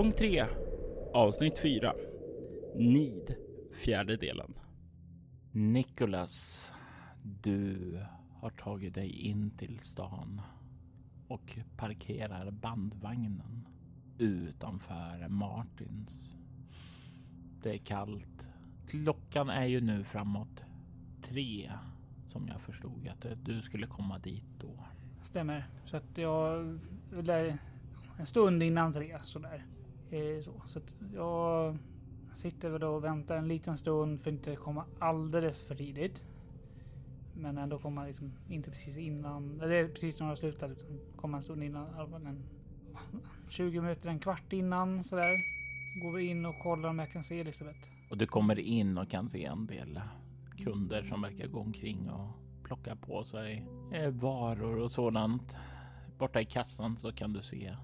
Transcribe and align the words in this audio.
Säsong 0.00 0.12
3 0.12 0.46
Avsnitt 1.12 1.58
4 1.58 1.94
Nid 2.74 3.34
Fjärde 3.72 4.16
delen 4.16 4.54
Nicholas, 5.52 6.72
du 7.22 7.98
har 8.40 8.50
tagit 8.50 8.94
dig 8.94 9.10
in 9.10 9.50
till 9.50 9.78
stan 9.78 10.40
och 11.28 11.58
parkerar 11.76 12.50
bandvagnen 12.50 13.68
utanför 14.18 15.28
Martins. 15.28 16.36
Det 17.62 17.74
är 17.74 17.78
kallt. 17.78 18.48
Klockan 18.88 19.50
är 19.50 19.66
ju 19.66 19.80
nu 19.80 20.04
framåt 20.04 20.64
tre 21.22 21.72
som 22.26 22.48
jag 22.48 22.60
förstod 22.60 23.08
att 23.08 23.44
du 23.44 23.62
skulle 23.62 23.86
komma 23.86 24.18
dit 24.18 24.60
då. 24.60 24.84
Stämmer. 25.22 25.66
Så 25.84 25.96
att 25.96 26.18
jag 26.18 26.78
lär 27.10 27.58
en 28.18 28.26
stund 28.26 28.62
innan 28.62 28.92
tre 28.92 29.18
sådär. 29.24 29.66
Eh, 30.10 30.40
så 30.40 30.52
så 30.66 30.78
att 30.78 30.94
jag 31.14 31.78
sitter 32.34 32.70
väl 32.70 32.80
då 32.80 32.88
och 32.88 33.04
väntar 33.04 33.36
en 33.36 33.48
liten 33.48 33.76
stund 33.78 34.20
för 34.20 34.30
att 34.30 34.34
inte 34.34 34.56
komma 34.56 34.84
alldeles 34.98 35.62
för 35.62 35.74
tidigt. 35.74 36.24
Men 37.34 37.58
ändå 37.58 37.78
komma 37.78 38.06
liksom 38.06 38.32
inte 38.48 38.70
precis 38.70 38.96
innan, 38.96 39.60
eller 39.60 39.88
precis 39.88 40.20
när 40.20 40.28
jag 40.28 40.38
slutat 40.38 40.70
utan 40.70 41.00
komma 41.16 41.36
en 41.36 41.42
stund 41.42 41.62
innan. 41.64 42.12
En 42.26 42.42
20 43.48 43.80
minuter, 43.80 44.08
en 44.08 44.18
kvart 44.18 44.52
innan 44.52 45.04
sådär. 45.04 45.34
Går 46.02 46.16
vi 46.16 46.30
in 46.30 46.46
och 46.46 46.54
kollar 46.62 46.88
om 46.88 46.98
jag 46.98 47.10
kan 47.10 47.24
se 47.24 47.40
Elisabeth. 47.40 47.88
Och 48.10 48.18
du 48.18 48.26
kommer 48.26 48.58
in 48.58 48.98
och 48.98 49.10
kan 49.10 49.28
se 49.28 49.44
en 49.44 49.66
del 49.66 50.00
kunder 50.58 51.02
som 51.02 51.22
verkar 51.22 51.46
gå 51.46 51.60
omkring 51.60 52.10
och 52.10 52.28
plocka 52.64 52.96
på 52.96 53.24
sig 53.24 53.66
eh, 53.92 54.10
varor 54.10 54.76
och 54.78 54.90
sådant. 54.90 55.56
Borta 56.18 56.40
i 56.40 56.44
kassan 56.44 56.96
så 56.96 57.12
kan 57.12 57.32
du 57.32 57.42
se 57.42 57.76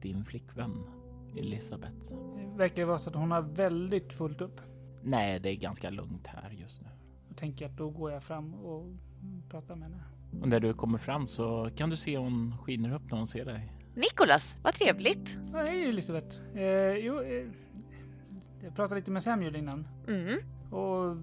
din 0.00 0.24
flickvän 0.24 1.03
Elisabeth. 1.36 2.12
Verkar 2.56 2.82
det 2.82 2.84
vara 2.86 2.98
så 2.98 3.10
att 3.10 3.16
hon 3.16 3.30
har 3.30 3.42
väldigt 3.42 4.12
fullt 4.12 4.40
upp? 4.40 4.60
Nej, 5.02 5.40
det 5.40 5.48
är 5.48 5.56
ganska 5.56 5.90
lugnt 5.90 6.26
här 6.26 6.50
just 6.50 6.82
nu. 6.82 6.88
Då 7.28 7.34
tänker 7.34 7.64
jag 7.64 7.72
att 7.72 7.78
då 7.78 7.90
går 7.90 8.12
jag 8.12 8.22
fram 8.22 8.54
och 8.54 8.84
pratar 9.50 9.76
med 9.76 9.90
henne. 9.90 10.02
Och 10.42 10.48
när 10.48 10.60
du 10.60 10.74
kommer 10.74 10.98
fram 10.98 11.28
så 11.28 11.70
kan 11.76 11.90
du 11.90 11.96
se 11.96 12.18
hon 12.18 12.54
skiner 12.62 12.94
upp 12.94 13.10
när 13.10 13.18
hon 13.18 13.26
ser 13.26 13.44
dig. 13.44 13.72
Nikolas, 13.94 14.58
vad 14.62 14.74
trevligt! 14.74 15.38
Ja, 15.52 15.58
hej 15.58 15.84
Elisabeth. 15.84 16.36
Eh, 16.54 16.96
jo, 16.96 17.20
eh, 17.20 17.46
jag 18.62 18.76
pratade 18.76 19.00
lite 19.00 19.10
med 19.10 19.22
Samuel 19.22 19.56
innan. 19.56 19.88
Mm. 20.08 20.34
Och 20.70 21.16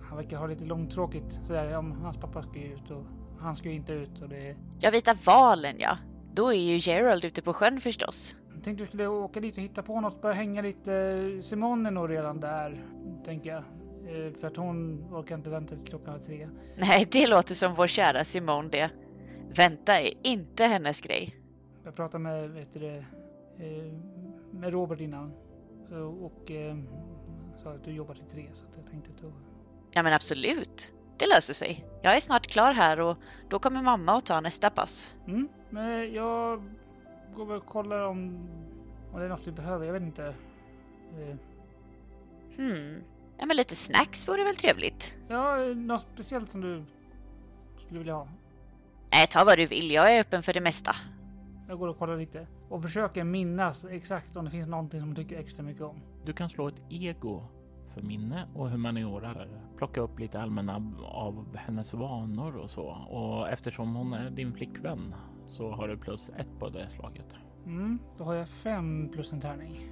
han 0.00 0.16
verkar 0.16 0.36
ha 0.38 0.46
lite 0.46 0.64
långtråkigt 0.64 1.40
sådär. 1.44 1.64
Ja, 1.64 1.80
hans 1.80 2.16
pappa 2.16 2.42
ska 2.42 2.58
ju 2.58 2.74
ut 2.74 2.90
och 2.90 3.04
han 3.40 3.56
ska 3.56 3.68
ju 3.68 3.74
inte 3.74 3.92
ut 3.92 4.22
och 4.22 4.28
det... 4.28 4.56
Jag 4.80 4.92
vita 4.92 5.14
valen 5.24 5.76
ja. 5.78 5.98
Då 6.34 6.52
är 6.52 6.60
ju 6.60 6.76
Gerald 6.76 7.24
ute 7.24 7.42
på 7.42 7.52
sjön 7.52 7.80
förstås. 7.80 8.36
Tänkte 8.62 8.84
vi 8.84 8.86
skulle 8.86 9.06
åka 9.06 9.40
dit 9.40 9.56
och 9.56 9.62
hitta 9.62 9.82
på 9.82 10.00
något, 10.00 10.22
börja 10.22 10.34
hänga 10.34 10.62
lite. 10.62 11.42
Simone 11.42 11.88
är 11.88 11.90
nog 11.90 12.10
redan 12.10 12.40
där, 12.40 12.84
tänker 13.24 13.50
jag. 13.50 13.64
Eh, 14.08 14.32
för 14.40 14.46
att 14.46 14.56
hon 14.56 15.04
orkar 15.12 15.34
inte 15.34 15.50
vänta 15.50 15.76
till 15.76 15.84
klockan 15.84 16.22
tre. 16.22 16.48
Nej, 16.76 17.08
det 17.10 17.26
låter 17.26 17.54
som 17.54 17.74
vår 17.74 17.86
kära 17.86 18.24
Simone 18.24 18.68
det. 18.68 18.90
Vänta 19.56 20.00
är 20.00 20.12
inte 20.22 20.64
hennes 20.64 21.00
grej. 21.00 21.34
Jag 21.84 21.96
pratade 21.96 22.22
med, 22.22 22.50
vet 22.50 22.72
du 22.72 22.86
eh, 22.88 23.04
med 24.52 24.72
Robert 24.72 25.00
innan. 25.00 25.32
Och 26.20 26.50
eh, 26.50 26.76
sa 27.62 27.70
att 27.70 27.84
du 27.84 27.92
jobbar 27.92 28.14
till 28.14 28.24
tre 28.24 28.48
så 28.52 28.66
jag 28.76 28.90
tänkte 28.90 29.10
att 29.10 29.22
då... 29.22 29.32
Ja 29.92 30.02
men 30.02 30.12
absolut. 30.12 30.92
Det 31.18 31.26
löser 31.26 31.54
sig. 31.54 31.86
Jag 32.02 32.16
är 32.16 32.20
snart 32.20 32.46
klar 32.46 32.72
här 32.72 33.00
och 33.00 33.16
då 33.48 33.58
kommer 33.58 33.82
mamma 33.82 34.16
att 34.16 34.26
ta 34.26 34.40
nästa 34.40 34.70
pass. 34.70 35.14
Mm, 35.26 35.48
men 35.70 36.12
jag 36.12 36.62
går 37.46 37.54
och 37.56 37.66
kollar 37.66 38.00
om, 38.06 38.48
om 39.12 39.18
det 39.20 39.24
är 39.24 39.28
något 39.28 39.46
vi 39.46 39.52
behöver. 39.52 39.86
Jag 39.86 39.92
vet 39.92 40.02
inte. 40.02 40.26
Eh, 41.18 41.36
Hmm. 42.56 43.02
Ja 43.38 43.46
men 43.46 43.56
lite 43.56 43.76
snacks 43.76 44.28
vore 44.28 44.44
väl 44.44 44.56
trevligt? 44.56 45.16
ja, 45.28 45.56
något 45.56 46.00
speciellt 46.00 46.50
som 46.50 46.60
du 46.60 46.84
skulle 47.84 47.98
vilja 47.98 48.14
ha. 48.14 48.28
Nej, 49.12 49.26
ta 49.26 49.44
vad 49.44 49.58
du 49.58 49.66
vill. 49.66 49.90
Jag 49.90 50.14
är 50.16 50.20
öppen 50.20 50.42
för 50.42 50.52
det 50.52 50.60
mesta. 50.60 50.90
Jag 51.68 51.78
går 51.78 51.88
och 51.88 51.98
kollar 51.98 52.16
lite 52.16 52.46
och 52.68 52.82
försöker 52.82 53.24
minnas 53.24 53.84
exakt 53.84 54.36
om 54.36 54.44
det 54.44 54.50
finns 54.50 54.68
någonting 54.68 55.00
som 55.00 55.08
jag 55.08 55.16
tycker 55.16 55.38
extra 55.38 55.62
mycket 55.62 55.82
om. 55.82 55.96
Du 56.24 56.32
kan 56.32 56.48
slå 56.48 56.68
ett 56.68 56.80
ego 56.88 57.42
för 57.94 58.02
minne 58.02 58.48
och 58.54 58.70
humaniora. 58.70 59.34
Plocka 59.76 60.00
upp 60.00 60.18
lite 60.18 60.40
allmänna 60.40 60.92
av 61.04 61.56
hennes 61.56 61.94
vanor 61.94 62.56
och 62.56 62.70
så. 62.70 62.84
Och 62.88 63.48
eftersom 63.48 63.94
hon 63.94 64.12
är 64.12 64.30
din 64.30 64.52
flickvän 64.54 65.14
så 65.48 65.70
har 65.70 65.88
du 65.88 65.96
plus 65.96 66.30
ett 66.36 66.58
på 66.58 66.68
det 66.68 66.88
slaget. 66.90 67.34
Mm, 67.66 67.98
då 68.18 68.24
har 68.24 68.34
jag 68.34 68.48
fem 68.48 69.08
plus 69.12 69.32
en 69.32 69.40
tärning. 69.40 69.90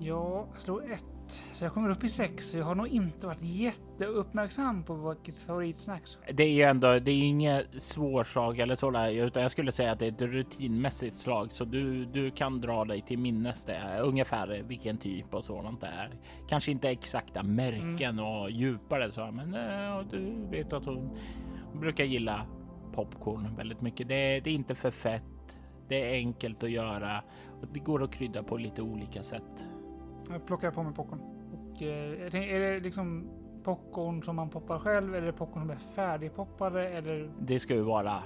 Jag 0.00 0.48
slår 0.56 0.92
ett, 0.92 1.44
så 1.52 1.64
jag 1.64 1.72
kommer 1.72 1.90
upp 1.90 2.04
i 2.04 2.08
sex. 2.08 2.54
Jag 2.54 2.64
har 2.64 2.74
nog 2.74 2.88
inte 2.88 3.26
varit 3.26 3.42
jätteuppmärksam 3.42 4.82
på 4.82 4.94
vilket 4.94 5.42
favoritsnacks. 5.42 6.18
Det 6.32 6.42
är 6.42 6.52
ju 6.52 6.62
ändå, 6.62 6.98
det 6.98 7.10
är 7.10 7.22
ingen 7.22 7.62
svår 7.76 8.24
sak 8.24 8.58
eller 8.58 8.74
så 8.74 8.90
där, 8.90 9.10
utan 9.10 9.42
jag 9.42 9.52
skulle 9.52 9.72
säga 9.72 9.92
att 9.92 9.98
det 9.98 10.06
är 10.06 10.12
ett 10.12 10.22
rutinmässigt 10.22 11.16
slag, 11.16 11.52
så 11.52 11.64
du, 11.64 12.04
du 12.04 12.30
kan 12.30 12.60
dra 12.60 12.84
dig 12.84 13.02
till 13.02 13.18
minnes 13.18 13.64
det 13.64 14.00
ungefär 14.02 14.62
vilken 14.62 14.98
typ 14.98 15.34
och 15.34 15.44
sådant 15.44 15.80
det 15.80 15.86
är. 15.86 16.10
Kanske 16.48 16.70
inte 16.70 16.88
exakta 16.88 17.42
märken 17.42 18.18
och 18.18 18.50
djupare 18.50 19.10
så, 19.10 19.30
men 19.30 19.54
äh, 19.54 20.06
du 20.10 20.46
vet 20.50 20.72
att 20.72 20.84
hon 20.84 21.10
brukar 21.80 22.04
gilla 22.04 22.46
popcorn 22.94 23.56
väldigt 23.56 23.80
mycket. 23.80 24.08
Det, 24.08 24.40
det 24.40 24.50
är 24.50 24.54
inte 24.54 24.74
för 24.74 24.90
fett. 24.90 25.58
Det 25.88 26.10
är 26.10 26.14
enkelt 26.14 26.62
att 26.62 26.70
göra 26.70 27.22
och 27.60 27.66
det 27.72 27.80
går 27.80 28.02
att 28.02 28.12
krydda 28.12 28.42
på 28.42 28.56
lite 28.56 28.82
olika 28.82 29.22
sätt. 29.22 29.68
Jag 30.30 30.46
plockar 30.46 30.70
på 30.70 30.82
mig 30.82 30.94
popcorn. 30.94 31.20
Och, 31.52 31.82
eh, 31.82 32.34
är 32.34 32.60
det 32.60 32.80
liksom 32.80 33.30
popcorn 33.62 34.22
som 34.22 34.36
man 34.36 34.50
poppar 34.50 34.78
själv 34.78 35.14
eller 35.14 35.26
är 35.26 35.32
popcorn 35.32 35.62
som 35.62 35.70
är 35.70 35.76
färdigpoppade? 35.76 36.88
Eller 36.88 37.30
Det 37.40 37.60
ska 37.60 37.74
ju 37.74 37.80
vara 37.82 38.22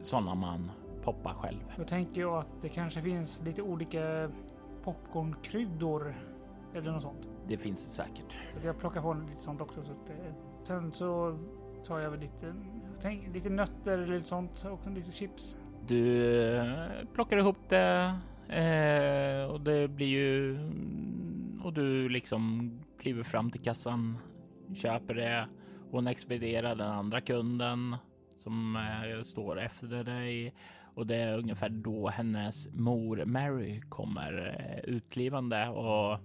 sådana 0.00 0.34
man 0.34 0.70
poppar 1.02 1.34
själv. 1.34 1.58
då 1.76 1.84
tänker 1.84 2.20
jag 2.20 2.38
att 2.38 2.62
det 2.62 2.68
kanske 2.68 3.02
finns 3.02 3.42
lite 3.44 3.62
olika 3.62 4.30
popcornkryddor 4.82 6.14
eller 6.74 6.92
något 6.92 7.02
sånt. 7.02 7.28
Det 7.48 7.56
finns 7.56 7.84
det 7.84 7.90
säkert. 7.90 8.36
Så 8.60 8.66
jag 8.66 8.78
plockar 8.78 9.02
på 9.02 9.14
lite 9.14 9.40
sånt 9.42 9.60
också. 9.60 9.82
Så 9.84 9.90
att, 9.90 10.10
eh, 10.10 10.32
sen 10.62 10.92
så 10.92 11.38
tar 11.84 11.98
jag 11.98 12.10
väl 12.10 12.20
lite, 12.20 12.54
tänk, 13.06 13.34
lite 13.34 13.50
nötter 13.50 13.98
eller 13.98 14.16
lite 14.16 14.28
sånt 14.28 14.66
och 14.70 14.90
lite 14.90 15.12
chips. 15.12 15.56
Du 15.86 16.26
eh, 16.56 16.88
plockar 17.14 17.36
ihop 17.36 17.68
det 17.68 18.18
eh, 18.48 19.52
och 19.52 19.60
det 19.60 19.88
blir 19.88 20.06
ju 20.06 20.58
och 21.64 21.72
du 21.72 22.08
liksom 22.08 22.72
kliver 23.00 23.22
fram 23.22 23.50
till 23.50 23.60
kassan, 23.60 24.18
köper 24.74 25.14
det. 25.14 25.48
Hon 25.90 26.06
expedierar 26.06 26.74
den 26.74 26.90
andra 26.90 27.20
kunden 27.20 27.96
som 28.36 28.76
eh, 28.76 29.22
står 29.22 29.60
efter 29.60 30.04
dig 30.04 30.54
och 30.94 31.06
det 31.06 31.16
är 31.16 31.38
ungefär 31.38 31.68
då 31.68 32.08
hennes 32.08 32.68
mor 32.74 33.24
Mary 33.24 33.80
kommer 33.88 34.56
eh, 34.58 34.94
utklivande 34.94 35.68
och 35.68 36.20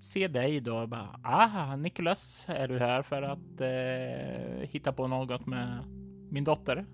ser 0.00 0.28
dig 0.28 0.60
då 0.60 0.86
bara 0.86 1.20
aha 1.24 1.76
Nicholas, 1.76 2.46
är 2.48 2.68
du 2.68 2.78
här 2.78 3.02
för 3.02 3.22
att 3.22 3.60
eh, 3.60 4.68
hitta 4.68 4.92
på 4.92 5.06
något 5.06 5.46
med 5.46 5.84
min 6.30 6.44
dotter? 6.44 6.86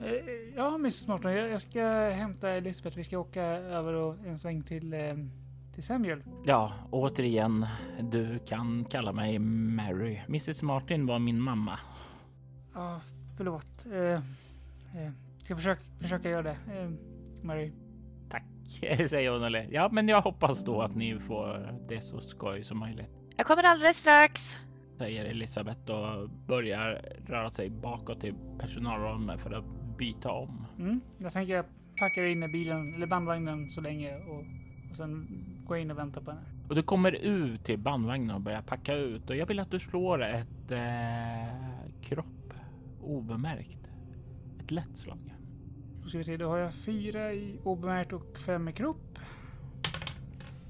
Eh, 0.00 0.56
ja, 0.56 0.74
Mrs 0.74 1.08
Morton, 1.08 1.32
jag, 1.32 1.50
jag 1.50 1.62
ska 1.62 1.82
hämta 2.10 2.50
Elisabeth. 2.50 2.96
Vi 2.96 3.04
ska 3.04 3.18
åka 3.18 3.42
över 3.42 3.92
och 3.92 4.16
en 4.26 4.38
sväng 4.38 4.62
till, 4.62 4.94
eh, 4.94 5.14
till 5.74 5.82
Samuel. 5.82 6.22
Ja, 6.44 6.72
återigen, 6.90 7.66
du 8.00 8.38
kan 8.38 8.84
kalla 8.84 9.12
mig 9.12 9.38
Mary. 9.38 10.20
Mrs 10.26 10.62
Martin 10.62 11.06
var 11.06 11.18
min 11.18 11.40
mamma. 11.40 11.78
Ja, 12.74 13.00
förlåt. 13.36 13.86
Eh, 13.92 14.00
eh, 15.02 15.12
ska 15.38 15.56
försöka, 15.56 15.82
försöka 16.00 16.30
göra 16.30 16.42
det. 16.42 16.56
Eh, 16.78 16.90
Mary. 17.42 17.72
Säger 19.08 19.30
hon 19.30 19.42
och 19.42 19.50
ler. 19.50 19.68
Ja, 19.70 19.88
men 19.92 20.08
jag 20.08 20.22
hoppas 20.22 20.64
då 20.64 20.82
att 20.82 20.94
ni 20.94 21.18
får 21.18 21.78
det 21.88 22.00
så 22.00 22.20
skoj 22.20 22.64
som 22.64 22.78
möjligt. 22.78 23.10
Jag 23.36 23.46
kommer 23.46 23.62
alldeles 23.66 23.96
strax. 23.96 24.60
Säger 24.98 25.24
Elisabeth 25.24 25.90
och 25.90 26.28
börjar 26.30 27.02
röra 27.26 27.50
sig 27.50 27.70
bakåt 27.70 28.20
till 28.20 28.34
personalrummet 28.58 29.40
för 29.40 29.50
att 29.50 29.64
byta 29.98 30.30
om. 30.30 30.66
Mm. 30.78 31.00
Jag 31.18 31.32
tänker 31.32 31.54
jag 31.54 31.64
packar 32.00 32.22
in 32.22 32.42
i 32.42 32.48
bilen 32.48 32.94
eller 32.94 33.06
bandvagnen 33.06 33.70
så 33.70 33.80
länge 33.80 34.16
och, 34.16 34.44
och 34.90 34.96
sen 34.96 35.26
går 35.66 35.76
jag 35.76 35.82
in 35.82 35.90
och 35.90 35.98
väntar 35.98 36.20
på 36.20 36.30
henne. 36.30 36.42
Och 36.68 36.74
du 36.74 36.82
kommer 36.82 37.12
ut 37.12 37.64
till 37.64 37.78
bandvagnen 37.78 38.36
och 38.36 38.40
börjar 38.40 38.62
packa 38.62 38.94
ut 38.94 39.30
och 39.30 39.36
jag 39.36 39.46
vill 39.46 39.60
att 39.60 39.70
du 39.70 39.80
slår 39.80 40.22
ett 40.22 40.70
eh, 40.70 41.54
kropp 42.02 42.54
obemärkt. 43.02 43.90
Ett 44.60 44.70
lätt 44.70 44.96
slag. 44.96 45.18
Då 46.02 46.08
ska 46.08 46.18
vi 46.18 46.24
se, 46.24 46.36
då 46.36 46.48
har 46.48 46.58
jag 46.58 46.74
fyra 46.74 47.32
i 47.32 47.58
obemärkt 47.64 48.12
och 48.12 48.36
fem 48.36 48.68
i 48.68 48.72
kropp. 48.72 49.18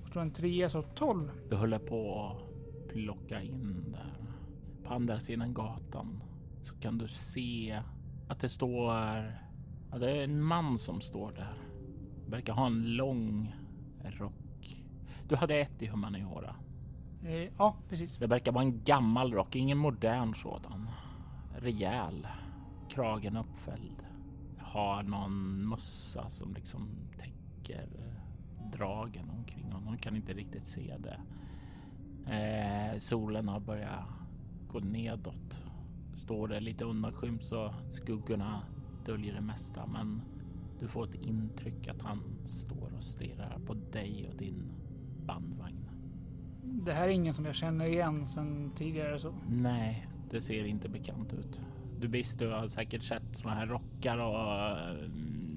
Och 0.05 0.11
då 0.15 0.21
en 0.21 0.31
trea 0.31 0.69
så 0.69 0.83
tolv. 0.83 1.31
Du 1.51 1.57
håller 1.57 1.79
på 1.79 2.27
att 2.27 2.89
plocka 2.89 3.43
in 3.43 3.85
där. 3.93 4.15
På 4.85 4.95
andra 4.95 5.21
sidan 5.21 5.55
gatan 5.55 6.23
så 6.63 6.75
kan 6.75 6.99
du 6.99 7.09
se 7.09 7.83
att 8.29 8.41
det 8.41 8.49
står... 8.49 8.93
Ja, 9.91 9.99
det 9.99 10.11
är 10.11 10.25
en 10.25 10.43
man 10.43 10.79
som 10.79 11.01
står 11.01 11.33
där. 11.33 11.55
Verkar 12.27 12.53
ha 12.53 12.67
en 12.67 12.97
lång 12.97 13.55
rock. 14.05 14.85
Du 15.29 15.37
hade 15.37 15.55
ett 15.55 15.83
i 15.83 15.87
humaniora. 15.87 16.57
Eh, 17.25 17.49
ja, 17.59 17.77
precis. 17.89 18.17
Det 18.17 18.27
verkar 18.27 18.53
vara 18.53 18.65
en 18.65 18.85
gammal 18.85 19.33
rock, 19.33 19.57
ingen 19.57 19.79
modern 19.79 20.35
sådan. 20.35 20.89
Rejäl. 21.59 22.27
Kragen 22.89 23.37
uppfälld. 23.37 24.12
Har 24.73 25.03
någon 25.03 25.69
mössa 25.69 26.31
som 26.31 26.55
liksom 26.55 26.89
täcker 27.19 27.87
dragen 28.73 29.31
omkring 29.31 29.73
honom. 29.73 29.99
Kan 29.99 30.17
inte 30.17 30.33
riktigt 30.33 30.67
se 30.67 30.97
det. 30.99 31.21
Eh, 32.33 32.99
solen 32.99 33.49
har 33.49 33.61
börjat 33.61 34.05
gå 34.69 34.79
nedåt. 34.81 35.65
Står 36.15 36.49
det 36.49 36.61
lite 36.61 36.85
undanskymt 36.85 37.45
så 37.45 37.75
skuggorna 37.91 38.63
döljer 39.07 39.35
det 39.35 39.41
mesta. 39.41 39.87
Men 39.87 40.23
du 40.81 40.89
får 40.89 41.05
ett 41.05 41.15
intryck 41.15 41.89
att 41.89 42.03
han 42.03 42.23
står 42.45 42.93
och 42.97 43.03
stirrar 43.03 43.59
på 43.67 43.75
dig 43.75 44.29
och 44.29 44.37
din 44.37 44.73
bandvagn. 45.27 45.89
Det 46.63 46.93
här 46.93 47.05
är 47.05 47.09
ingen 47.09 47.35
som 47.35 47.45
jag 47.45 47.55
känner 47.55 47.87
igen 47.87 48.27
sedan 48.27 48.73
tidigare 48.77 49.19
så. 49.19 49.35
Nej, 49.49 50.09
det 50.31 50.41
ser 50.41 50.65
inte 50.65 50.89
bekant 50.89 51.33
ut. 51.33 51.61
Du 52.01 52.09
visst, 52.09 52.39
du 52.39 52.49
har 52.49 52.67
säkert 52.67 53.03
sett 53.03 53.37
såna 53.37 53.55
här 53.55 53.67
rockar 54.03 54.19
och 54.19 54.79
eh, 54.79 55.09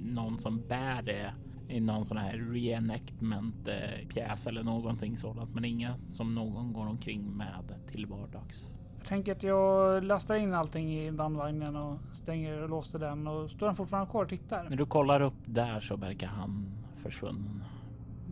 någon 0.03 0.37
som 0.37 0.61
bär 0.67 1.01
det 1.01 1.33
i 1.67 1.79
någon 1.79 2.05
sån 2.05 2.17
här 2.17 2.37
reenactment 2.37 3.69
pjäs 4.13 4.47
eller 4.47 4.63
någonting 4.63 5.17
sådant, 5.17 5.53
men 5.53 5.65
inga 5.65 5.95
som 6.11 6.35
någon 6.35 6.73
går 6.73 6.87
omkring 6.87 7.37
med 7.37 7.75
till 7.91 8.05
vardags. 8.05 8.73
Jag 8.97 9.07
tänker 9.07 9.31
att 9.31 9.43
jag 9.43 10.03
lastar 10.03 10.35
in 10.35 10.53
allting 10.53 10.93
i 10.99 11.11
bandvagnen 11.11 11.75
och 11.75 11.99
stänger 12.13 12.61
och 12.61 12.69
låser 12.69 12.99
den 12.99 13.27
och 13.27 13.51
står 13.51 13.67
han 13.67 13.75
fortfarande 13.75 14.11
kvar 14.11 14.23
och 14.23 14.29
tittar. 14.29 14.69
När 14.69 14.77
du 14.77 14.85
kollar 14.85 15.21
upp 15.21 15.33
där 15.45 15.79
så 15.79 15.95
verkar 15.95 16.27
han 16.27 16.65
försvunnen. 16.95 17.63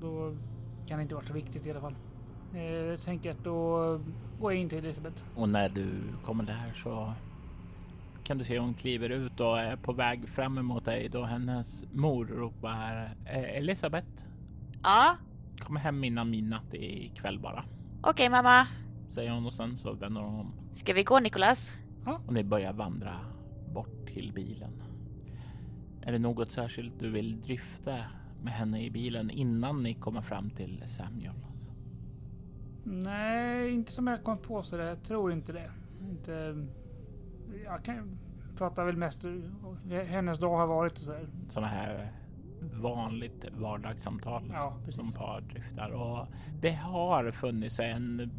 Då 0.01 0.35
kan 0.87 0.97
det 0.97 1.03
inte 1.03 1.15
vara 1.15 1.25
så 1.25 1.33
viktigt 1.33 1.67
i 1.67 1.71
alla 1.71 1.81
fall. 1.81 1.95
Eh, 2.53 2.61
Jag 2.63 2.99
tänker 3.01 3.31
att 3.31 3.43
då 3.43 3.77
går 4.41 4.53
jag 4.53 4.61
in 4.61 4.69
till 4.69 4.77
Elisabeth. 4.77 5.23
Och 5.35 5.49
när 5.49 5.69
du 5.69 5.87
kommer 6.23 6.43
där 6.43 6.73
så 6.75 7.13
kan 8.23 8.37
du 8.37 8.43
se 8.43 8.59
hon 8.59 8.73
kliver 8.73 9.09
ut 9.09 9.39
och 9.39 9.59
är 9.59 9.75
på 9.75 9.93
väg 9.93 10.29
fram 10.29 10.57
emot 10.57 10.85
dig 10.85 11.09
då 11.09 11.23
hennes 11.23 11.85
mor 11.93 12.25
ropar 12.25 13.15
"Eh, 13.25 13.57
Elisabeth, 13.57 14.07
Ja, 14.83 15.15
kom 15.59 15.75
hem 15.75 16.03
innan 16.03 16.29
midnatt 16.29 16.73
ikväll 16.73 17.39
bara. 17.39 17.63
okej 18.01 18.29
mamma. 18.29 18.67
Säger 19.07 19.31
hon 19.31 19.45
och 19.45 19.53
sen 19.53 19.77
så 19.77 19.93
vänder 19.93 20.21
hon 20.21 20.39
om 20.39 20.53
Ska 20.71 20.93
vi 20.93 21.03
gå 21.03 21.19
Nikolas? 21.19 21.77
och 22.27 22.33
ni 22.33 22.43
börjar 22.43 22.73
vandra 22.73 23.19
bort 23.73 24.07
till 24.07 24.31
bilen. 24.35 24.83
Är 26.01 26.11
det 26.11 26.19
något 26.19 26.51
särskilt 26.51 26.99
du 26.99 27.09
vill 27.09 27.41
dryfta 27.41 27.97
med 28.43 28.53
henne 28.53 28.83
i 28.85 28.91
bilen 28.91 29.29
innan 29.29 29.83
ni 29.83 29.93
kommer 29.93 30.21
fram 30.21 30.49
till 30.49 30.83
Samuel? 30.87 31.33
Nej, 32.85 33.73
inte 33.73 33.91
som 33.91 34.07
jag 34.07 34.23
kom 34.23 34.37
på 34.37 34.63
så 34.63 34.77
Jag 34.77 35.03
tror 35.03 35.31
inte 35.33 35.51
det. 35.53 35.71
Inte... 36.01 36.65
Jag 37.65 37.83
kan 37.83 38.17
prata 38.57 38.83
väl 38.83 38.97
mest 38.97 39.25
hur 39.25 40.03
hennes 40.03 40.39
dag 40.39 40.57
har 40.57 40.67
varit 40.67 40.93
och 40.93 40.99
så 40.99 41.11
här. 41.11 41.27
Sådana 41.49 41.67
här 41.67 42.11
vanligt 42.73 43.45
vardagssamtal 43.57 44.43
Ja, 44.53 44.77
som 44.89 45.11
par 45.11 45.41
dryftar 45.41 45.89
och 45.89 46.27
det 46.61 46.71
har 46.71 47.31
funnits 47.31 47.79
en 47.79 48.31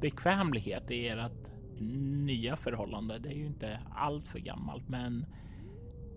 bekvämlighet 0.00 0.90
i 0.90 1.08
ert 1.08 1.50
nya 2.24 2.56
förhållande. 2.56 3.18
Det 3.18 3.28
är 3.28 3.34
ju 3.34 3.46
inte 3.46 3.80
allt 3.94 4.28
för 4.28 4.38
gammalt, 4.38 4.88
men 4.88 5.26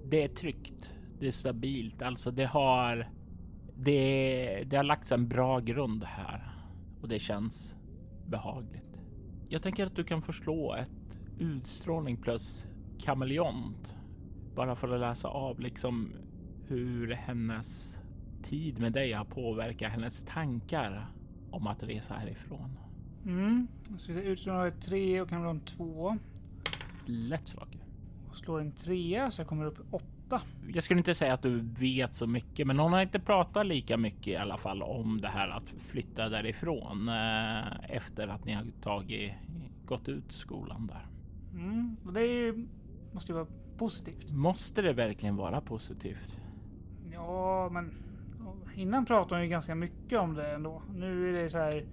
det 0.06 0.24
är 0.24 0.28
tryggt. 0.28 0.94
Det 1.20 1.28
är 1.28 1.32
stabilt. 1.32 2.02
Alltså, 2.02 2.32
det 2.32 2.46
har. 2.46 3.10
Det, 3.78 4.64
det 4.66 4.78
har 4.78 4.84
lagts 4.84 5.12
en 5.12 5.28
bra 5.28 5.60
grund 5.60 6.04
här 6.04 6.52
och 7.02 7.08
det 7.08 7.20
känns 7.20 7.78
behagligt. 8.28 9.02
Jag 9.50 9.64
tänker 9.64 9.86
att 9.86 9.96
du 9.96 10.04
kan 10.04 10.22
förslå 10.22 10.76
ett 10.76 11.20
utstrålning 11.40 12.18
plus 12.18 12.68
kameleont 13.00 13.96
bara 14.56 14.76
för 14.76 14.94
att 14.94 15.00
läsa 15.00 15.28
av 15.28 15.60
liksom 15.60 16.14
hur 16.68 17.12
hennes 17.12 18.00
tid 18.44 18.80
med 18.80 18.94
dig 18.94 19.14
har 19.14 19.26
påverkat 19.26 19.92
hennes 19.92 20.24
tankar 20.24 21.08
om 21.52 21.68
att 21.68 21.84
resa 21.84 22.14
härifrån. 22.14 22.80
Mm. 23.26 23.68
Så 23.98 24.12
vi 24.12 24.18
ser 24.18 24.26
ut 24.26 24.40
som 24.40 24.54
jag 24.54 24.60
har 24.60 24.68
ett 24.68 24.82
tre 24.82 25.22
och 25.22 25.32
en 25.32 25.60
två. 25.60 26.18
Lätt 27.06 27.48
slag. 27.48 27.84
Och 28.30 28.38
slår 28.38 28.62
en 28.62 28.72
trea 28.72 29.32
så 29.32 29.42
jag 29.42 29.48
kommer 29.48 29.66
upp 29.66 29.80
åtta. 29.92 30.42
Jag 30.74 30.84
skulle 30.84 30.98
inte 30.98 31.16
säga 31.16 31.34
att 31.34 31.42
du 31.42 31.60
vet 31.60 32.16
så 32.16 32.28
mycket, 32.28 32.68
men 32.68 32.80
hon 32.80 32.94
har 32.94 33.02
inte 33.02 33.20
pratat 33.20 33.66
lika 33.66 33.98
mycket 33.98 34.28
i 34.28 34.36
alla 34.36 34.58
fall 34.58 34.84
om 34.84 35.22
det 35.22 35.28
här 35.28 35.50
att 35.50 35.74
flytta 35.78 36.30
därifrån 36.30 37.10
eh, 37.10 37.96
efter 37.96 38.28
att 38.28 38.46
ni 38.46 38.54
har 38.54 38.66
tagit 38.82 39.34
gått 39.86 40.10
ut 40.10 40.32
skolan 40.32 40.88
där. 40.88 41.15
Mm. 41.56 41.96
Och 42.06 42.14
det 42.14 42.22
är 42.22 42.28
ju, 42.28 42.68
måste 43.12 43.32
ju 43.32 43.36
vara 43.36 43.48
positivt. 43.78 44.32
Måste 44.32 44.82
det 44.82 44.94
verkligen 44.94 45.36
vara 45.36 45.62
positivt? 45.62 46.42
Ja, 47.12 47.70
men 47.72 47.94
innan 48.76 49.06
pratade 49.06 49.36
hon 49.36 49.44
ju 49.44 49.50
ganska 49.50 49.76
mycket 49.76 50.20
om 50.20 50.34
det 50.34 50.54
ändå. 50.56 50.82
Nu 50.96 51.30
är 51.30 51.44
det 51.44 51.50
så 51.50 51.58
här. 51.58 51.86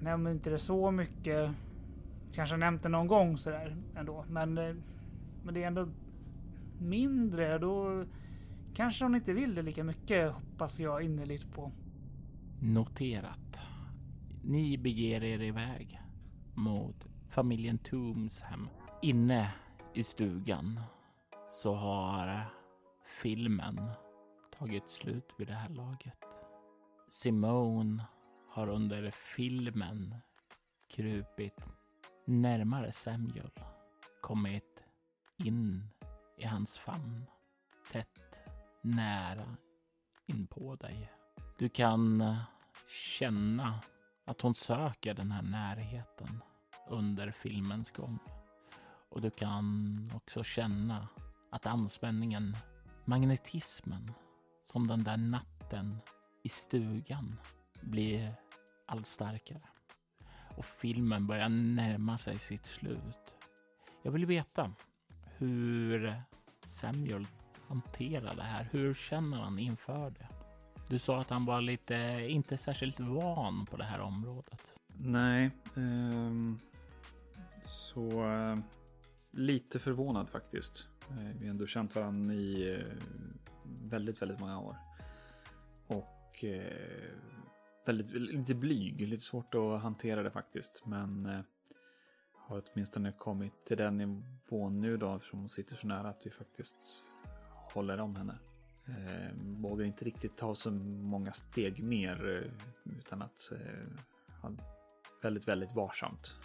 Nämner 0.00 0.30
inte 0.30 0.50
det 0.50 0.58
så 0.58 0.90
mycket. 0.90 1.50
Kanske 2.32 2.56
nämnt 2.56 2.82
det 2.82 2.88
någon 2.88 3.06
gång 3.06 3.38
så 3.38 3.50
där 3.50 3.76
ändå, 3.96 4.24
men. 4.28 4.58
eh, 4.58 4.74
Men 5.44 5.54
det 5.54 5.62
är 5.62 5.66
ändå 5.66 5.88
mindre. 6.78 7.58
Då 7.58 8.04
kanske 8.74 9.04
hon 9.04 9.14
inte 9.14 9.32
vill 9.32 9.54
det 9.54 9.62
lika 9.62 9.84
mycket 9.84 10.32
hoppas 10.32 10.80
jag 10.80 11.02
innerligt 11.02 11.52
på. 11.54 11.72
Noterat. 12.60 13.60
Ni 14.44 14.78
beger 14.78 15.24
er 15.24 15.42
iväg 15.42 16.00
mot 16.54 17.08
familjen 17.30 17.78
Tooms 17.78 18.40
hem. 18.40 18.68
Inne 19.02 19.52
i 19.94 20.02
stugan 20.02 20.80
så 21.50 21.74
har 21.74 22.46
filmen 23.22 23.90
tagit 24.58 24.88
slut 24.88 25.28
vid 25.38 25.46
det 25.46 25.54
här 25.54 25.68
laget. 25.68 26.24
Simone 27.08 28.04
har 28.48 28.68
under 28.68 29.10
filmen 29.10 30.14
krupit 30.90 31.66
närmare 32.24 32.92
Samuel, 32.92 33.50
kommit 34.20 34.84
in 35.36 35.88
i 36.36 36.44
hans 36.46 36.78
famn, 36.78 37.26
tätt 37.92 38.40
nära 38.82 39.56
in 40.26 40.46
på 40.46 40.74
dig. 40.74 41.12
Du 41.58 41.68
kan 41.68 42.36
känna 42.88 43.80
att 44.24 44.40
hon 44.40 44.54
söker 44.54 45.14
den 45.14 45.32
här 45.32 45.42
närheten 45.42 46.40
under 46.90 47.30
filmens 47.30 47.90
gång. 47.90 48.18
Och 49.08 49.20
du 49.20 49.30
kan 49.30 50.10
också 50.14 50.42
känna 50.42 51.08
att 51.50 51.66
anspänningen, 51.66 52.56
magnetismen, 53.04 54.12
som 54.64 54.86
den 54.86 55.04
där 55.04 55.16
natten 55.16 55.98
i 56.42 56.48
stugan 56.48 57.36
blir 57.80 58.34
allt 58.86 59.06
starkare. 59.06 59.68
Och 60.56 60.64
filmen 60.64 61.26
börjar 61.26 61.48
närma 61.48 62.18
sig 62.18 62.38
sitt 62.38 62.66
slut. 62.66 63.34
Jag 64.02 64.12
vill 64.12 64.26
veta 64.26 64.72
hur 65.36 66.22
Samuel 66.66 67.26
hanterar 67.68 68.34
det 68.34 68.42
här. 68.42 68.68
Hur 68.70 68.94
känner 68.94 69.38
han 69.38 69.58
inför 69.58 70.10
det? 70.10 70.28
Du 70.88 70.98
sa 70.98 71.20
att 71.20 71.30
han 71.30 71.44
var 71.44 71.60
lite, 71.60 72.26
inte 72.28 72.58
särskilt 72.58 73.00
van 73.00 73.66
på 73.66 73.76
det 73.76 73.84
här 73.84 74.00
området. 74.00 74.76
Nej, 74.94 75.50
ehm, 75.76 76.58
så 77.62 78.24
eh, 78.24 78.58
lite 79.30 79.78
förvånad 79.78 80.30
faktiskt. 80.30 80.88
Eh, 81.10 81.38
vi 81.38 81.46
har 81.46 81.50
ändå 81.50 81.66
känt 81.66 81.94
varandra 81.94 82.34
i 82.34 82.74
eh, 82.74 82.86
väldigt, 83.90 84.22
väldigt 84.22 84.40
många 84.40 84.60
år. 84.60 84.76
och 85.86 86.44
eh, 86.44 87.12
väldigt, 87.86 88.10
lite 88.12 88.54
blyg. 88.54 89.08
Lite 89.08 89.24
svårt 89.24 89.54
att 89.54 89.82
hantera 89.82 90.22
det 90.22 90.30
faktiskt. 90.30 90.86
Men 90.86 91.26
eh, 91.26 91.40
har 92.32 92.62
åtminstone 92.72 93.12
kommit 93.12 93.64
till 93.66 93.76
den 93.76 93.96
nivån 93.96 94.80
nu 94.80 94.96
då 94.96 95.16
eftersom 95.16 95.38
hon 95.38 95.48
sitter 95.48 95.76
så 95.76 95.86
nära 95.86 96.08
att 96.08 96.20
vi 96.24 96.30
faktiskt 96.30 97.04
håller 97.72 98.00
om 98.00 98.16
henne. 98.16 98.38
Eh, 98.86 99.34
vågar 99.42 99.84
inte 99.84 100.04
riktigt 100.04 100.36
ta 100.36 100.54
så 100.54 100.70
många 100.70 101.32
steg 101.32 101.84
mer 101.84 102.28
eh, 102.28 102.98
utan 102.98 103.22
att 103.22 103.52
eh, 103.52 104.40
ha 104.42 104.52
väldigt, 105.22 105.48
väldigt 105.48 105.74
varsamt. 105.74 106.36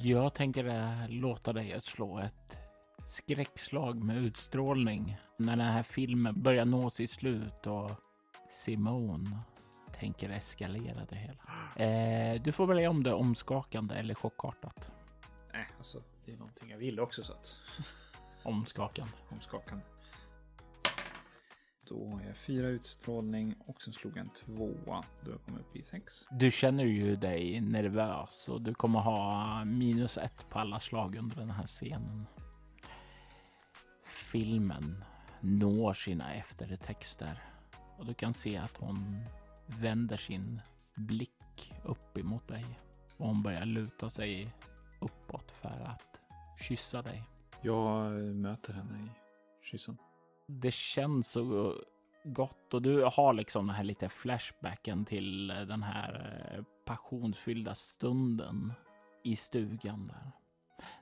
Jag 0.00 0.34
tänker 0.34 0.64
eh, 0.64 1.08
låta 1.08 1.52
dig 1.52 1.80
slå 1.80 2.18
ett 2.18 2.58
skräckslag 3.06 4.04
med 4.04 4.16
utstrålning 4.16 5.16
när 5.36 5.56
den 5.56 5.66
här 5.66 5.82
filmen 5.82 6.42
börjar 6.42 6.64
nå 6.64 6.90
sitt 6.90 7.10
slut 7.10 7.66
och 7.66 7.90
Simone 8.50 9.38
tänker 10.00 10.30
eskalera 10.30 11.06
det 11.08 11.16
hela. 11.16 11.38
Eh, 11.86 12.42
du 12.42 12.52
får 12.52 12.66
välja 12.66 12.90
om 12.90 13.02
det 13.02 13.10
är 13.10 13.14
omskakande 13.14 13.94
eller 13.94 14.14
chockartat. 14.14 14.92
Nej, 15.52 15.66
alltså 15.78 16.00
det 16.24 16.32
är 16.32 16.36
någonting 16.36 16.70
jag 16.70 16.78
vill 16.78 17.00
också 17.00 17.22
så 17.24 17.32
att 17.32 17.58
Omskakande. 18.42 19.12
omskakande. 19.28 19.84
Då 21.88 22.10
har 22.10 22.22
jag 22.26 22.36
fyra 22.36 22.68
utstrålning 22.68 23.54
och 23.66 23.82
sen 23.82 23.92
slog 23.92 24.16
jag 24.16 24.20
en 24.20 24.30
tvåa. 24.30 25.04
Då 25.24 25.30
jag 25.30 25.42
kommit 25.46 25.60
upp 25.60 25.76
i 25.76 25.82
sex. 25.82 26.26
Du 26.30 26.50
känner 26.50 26.84
ju 26.84 27.16
dig 27.16 27.60
nervös 27.60 28.48
och 28.48 28.62
du 28.62 28.74
kommer 28.74 29.00
ha 29.00 29.64
minus 29.64 30.18
ett 30.18 30.48
på 30.50 30.58
alla 30.58 30.80
slag 30.80 31.16
under 31.16 31.36
den 31.36 31.50
här 31.50 31.66
scenen. 31.66 32.26
Filmen 34.04 35.04
når 35.40 35.92
sina 35.92 36.34
eftertexter 36.34 37.42
och 37.98 38.06
du 38.06 38.14
kan 38.14 38.34
se 38.34 38.56
att 38.56 38.76
hon 38.76 39.24
vänder 39.66 40.16
sin 40.16 40.60
blick 40.94 41.74
upp 41.84 42.18
emot 42.18 42.48
dig 42.48 42.64
och 43.16 43.26
hon 43.26 43.42
börjar 43.42 43.64
luta 43.64 44.10
sig 44.10 44.54
uppåt 45.00 45.50
för 45.50 45.84
att 45.86 46.20
kyssa 46.68 47.02
dig. 47.02 47.22
Jag 47.62 48.12
möter 48.22 48.72
henne 48.72 48.98
i 49.04 49.08
kyssen 49.66 49.98
det 50.46 50.74
känns 50.74 51.28
så 51.28 51.70
eh, 51.70 51.74
gott 52.24 52.74
och 52.74 52.82
du 52.82 53.04
har 53.12 53.32
liksom 53.32 53.66
den 53.66 53.76
här 53.76 53.84
lite 53.84 54.08
flashbacken 54.08 55.04
till 55.04 55.50
eh, 55.50 55.60
den 55.60 55.82
här 55.82 56.40
eh, 56.54 56.64
passionsfyllda 56.84 57.74
stunden 57.74 58.72
i 59.22 59.36
stugan 59.36 60.06
där. 60.06 60.32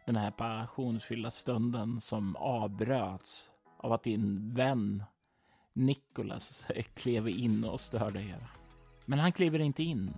Den 0.06 0.16
här 0.16 0.30
passionsfyllda 0.30 1.30
stunden 1.30 2.00
som 2.00 2.36
avbröts 2.36 3.50
av 3.76 3.92
att 3.92 4.02
din 4.02 4.54
vän 4.54 5.04
Nicholas 5.72 6.66
klev 6.94 7.28
in 7.28 7.64
och 7.64 7.80
störde 7.80 8.22
er. 8.22 8.46
Men 9.04 9.18
han 9.18 9.32
kliver 9.32 9.58
inte 9.58 9.82
in. 9.82 10.14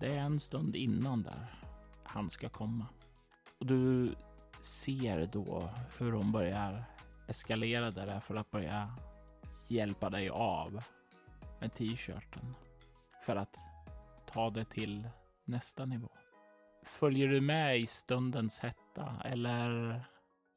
Det 0.00 0.14
är 0.14 0.20
en 0.20 0.40
stund 0.40 0.76
innan 0.76 1.22
där 1.22 1.54
han 2.02 2.30
ska 2.30 2.48
komma. 2.48 2.86
Och 3.58 3.66
du 3.66 4.14
ser 4.60 5.26
då 5.32 5.70
hur 5.98 6.12
hon 6.12 6.32
börjar 6.32 6.84
eskalera 7.32 7.90
det 7.90 8.20
för 8.20 8.34
att 8.34 8.50
börja 8.50 8.96
hjälpa 9.68 10.10
dig 10.10 10.28
av 10.28 10.82
med 11.60 11.74
t-shirten 11.74 12.54
för 13.26 13.36
att 13.36 13.56
ta 14.26 14.50
det 14.50 14.64
till 14.64 15.08
nästa 15.44 15.84
nivå. 15.84 16.08
Följer 16.84 17.28
du 17.28 17.40
med 17.40 17.78
i 17.78 17.86
stundens 17.86 18.60
hetta 18.60 19.16
eller? 19.24 20.00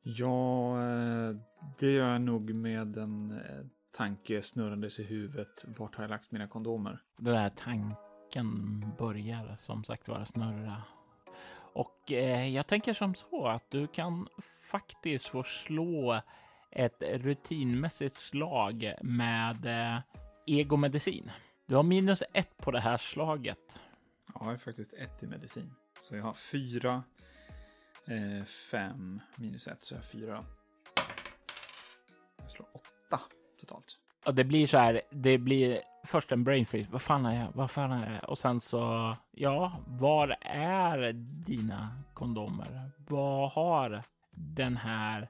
Ja, 0.03 0.77
eh, 0.81 1.35
det 1.79 1.91
gör 1.91 2.11
jag 2.11 2.21
nog 2.21 2.53
med 2.53 2.97
en 2.97 3.31
eh, 3.31 3.65
tanke 3.97 4.41
snurrandes 4.41 4.99
i 4.99 5.03
huvudet. 5.03 5.65
Vart 5.77 5.95
har 5.95 6.03
jag 6.03 6.09
lagt 6.09 6.31
mina 6.31 6.47
kondomer? 6.47 6.99
Den 7.17 7.35
här 7.35 7.49
tanken 7.49 8.85
börjar 8.97 9.55
som 9.59 9.83
sagt 9.83 10.07
vara 10.07 10.25
snurra. 10.25 10.83
Och 11.75 12.11
eh, 12.11 12.47
jag 12.55 12.67
tänker 12.67 12.93
som 12.93 13.15
så 13.15 13.47
att 13.47 13.71
du 13.71 13.87
kan 13.87 14.27
faktiskt 14.71 15.27
få 15.27 15.43
slå 15.43 16.21
ett 16.75 17.01
rutinmässigt 17.01 18.15
slag 18.15 18.93
med 19.01 19.65
eh, 19.65 19.99
egomedicin. 20.45 21.31
Du 21.65 21.75
har 21.75 21.83
minus 21.83 22.23
ett 22.33 22.57
på 22.57 22.71
det 22.71 22.79
här 22.79 22.97
slaget. 22.97 23.77
Ja, 24.27 24.33
jag 24.39 24.45
har 24.45 24.57
faktiskt 24.57 24.93
ett 24.93 25.23
i 25.23 25.27
medicin. 25.27 25.73
Så 26.01 26.15
jag 26.15 26.23
har 26.23 26.33
fyra, 26.33 27.03
eh, 28.07 28.45
fem 28.45 29.21
minus 29.35 29.67
ett, 29.67 29.83
så 29.83 29.93
jag 29.93 29.99
har 29.99 30.03
fyra. 30.03 30.45
Jag 32.37 32.51
slår 32.51 32.67
åtta 32.73 33.19
totalt. 33.59 33.99
Och 34.25 34.35
det 34.35 34.43
blir 34.43 34.67
så 34.67 34.77
här, 34.77 35.01
det 35.09 35.37
blir 35.37 35.81
först 36.03 36.31
en 36.31 36.43
brain 36.43 36.65
freeze. 36.65 36.91
Vad 36.91 37.01
fan 37.01 37.25
är 37.25 37.41
jag? 37.41 37.51
Vad 37.53 37.71
fan 37.71 37.91
är 37.91 38.13
jag? 38.13 38.29
Och 38.29 38.37
sen 38.37 38.59
så, 38.59 39.15
ja, 39.31 39.79
var 39.87 40.35
är 40.41 41.13
dina 41.45 42.03
kondomer? 42.13 42.91
Vad 43.07 43.51
har 43.51 44.03
den 44.31 44.77
här 44.77 45.27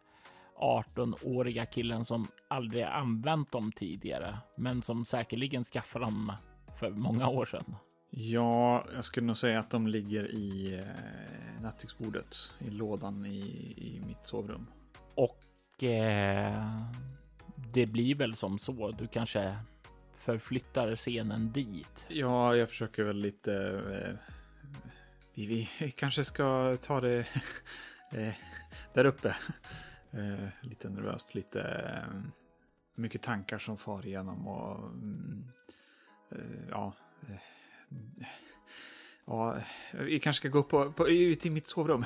18-åriga 0.55 1.65
killen 1.65 2.05
som 2.05 2.27
aldrig 2.47 2.83
använt 2.83 3.51
dem 3.51 3.71
tidigare, 3.71 4.37
men 4.57 4.81
som 4.81 5.05
säkerligen 5.05 5.63
skaffade 5.63 6.05
dem 6.05 6.31
för 6.79 6.89
många 6.89 7.27
år 7.27 7.45
sedan? 7.45 7.75
Ja, 8.09 8.85
jag 8.95 9.05
skulle 9.05 9.27
nog 9.27 9.37
säga 9.37 9.59
att 9.59 9.69
de 9.69 9.87
ligger 9.87 10.31
i 10.31 10.73
eh, 10.79 11.61
nattduksbordet, 11.61 12.35
i 12.59 12.69
lådan 12.69 13.25
i, 13.25 13.39
i 13.77 14.01
mitt 14.07 14.27
sovrum. 14.27 14.67
Och 15.15 15.83
eh, 15.83 16.81
det 17.73 17.85
blir 17.85 18.15
väl 18.15 18.35
som 18.35 18.59
så. 18.59 18.91
Du 18.91 19.07
kanske 19.07 19.57
förflyttar 20.13 20.95
scenen 20.95 21.51
dit. 21.51 22.05
Ja, 22.07 22.55
jag 22.55 22.69
försöker 22.69 23.03
väl 23.03 23.17
lite... 23.17 23.53
Eh, 23.91 24.31
vi, 25.33 25.69
vi 25.79 25.91
kanske 25.91 26.23
ska 26.23 26.77
ta 26.81 27.01
det 27.01 27.19
eh, 28.11 28.33
där 28.93 29.05
uppe. 29.05 29.35
Eh, 30.15 30.47
lite 30.61 30.89
nervöst, 30.89 31.35
lite 31.35 31.61
eh, 31.61 32.21
mycket 32.95 33.21
tankar 33.21 33.57
som 33.57 33.77
far 33.77 34.05
igenom 34.05 34.47
och 34.47 34.79
mm, 34.79 35.45
eh, 36.31 36.69
ja. 36.69 36.93
Ja, 39.25 39.57
vi 39.91 40.19
kanske 40.19 40.39
ska 40.39 40.49
gå 40.49 40.59
upp 40.59 40.69
på, 40.69 40.91
på, 40.91 41.09
ut 41.09 41.45
i 41.45 41.49
mitt 41.49 41.67
sovrum. 41.67 42.05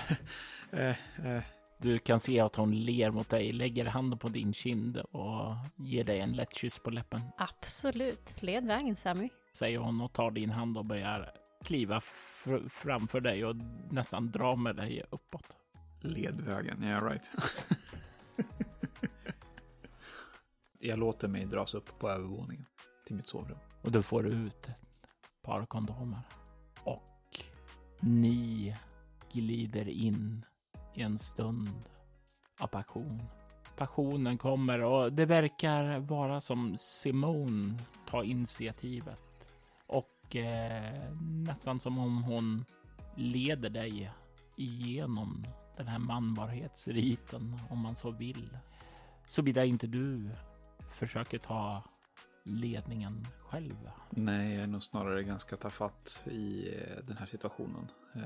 Du 1.81 1.99
kan 1.99 2.19
se 2.19 2.39
att 2.39 2.55
hon 2.55 2.83
ler 2.83 3.11
mot 3.11 3.29
dig, 3.29 3.51
lägger 3.51 3.85
handen 3.85 4.19
på 4.19 4.29
din 4.29 4.53
kind 4.53 4.97
och 4.97 5.55
ger 5.75 6.03
dig 6.03 6.19
en 6.19 6.31
lätt 6.31 6.53
kyss 6.55 6.79
på 6.79 6.89
läppen. 6.89 7.21
Absolut. 7.37 8.41
Led 8.41 8.65
vägen, 8.65 8.95
Sammy. 8.95 9.29
Säger 9.53 9.79
hon 9.79 10.01
och 10.01 10.13
tar 10.13 10.31
din 10.31 10.49
hand 10.49 10.77
och 10.77 10.85
börjar 10.85 11.31
kliva 11.63 11.99
fr- 11.99 12.69
framför 12.69 13.21
dig 13.21 13.45
och 13.45 13.55
nästan 13.89 14.31
dra 14.31 14.55
med 14.55 14.75
dig 14.75 15.03
uppåt. 15.09 15.57
Ledvägen, 16.01 16.83
yeah 16.83 17.09
right. 17.09 17.31
jag 20.79 20.99
låter 20.99 21.27
mig 21.27 21.45
dras 21.45 21.73
upp 21.73 21.99
på 21.99 22.09
övervåningen 22.09 22.65
till 23.05 23.15
mitt 23.15 23.27
sovrum. 23.27 23.57
Och 23.81 23.91
du 23.91 24.01
får 24.01 24.27
ut 24.27 24.67
ett 24.67 25.41
par 25.41 25.65
kondomer. 25.65 26.21
Och 26.83 27.39
ni 27.99 28.75
glider 29.31 29.89
in 29.89 30.45
i 30.93 31.01
en 31.01 31.17
stund 31.17 31.69
av 32.59 32.67
passion. 32.67 33.21
Passionen 33.77 34.37
kommer 34.37 34.83
och 34.83 35.13
det 35.13 35.25
verkar 35.25 35.99
vara 35.99 36.41
som 36.41 36.77
Simone 36.77 37.79
tar 38.09 38.23
initiativet. 38.23 39.49
Och 39.87 40.35
eh, 40.35 41.13
nästan 41.21 41.79
som 41.79 41.99
om 41.99 42.23
hon 42.23 42.65
leder 43.15 43.69
dig 43.69 44.11
igenom 44.55 45.45
den 45.77 45.87
här 45.87 45.99
manbarhetsriten 45.99 47.59
om 47.69 47.79
man 47.79 47.95
så 47.95 48.11
vill. 48.11 48.57
Såvida 49.27 49.65
inte 49.65 49.87
du 49.87 50.29
försöker 50.91 51.37
ta 51.37 51.83
ledningen 52.43 53.27
själv. 53.39 53.89
Nej, 54.09 54.53
jag 54.53 54.63
är 54.63 54.67
nog 54.67 54.83
snarare 54.83 55.23
ganska 55.23 55.55
tafatt 55.55 56.27
i 56.31 56.75
eh, 56.75 57.05
den 57.07 57.17
här 57.17 57.25
situationen. 57.25 57.87
Eh, 58.15 58.21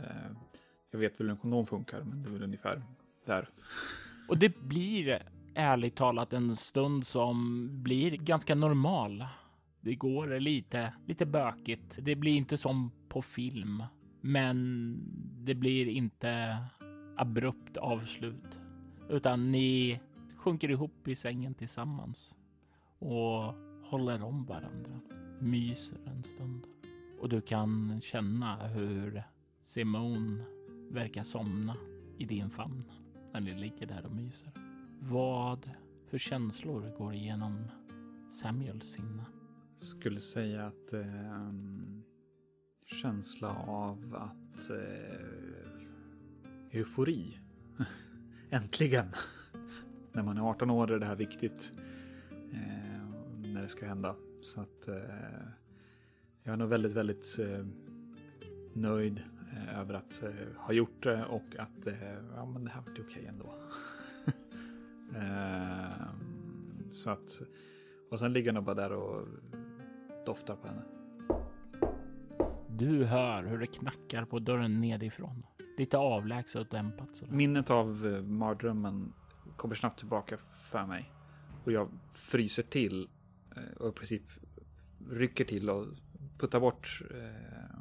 Jag 0.91 1.00
vet 1.00 1.20
väl 1.20 1.27
hur 1.27 1.32
en 1.32 1.38
kondom 1.38 1.65
funkar, 1.65 2.01
men 2.03 2.24
det 2.24 2.29
är 2.29 2.34
väl 2.34 2.43
ungefär 2.43 2.84
där. 3.25 3.50
Och 4.27 4.38
det 4.38 4.60
blir 4.62 5.24
ärligt 5.55 5.96
talat 5.96 6.34
en 6.34 6.55
stund 6.55 7.08
som 7.08 7.67
blir 7.84 8.12
ganska 8.17 8.55
normal. 8.55 9.25
Det 9.82 9.96
går 9.96 10.39
lite, 10.39 10.93
lite 11.08 11.25
bökigt. 11.25 11.98
Det 12.01 12.15
blir 12.15 12.36
inte 12.36 12.58
som 12.58 12.91
på 13.10 13.22
film, 13.22 13.84
men 14.22 14.98
det 15.46 15.55
blir 15.55 15.88
inte 15.88 16.58
abrupt 17.17 17.77
avslut, 17.77 18.60
utan 19.10 19.51
ni 19.51 20.00
sjunker 20.38 20.72
ihop 20.72 21.08
i 21.08 21.15
sängen 21.15 21.53
tillsammans 21.53 22.36
och 23.03 23.55
håller 23.83 24.24
om 24.24 24.45
varandra, 24.45 25.00
myser 25.39 25.98
en 26.05 26.24
stund. 26.24 26.67
Och 27.19 27.29
du 27.29 27.41
kan 27.41 28.01
känna 28.01 28.67
hur 28.67 29.24
Simone 29.62 30.43
verkar 30.91 31.24
somna 31.24 31.75
i 32.17 32.25
din 32.25 32.50
famn 32.50 32.83
när 33.33 33.41
ni 33.41 33.53
ligger 33.53 33.86
där 33.86 34.05
och 34.05 34.15
myser. 34.15 34.51
Vad 35.00 35.72
för 36.07 36.17
känslor 36.17 36.98
går 36.98 37.13
igenom 37.13 37.67
Samuels 38.29 38.86
sinne? 38.86 39.25
skulle 39.77 40.19
säga 40.19 40.65
att 40.65 40.93
eh, 40.93 41.51
känsla 42.86 43.55
av 43.67 44.15
att 44.15 44.69
eh, 44.69 45.17
eufori. 46.72 47.39
Äntligen! 48.50 49.07
när 50.12 50.24
man 50.24 50.38
är 50.38 50.41
18 50.41 50.69
år 50.69 50.91
är 50.91 51.00
det 51.00 51.05
här 51.05 51.15
viktigt. 51.15 51.74
Eh, 52.51 52.92
när 53.53 53.62
det 53.62 53.67
ska 53.67 53.86
hända. 53.86 54.15
Så 54.41 54.62
att 54.62 54.88
eh, 54.88 54.95
jag 56.43 56.53
är 56.53 56.57
nog 56.57 56.69
väldigt, 56.69 56.93
väldigt 56.93 57.39
eh, 57.39 57.65
nöjd 58.74 59.24
eh, 59.53 59.79
över 59.79 59.93
att 59.93 60.24
eh, 60.24 60.31
ha 60.57 60.74
gjort 60.74 61.03
det 61.03 61.25
och 61.25 61.55
att 61.60 61.88
eh, 61.88 62.13
ja, 62.36 62.45
men 62.45 62.63
det 62.63 62.72
här 62.72 62.81
vart 62.81 63.00
okej 63.00 63.25
ändå. 63.25 63.53
Ehm, 65.15 66.91
så 66.91 67.10
att, 67.10 67.41
och 68.10 68.19
sen 68.19 68.33
ligger 68.33 68.48
jag 68.48 68.55
nog 68.55 68.63
bara 68.63 68.75
där 68.75 68.91
och 68.91 69.27
doftar 70.25 70.55
på 70.55 70.67
henne. 70.67 70.81
Du 72.67 73.05
hör 73.05 73.43
hur 73.43 73.57
det 73.57 73.67
knackar 73.67 74.25
på 74.25 74.39
dörren 74.39 74.81
nedifrån. 74.81 75.43
Lite 75.77 75.98
avlägset 75.98 76.62
och 76.62 76.67
dämpat. 76.67 77.15
Sådär. 77.15 77.33
Minnet 77.33 77.69
av 77.69 78.07
eh, 78.07 78.22
mardrömmen 78.22 79.13
kommer 79.55 79.75
snabbt 79.75 80.00
tillbaka 80.00 80.38
för 80.38 80.86
mig. 80.86 81.12
Och 81.63 81.72
jag 81.72 81.89
fryser 82.12 82.63
till 82.63 83.10
och 83.84 83.90
i 83.90 83.92
princip 83.92 84.24
rycker 85.10 85.46
till 85.46 85.70
och 85.70 85.88
puttar 86.38 86.60
bort 86.60 87.02
eh, 87.12 87.80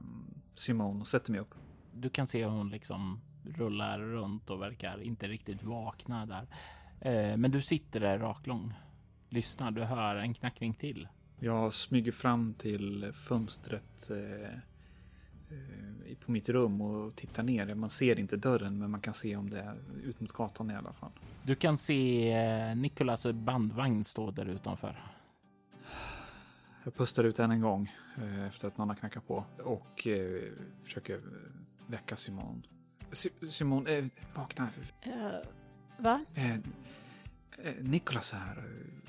Simone 0.54 1.00
och 1.00 1.08
sätter 1.08 1.32
mig 1.32 1.40
upp. 1.40 1.54
Du 1.92 2.10
kan 2.10 2.26
se 2.26 2.44
hur 2.44 2.50
hon 2.50 2.70
liksom 2.70 3.20
rullar 3.44 3.98
runt 3.98 4.50
och 4.50 4.62
verkar 4.62 5.02
inte 5.02 5.28
riktigt 5.28 5.62
vakna 5.62 6.26
där. 6.26 6.46
Eh, 7.00 7.36
men 7.36 7.50
du 7.50 7.62
sitter 7.62 8.00
där 8.00 8.18
raklång. 8.18 8.74
Lyssnar, 9.28 9.70
du 9.70 9.82
hör 9.82 10.16
en 10.16 10.34
knackning 10.34 10.74
till. 10.74 11.08
Jag 11.38 11.72
smyger 11.72 12.12
fram 12.12 12.54
till 12.54 13.12
fönstret 13.14 14.10
eh, 14.10 14.52
eh, 15.56 16.16
på 16.24 16.32
mitt 16.32 16.48
rum 16.48 16.80
och 16.80 17.16
tittar 17.16 17.42
ner. 17.42 17.74
Man 17.74 17.90
ser 17.90 18.18
inte 18.18 18.36
dörren, 18.36 18.78
men 18.78 18.90
man 18.90 19.00
kan 19.00 19.14
se 19.14 19.36
om 19.36 19.50
det 19.50 19.60
är 19.60 19.76
ut 20.04 20.20
mot 20.20 20.32
gatan 20.32 20.70
i 20.70 20.74
alla 20.74 20.92
fall. 20.92 21.12
Du 21.42 21.54
kan 21.54 21.78
se 21.78 22.32
eh, 22.32 22.76
Nikolas 22.76 23.26
bandvagn 23.26 24.04
stå 24.04 24.30
där 24.30 24.46
utanför. 24.46 24.96
Jag 26.84 26.94
pustar 26.94 27.24
ut 27.24 27.38
än 27.38 27.50
en 27.50 27.60
gång 27.60 27.92
eh, 28.18 28.46
efter 28.46 28.68
att 28.68 28.78
någon 28.78 28.88
har 28.88 28.96
knackat 28.96 29.26
på 29.26 29.44
och 29.64 30.06
eh, 30.06 30.42
försöker 30.84 31.18
väcka 31.86 32.16
Simon. 32.16 32.66
Si- 33.12 33.48
Simon, 33.50 33.86
eh, 33.86 34.04
vakna. 34.34 34.68
Eh, 35.02 35.12
va? 35.98 36.24
Eh, 36.34 36.52
eh, 36.54 36.58
Nicholas 37.80 38.32
är 38.32 38.36
här 38.38 38.64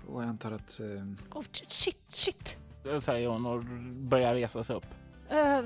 och 0.07 0.21
jag 0.23 0.29
antar 0.29 0.51
att... 0.51 0.79
Eh, 0.79 1.37
Oh, 1.37 1.43
shit, 1.67 2.03
shit. 2.07 2.57
Det 2.83 3.01
säger 3.01 3.27
hon 3.27 3.45
och 3.45 3.63
börjar 4.09 4.35
resa 4.35 4.63
sig 4.63 4.75
upp. 4.75 4.85
Eh, 5.29 5.61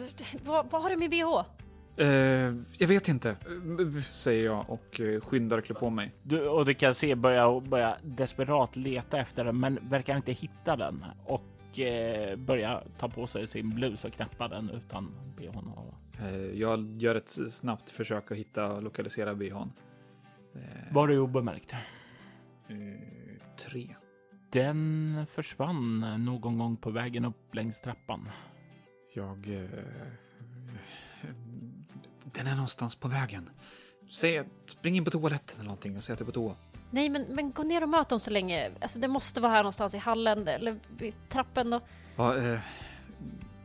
vad, 0.46 0.70
vad 0.72 0.82
har 0.82 0.90
du 0.90 0.98
med 0.98 1.10
bh? 1.10 1.44
eh, 2.06 2.56
jag 2.78 2.88
vet 2.88 3.08
inte, 3.08 3.30
eh, 3.30 4.02
säger 4.10 4.46
jag 4.46 4.70
och 4.70 5.00
eh, 5.00 5.22
skyndar 5.22 5.62
klä 5.62 5.76
på 5.76 5.90
mig. 5.90 6.16
Du, 6.24 6.48
och 6.50 6.66
du 6.66 6.74
kan 6.74 6.96
se 6.96 7.16
börja, 7.16 7.60
börja 7.60 7.98
desperat 8.04 8.76
leta 8.76 9.20
efter 9.20 9.44
den, 9.44 9.60
men 9.60 9.80
verkar 9.90 10.16
inte 10.16 10.32
hitta 10.32 10.76
den 10.76 11.06
och 11.26 11.44
eh, 11.80 12.36
börja 12.36 12.84
ta 13.00 13.10
på 13.10 13.28
sig 13.28 13.48
sin 13.48 13.70
blus 13.70 14.06
och 14.06 14.14
knäppa 14.14 14.48
den 14.48 14.70
utan 14.70 15.12
bhn. 15.38 15.72
Eh, 16.20 16.36
jag 16.36 17.02
gör 17.02 17.16
ett 17.16 17.38
snabbt 17.52 17.90
försök 17.90 18.32
att 18.32 18.38
hitta 18.38 18.72
och 18.72 18.84
lokalisera 18.84 19.36
bhn. 19.36 19.72
Eh, 20.56 20.62
Var 20.94 21.08
det 21.08 21.20
obemärkt? 21.20 21.74
eh, 21.74 22.78
tre. 23.58 23.96
Den 24.50 25.26
försvann 25.30 26.00
någon 26.26 26.58
gång 26.58 26.78
på 26.78 26.90
vägen 26.92 27.26
upp 27.26 27.56
längs 27.56 27.82
trappan. 27.82 28.30
Jag... 29.16 29.50
Eh, 29.50 29.70
den 32.34 32.48
är 32.48 32.56
någonstans 32.56 32.96
på 32.96 33.08
vägen. 33.08 33.50
Säg 34.12 34.38
att 34.38 34.48
spring 34.68 34.96
in 34.98 35.06
på 35.06 35.12
toaletten 35.12 35.56
eller 35.56 35.66
någonting 35.66 35.98
och 35.98 36.04
säg 36.04 36.13
att 36.13 36.20
du 36.20 36.24
är 36.24 36.26
på 36.26 36.32
toa. 36.32 36.56
Nej, 36.89 37.10
men, 37.10 37.26
men 37.30 37.52
gå 37.52 37.63
ner 37.63 37.84
och 37.84 37.89
möt 37.89 38.10
dem 38.10 38.19
så 38.19 38.32
länge. 38.32 38.71
Alltså, 38.82 39.00
det 39.00 39.08
måste 39.08 39.41
vara 39.41 39.52
här 39.52 39.63
någonstans 39.63 39.95
i 39.95 39.97
hallen 39.97 40.47
eller 40.47 40.80
vid 40.97 41.13
trappen 41.30 41.69
då. 41.69 41.82
Ja, 42.15 42.38
eh, 42.38 42.60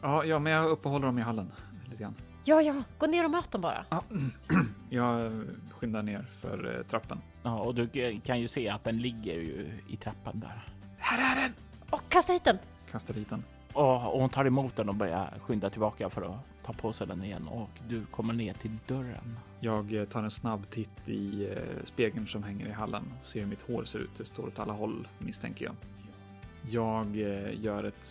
ja, 0.03 0.25
ja, 0.25 0.39
men 0.39 0.53
jag 0.53 0.71
uppehåller 0.71 1.07
dem 1.07 1.19
i 1.19 1.23
hallen 1.23 1.53
lite 1.91 2.03
grann. 2.03 2.15
Ja, 2.45 2.63
ja, 2.63 2.83
gå 2.99 3.07
ner 3.07 3.25
och 3.25 3.31
möt 3.31 3.51
dem 3.51 3.61
bara. 3.61 3.85
Ja, 3.91 4.03
jag 4.91 5.45
skyndar 5.71 6.03
ner 6.03 6.27
för 6.41 6.77
eh, 6.79 6.87
trappen. 6.87 7.21
Ja, 7.43 7.61
och 7.61 7.75
du 7.75 7.89
kan 8.25 8.41
ju 8.41 8.49
se 8.49 8.69
att 8.69 8.85
den 8.85 8.99
ligger 8.99 9.35
ju 9.35 9.81
i 9.89 9.97
trappan 9.97 10.41
där. 10.41 10.65
Här 10.99 11.37
är 11.37 11.43
den! 11.43 11.53
Och 11.91 12.03
kasta 12.09 12.33
hit 12.33 12.45
den! 12.45 12.59
Kastar 12.91 13.15
dit 13.15 13.31
den. 13.31 13.45
Och, 13.73 14.15
och 14.15 14.21
hon 14.21 14.29
tar 14.29 14.45
emot 14.45 14.77
den 14.77 14.89
och 14.89 14.95
börjar 14.95 15.35
skynda 15.41 15.71
tillbaka 15.71 16.11
för 16.11 16.23
att 16.23 16.37
ta 16.63 16.73
på 16.73 16.93
sig 16.93 17.07
den 17.07 17.25
igen 17.25 17.49
och 17.49 17.71
du 17.89 18.05
kommer 18.05 18.35
ner 18.35 18.55
till 18.55 18.79
dörren. 18.87 19.39
Jag 19.61 19.95
eh, 19.95 20.05
tar 20.05 20.23
en 20.23 20.31
snabb 20.31 20.71
titt 20.71 21.09
i 21.09 21.51
eh, 21.51 21.85
spegeln 21.85 22.27
som 22.27 22.43
hänger 22.43 22.67
i 22.67 22.73
hallen 22.73 23.13
och 23.21 23.27
ser 23.27 23.41
hur 23.41 23.47
mitt 23.47 23.63
hår 23.63 23.85
ser 23.85 23.99
ut. 23.99 24.15
Det 24.17 24.25
står 24.25 24.47
åt 24.47 24.59
alla 24.59 24.73
håll 24.73 25.09
misstänker 25.19 25.65
jag. 25.65 25.75
Jag 26.71 27.07
eh, 27.07 27.61
gör 27.61 27.85
ett, 27.85 28.05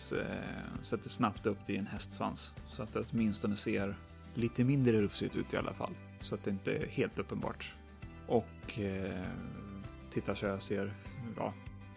sätter 0.82 1.08
snabbt 1.08 1.46
upp 1.46 1.58
det 1.66 1.72
i 1.72 1.76
en 1.76 1.86
hästsvans 1.86 2.54
så 2.66 2.82
att 2.82 2.92
det 2.92 3.04
åtminstone 3.10 3.56
ser 3.56 3.96
lite 4.34 4.64
mindre 4.64 5.00
rufsigt 5.00 5.36
ut 5.36 5.54
i 5.54 5.56
alla 5.56 5.72
fall. 5.72 5.94
Så 6.20 6.34
att 6.34 6.44
det 6.44 6.50
inte 6.50 6.72
är 6.72 6.86
helt 6.86 7.18
uppenbart. 7.18 7.72
Och 8.26 8.78
eh, 8.78 9.24
tittar 10.10 10.34
så 10.34 10.46
jag 10.46 10.62
ser, 10.62 10.94
ja, 11.36 11.54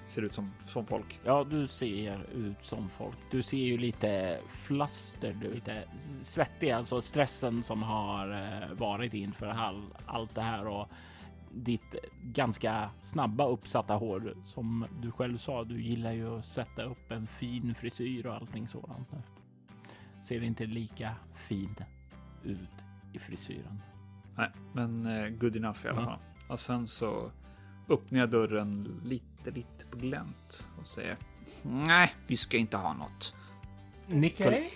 ser 0.08 0.22
ut 0.22 0.36
som, 0.36 0.52
som 0.68 0.86
folk. 0.86 1.20
Ja, 1.24 1.44
du 1.50 1.68
ser 1.68 2.26
ut 2.34 2.66
som 2.66 2.90
folk. 2.90 3.18
Du 3.32 3.42
ser 3.42 3.58
ju 3.58 3.78
lite 3.78 4.40
flaster, 4.48 5.34
du 5.42 5.54
lite 5.54 5.84
svettig, 6.24 6.72
alltså 6.72 7.02
stressen 7.02 7.64
som 7.64 7.84
har 7.84 8.32
eh, 8.32 8.74
varit 8.74 9.14
inför 9.14 9.48
all, 9.48 9.84
allt 10.06 10.36
det 10.36 10.42
här 10.42 10.68
och 10.68 10.90
ditt 11.52 11.96
ganska 12.24 12.90
snabba 13.02 13.48
uppsatta 13.48 13.94
hår 13.96 14.36
som 14.46 14.86
du 15.02 15.12
själv 15.12 15.38
sa. 15.38 15.64
Du 15.64 15.82
gillar 15.82 16.12
ju 16.12 16.38
att 16.38 16.46
sätta 16.46 16.84
upp 16.84 17.12
en 17.12 17.28
fin 17.28 17.76
frisyr 17.76 18.26
och 18.26 18.36
allting 18.36 18.68
sådant 18.68 19.12
nu. 19.12 19.18
Ser 20.24 20.44
inte 20.44 20.66
lika 20.66 21.16
fin 21.34 21.76
ut 22.44 22.70
i 23.14 23.20
frisyren. 23.20 23.82
Nej, 24.38 24.52
men 24.74 25.06
eh, 25.06 25.28
good 25.30 25.56
enough 25.56 25.86
i 25.86 25.90
alla 25.90 26.02
Ja. 26.02 26.06
fall. 26.06 26.20
Och 26.50 26.60
sen 26.60 26.88
så 26.88 27.32
öppnar 27.90 28.20
jag 28.20 28.30
dörren 28.30 29.02
lite, 29.06 29.52
lite 29.52 29.86
på 29.92 29.98
glänt 29.98 30.68
och 30.82 30.88
säger 30.88 31.18
Nej, 31.62 32.16
vi 32.28 32.38
ska 32.38 32.58
inte 32.58 32.78
ha 32.78 32.94
något. 32.94 33.36
Okej. 34.08 34.74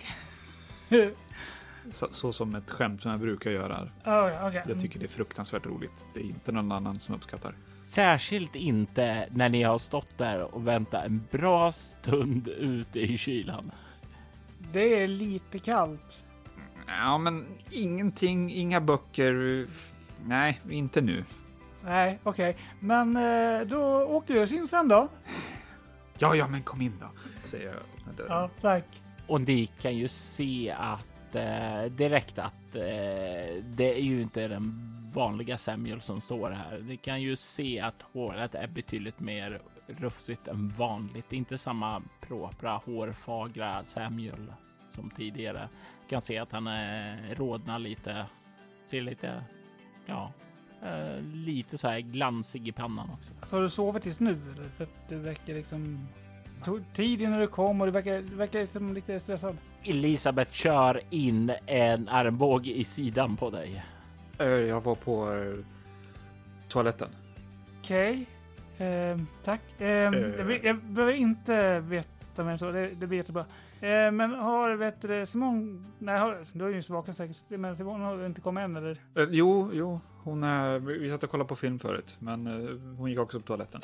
Så, 1.90 2.08
så 2.10 2.32
som 2.32 2.54
ett 2.54 2.70
skämt 2.70 3.02
som 3.02 3.10
jag 3.10 3.20
brukar 3.20 3.50
göra. 3.50 3.88
Oh, 4.04 4.46
okej. 4.46 4.64
Jag 4.68 4.80
tycker 4.80 4.98
det 4.98 5.06
är 5.06 5.08
fruktansvärt 5.08 5.66
roligt. 5.66 6.06
Det 6.14 6.20
är 6.20 6.24
inte 6.24 6.52
någon 6.52 6.72
annan 6.72 7.00
som 7.00 7.14
uppskattar. 7.14 7.54
Särskilt 7.82 8.54
inte 8.56 9.28
när 9.30 9.48
ni 9.48 9.62
har 9.62 9.78
stått 9.78 10.18
där 10.18 10.54
och 10.54 10.66
väntat 10.66 11.04
en 11.04 11.26
bra 11.30 11.72
stund 11.72 12.48
ute 12.48 13.00
i 13.00 13.18
kylan. 13.18 13.72
Det 14.72 15.02
är 15.02 15.08
lite 15.08 15.58
kallt. 15.58 16.24
Ja, 16.86 17.18
men 17.18 17.46
ingenting, 17.70 18.52
inga 18.52 18.80
böcker. 18.80 19.66
Nej, 20.24 20.60
inte 20.70 21.00
nu. 21.00 21.24
Nej, 21.84 22.18
okej. 22.22 22.56
Men 22.80 23.16
eh, 23.16 23.66
då 23.66 24.02
åker 24.02 24.34
jag 24.34 24.52
in 24.52 24.68
sen 24.68 24.88
då. 24.88 25.08
Ja, 26.18 26.34
ja, 26.34 26.48
men 26.48 26.62
kom 26.62 26.80
in 26.80 26.98
då, 27.00 27.06
säger 27.44 27.66
jag 27.66 27.76
och 27.76 27.98
öppnar 27.98 28.12
dörren. 28.12 28.32
Ja, 28.32 28.50
tack. 28.60 29.02
Och 29.26 29.40
ni 29.40 29.66
kan 29.66 29.96
ju 29.96 30.08
se 30.08 30.74
att 30.78 31.34
eh, 31.34 31.84
direkt 31.84 32.38
att 32.38 32.74
eh, 32.74 33.62
det 33.64 33.94
är 33.98 34.02
ju 34.02 34.22
inte 34.22 34.48
den 34.48 34.90
vanliga 35.12 35.58
Samuel 35.58 36.00
som 36.00 36.20
står 36.20 36.50
här. 36.50 36.78
Ni 36.78 36.96
kan 36.96 37.22
ju 37.22 37.36
se 37.36 37.80
att 37.80 38.02
håret 38.12 38.54
är 38.54 38.68
betydligt 38.68 39.20
mer 39.20 39.60
rufsigt 39.86 40.48
än 40.48 40.68
vanligt. 40.68 41.24
Det 41.28 41.36
är 41.36 41.38
inte 41.38 41.58
samma 41.58 42.02
propra 42.20 42.76
hårfagra 42.76 43.84
Samuel 43.84 44.52
som 44.88 45.10
tidigare. 45.10 45.68
Ni 46.02 46.10
kan 46.10 46.20
se 46.20 46.38
att 46.38 46.52
han 46.52 46.66
eh, 46.66 47.34
rodnar 47.36 47.78
lite, 47.78 48.26
ser 48.82 49.02
lite, 49.02 49.44
ja, 50.06 50.32
eh, 50.82 51.22
lite 51.34 51.78
så 51.78 51.88
här 51.88 52.00
glansig 52.00 52.68
i 52.68 52.72
pannan 52.72 53.10
också. 53.10 53.32
Så 53.48 53.56
har 53.56 53.62
du 53.62 53.68
sovit 53.68 54.02
tills 54.02 54.20
nu 54.20 54.30
eller? 54.30 54.68
För 54.76 54.84
att 54.84 55.08
du 55.08 55.16
verkar 55.16 55.54
liksom... 55.54 56.08
Tog 56.64 56.92
tid 56.92 57.22
innan 57.22 57.40
du 57.40 57.46
kom 57.46 57.80
och 57.80 57.86
du 57.86 57.90
verkar, 57.90 58.12
du 58.30 58.34
verkar 58.36 58.60
liksom 58.60 58.94
lite 58.94 59.20
stressad. 59.20 59.56
Elisabeth 59.84 60.50
kör 60.52 61.00
in 61.10 61.52
en 61.66 62.08
armbåge 62.08 62.70
i 62.70 62.84
sidan 62.84 63.36
på 63.36 63.50
dig. 63.50 63.84
Eh, 64.38 64.46
Jag 64.46 64.80
var 64.80 64.94
på 64.94 65.32
eh, 65.34 65.52
toaletten. 66.68 67.08
Okej. 67.80 68.26
Ehm, 68.78 69.26
tack. 69.44 69.60
Ehm, 69.78 70.14
jag, 70.14 70.46
be- 70.46 70.60
jag 70.62 70.76
behöver 70.82 71.12
inte 71.14 71.80
veta 71.80 72.44
mer 72.44 72.52
än 72.52 72.58
så. 72.58 72.70
Det, 72.70 72.88
det 73.00 73.06
blir 73.06 73.18
jättebra. 73.18 73.44
Ehm, 73.82 74.16
men 74.16 74.34
har 74.34 74.74
vet 74.74 75.02
du, 75.02 75.26
Simon... 75.26 75.84
Nej, 75.98 76.18
har, 76.18 76.44
du 76.52 76.64
har 76.64 76.70
ju 76.70 76.80
vaken 76.80 77.14
säkert. 77.14 77.36
Men 77.48 77.76
Simon 77.76 78.00
har 78.00 78.26
inte 78.26 78.40
kommit 78.40 78.62
än 78.62 78.76
eller? 78.76 78.90
Eh, 78.90 79.26
jo, 79.30 79.70
jo, 79.72 80.00
hon 80.22 80.44
är... 80.44 80.78
Vi 80.78 81.10
satt 81.10 81.22
och 81.22 81.30
kollade 81.30 81.48
på 81.48 81.56
film 81.56 81.78
förut, 81.78 82.16
men 82.18 82.46
eh, 82.46 82.96
hon 82.98 83.10
gick 83.10 83.18
också 83.18 83.40
på 83.40 83.46
toaletten. 83.46 83.80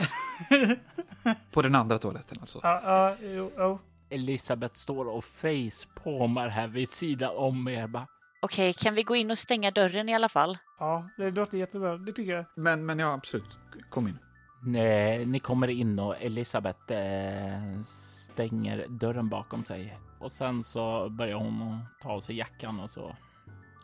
på 1.52 1.62
den 1.62 1.74
andra 1.74 1.98
toaletten 1.98 2.38
alltså. 2.40 2.60
Ja, 2.62 2.80
ja, 2.84 3.16
jo, 3.20 3.50
jo. 3.56 3.78
Elisabeth 4.10 4.74
står 4.74 5.08
och 5.08 5.24
facepalmar 5.24 6.48
här 6.48 6.66
vid 6.68 6.90
sidan 6.90 7.36
om 7.36 7.68
er. 7.68 7.86
Bara, 7.86 8.06
Okej, 8.42 8.72
kan 8.72 8.94
vi 8.94 9.02
gå 9.02 9.16
in 9.16 9.30
och 9.30 9.38
stänga 9.38 9.70
dörren 9.70 10.08
i 10.08 10.14
alla 10.14 10.28
fall? 10.28 10.58
Ja, 10.78 11.08
det 11.16 11.30
låter 11.30 11.58
jättebra. 11.58 11.96
Det 11.96 12.12
tycker 12.12 12.32
jag. 12.32 12.44
Men, 12.56 12.86
men 12.86 12.98
ja, 12.98 13.12
absolut. 13.12 13.58
Kom 13.90 14.08
in. 14.08 14.18
Nej, 14.60 15.26
ni 15.26 15.38
kommer 15.38 15.68
in 15.68 15.98
och 15.98 16.16
Elisabeth 16.22 16.92
eh, 16.92 17.80
stänger 17.82 18.86
dörren 18.88 19.28
bakom 19.28 19.64
sig 19.64 19.98
och 20.18 20.32
sen 20.32 20.62
så 20.62 21.08
börjar 21.08 21.36
hon 21.36 21.78
ta 22.02 22.08
av 22.12 22.20
sig 22.20 22.36
jackan 22.36 22.80
och 22.80 22.90
så 22.90 23.16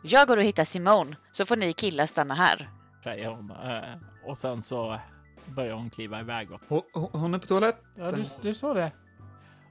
Jag 0.03 0.27
går 0.27 0.37
och 0.37 0.43
hittar 0.43 0.63
Simone, 0.63 1.15
så 1.31 1.45
får 1.45 1.55
ni 1.55 1.73
killar 1.73 2.05
stanna 2.05 2.33
här. 2.33 2.69
säger 3.03 3.29
hon 3.29 3.51
eh, 3.51 4.29
och 4.29 4.37
sen 4.37 4.61
så 4.61 4.99
börjar 5.45 5.75
hon 5.75 5.89
kliva 5.89 6.19
iväg 6.19 6.51
och, 6.51 6.61
Hon, 6.67 6.81
hon- 7.11 7.33
är 7.33 7.39
på 7.39 7.47
toalett. 7.47 7.81
Ja, 7.95 8.11
du, 8.11 8.23
du 8.41 8.53
sa 8.53 8.73
det. 8.73 8.91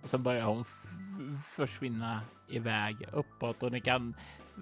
och 0.03 0.09
sen 0.09 0.23
börjar 0.23 0.45
hon 0.45 0.65
försvinna 1.45 2.21
iväg 2.49 2.97
uppåt 3.13 3.63
och 3.63 3.73
ni 3.73 3.81
kan 3.81 4.15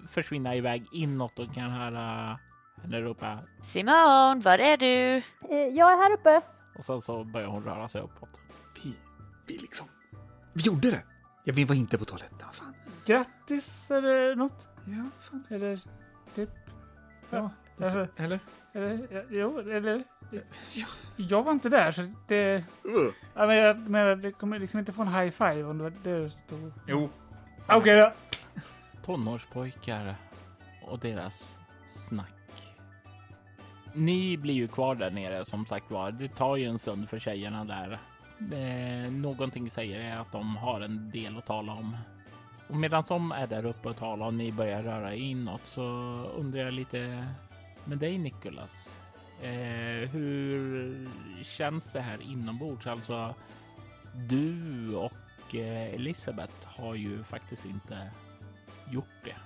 försvinna 0.09 0.55
iväg 0.57 0.87
inåt 0.93 1.39
och 1.39 1.55
kan 1.55 1.71
höra 1.71 2.39
henne 2.83 3.01
ropa 3.01 3.39
Simone, 3.63 4.41
var 4.45 4.59
är 4.59 4.77
du? 4.77 5.17
Eh, 5.55 5.59
jag 5.77 5.93
är 5.93 5.97
här 5.97 6.13
uppe. 6.13 6.41
och 6.79 6.85
sen 6.85 7.01
så 7.01 7.25
börjar 7.25 7.49
hon 7.49 7.65
röra 7.65 7.89
sig 7.89 8.01
uppåt. 8.01 8.29
Vi, 8.83 8.97
vi 9.47 9.59
liksom... 9.59 9.87
Vi 10.53 10.63
gjorde 10.63 10.91
det! 10.91 11.03
Ja, 11.45 11.53
vi 11.57 11.65
var 11.65 11.75
inte 11.75 11.99
på 11.99 12.05
toaletten. 12.05 12.39
Vad 12.45 12.55
fan. 12.55 12.75
Grattis 13.07 13.91
eller 13.91 14.35
något? 14.35 14.69
Ja, 14.85 15.11
fan. 15.21 15.47
Eller 15.51 15.81
typ? 16.35 16.51
Ja, 17.31 17.51
Alltså- 17.79 18.07
eller? 18.17 18.41
Eller, 18.73 19.09
ja, 19.11 19.23
jo, 19.31 19.59
eller? 19.59 20.05
Ja. 20.75 20.87
Jag 21.17 21.43
var 21.43 21.53
inte 21.53 21.69
där 21.69 21.91
så 21.91 22.13
det... 22.27 22.65
Uh. 22.87 23.13
Ja, 23.35 23.47
men 23.47 23.57
jag 23.57 23.79
menar, 23.79 24.17
det 24.17 24.33
kommer 24.33 24.59
liksom 24.59 24.81
inte 24.81 24.93
få 24.93 25.03
en 25.03 25.09
high 25.09 25.31
five 25.31 25.65
om 25.65 25.79
det 25.79 25.85
var 25.85 25.93
det 26.03 26.31
stod. 26.31 26.73
Jo. 26.87 27.11
Okej 27.69 27.97
då. 28.01 28.13
tonårspojkar 29.03 30.15
och 30.83 30.99
deras 30.99 31.59
snack. 31.87 32.35
Ni 33.95 34.37
blir 34.37 34.55
ju 34.55 34.69
kvar 34.69 34.95
där 34.95 35.11
nere 35.11 35.45
som 35.45 35.67
sagt 35.67 35.91
var. 35.91 36.13
Det 36.13 36.29
tar 36.29 36.57
ju 36.57 36.65
en 36.65 36.79
stund 36.79 37.09
för 37.09 37.19
tjejerna 37.19 37.65
där. 37.65 37.99
Eh, 38.53 39.13
någonting 39.13 39.71
säger 39.71 40.01
er 40.01 40.17
att 40.17 40.33
de 40.33 40.57
har 40.57 40.81
en 40.81 41.11
del 41.11 41.39
att 41.39 41.47
tala 41.47 41.73
om. 41.73 41.97
Och 42.69 42.77
medan 42.77 43.05
de 43.09 43.33
är 43.33 43.47
där 43.47 43.67
uppe 43.67 43.89
och 43.89 43.97
talar 43.97 44.27
och 44.27 44.35
ni 44.35 44.53
börjar 44.53 44.83
röra 44.83 45.15
inåt 45.15 45.67
så 45.67 45.83
undrar 46.37 46.61
jag 46.61 46.75
lite 46.75 47.27
med 47.85 47.99
dig 47.99 48.19
Nicholas. 48.19 49.01
Eh, 49.43 50.11
hur 50.11 51.09
känns 51.43 51.93
det 51.93 52.01
här 52.01 52.23
inombords? 52.23 52.87
Alltså, 52.87 53.35
du 54.15 54.95
och 54.95 55.55
eh, 55.55 55.95
Elisabeth 55.95 56.55
har 56.65 56.95
ju 56.95 57.23
faktiskt 57.23 57.67
inte 57.67 58.11
gjort 58.91 59.25
det. 59.25 59.37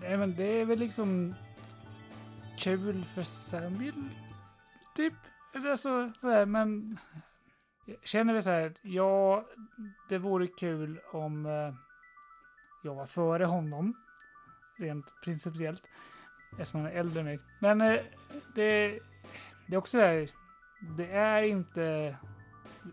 Nej, 0.00 0.16
men 0.16 0.36
det 0.36 0.60
är 0.60 0.64
väl 0.64 0.78
liksom 0.78 1.34
kul 2.58 3.04
för 3.04 3.22
Samuel, 3.22 4.08
typ. 4.94 5.14
Eller 5.54 5.70
alltså, 5.70 6.12
så, 6.12 6.20
så 6.20 6.30
här, 6.30 6.46
men 6.46 6.98
jag 7.86 7.96
känner 8.02 8.34
vi 8.34 8.42
så 8.42 8.50
här, 8.50 8.72
ja, 8.82 9.46
det 10.08 10.18
vore 10.18 10.46
kul 10.46 11.00
om 11.12 11.46
eh, 11.46 11.74
jag 12.82 12.94
var 12.94 13.06
före 13.06 13.44
honom, 13.44 13.94
rent 14.78 15.12
principiellt, 15.24 15.82
eftersom 16.52 16.80
han 16.80 16.90
är 16.90 16.96
äldre 16.96 17.20
än 17.20 17.26
mig. 17.26 17.38
Men 17.60 17.80
eh, 17.80 18.00
det, 18.54 18.98
det 19.66 19.74
är 19.74 19.76
också 19.76 19.98
det 19.98 20.06
här, 20.06 20.30
det 20.96 21.12
är 21.12 21.42
inte, 21.42 22.16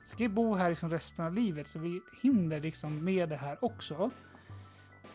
ska 0.06 0.18
vi 0.18 0.30
bo 0.30 0.56
här 0.56 0.70
liksom 0.70 0.90
resten 0.90 1.26
av 1.26 1.34
livet 1.34 1.68
så 1.68 1.80
vi 1.80 2.02
hinner 2.22 2.60
liksom 2.60 3.04
med 3.04 3.30
det 3.30 3.38
här 3.38 3.64
också. 3.64 4.12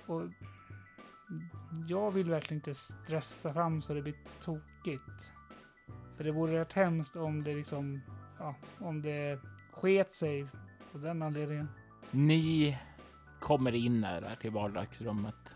Och 0.07 0.23
jag 1.89 2.11
vill 2.11 2.31
verkligen 2.31 2.59
inte 2.59 2.75
stressa 2.75 3.53
fram 3.53 3.81
så 3.81 3.95
det 3.95 4.03
blir 4.03 4.15
tokigt. 4.41 5.31
För 6.17 6.25
det 6.25 6.33
vore 6.33 6.61
rätt 6.61 6.73
hemskt 6.73 7.17
om 7.17 7.45
det 7.45 7.55
liksom, 7.55 8.01
ja, 8.39 8.55
om 8.79 9.03
det 9.03 9.41
sket 9.73 10.15
sig 10.15 10.47
på 10.93 10.99
den 10.99 11.23
anledningen. 11.23 11.69
Ni 12.11 12.79
kommer 13.41 13.75
in 13.75 14.01
där 14.01 14.37
till 14.41 14.51
vardagsrummet. 14.51 15.55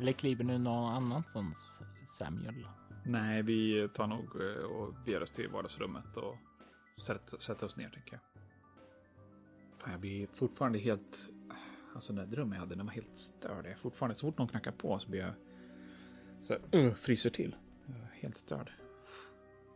Eller 0.00 0.12
kliver 0.12 0.44
ni 0.44 0.58
någon 0.58 0.94
annanstans, 0.94 1.82
Samuel? 2.04 2.68
Nej, 3.04 3.42
vi 3.42 3.88
tar 3.94 4.06
nog 4.06 4.40
eh, 4.40 4.64
och 4.64 4.94
beger 5.04 5.22
oss 5.22 5.30
till 5.30 5.48
vardagsrummet 5.48 6.16
och 6.16 6.36
sätter, 7.06 7.38
sätter 7.38 7.66
oss 7.66 7.76
ner, 7.76 7.88
tänker 7.88 8.12
jag. 8.12 8.20
Fan, 9.78 9.90
jag 9.90 10.00
blir 10.00 10.26
fortfarande 10.32 10.78
helt... 10.78 11.30
Alltså 11.98 12.12
den 12.12 12.28
där 12.28 12.36
drömmen 12.36 12.52
jag 12.52 12.60
hade, 12.60 12.74
den 12.74 12.86
var 12.86 12.92
helt 12.92 13.18
störd. 13.18 13.64
Jag 13.64 13.72
är 13.72 13.76
fortfarande, 13.76 14.14
så 14.14 14.26
fort 14.26 14.38
någon 14.38 14.48
knackar 14.48 14.72
på 14.72 14.98
så 14.98 15.08
blir 15.08 15.20
jag... 15.20 15.32
Så 16.42 16.52
här, 16.52 16.80
uh, 16.80 16.94
fryser 16.94 17.30
till. 17.30 17.56
Jag 17.86 17.96
är 17.96 18.22
helt 18.22 18.36
störd. 18.36 18.72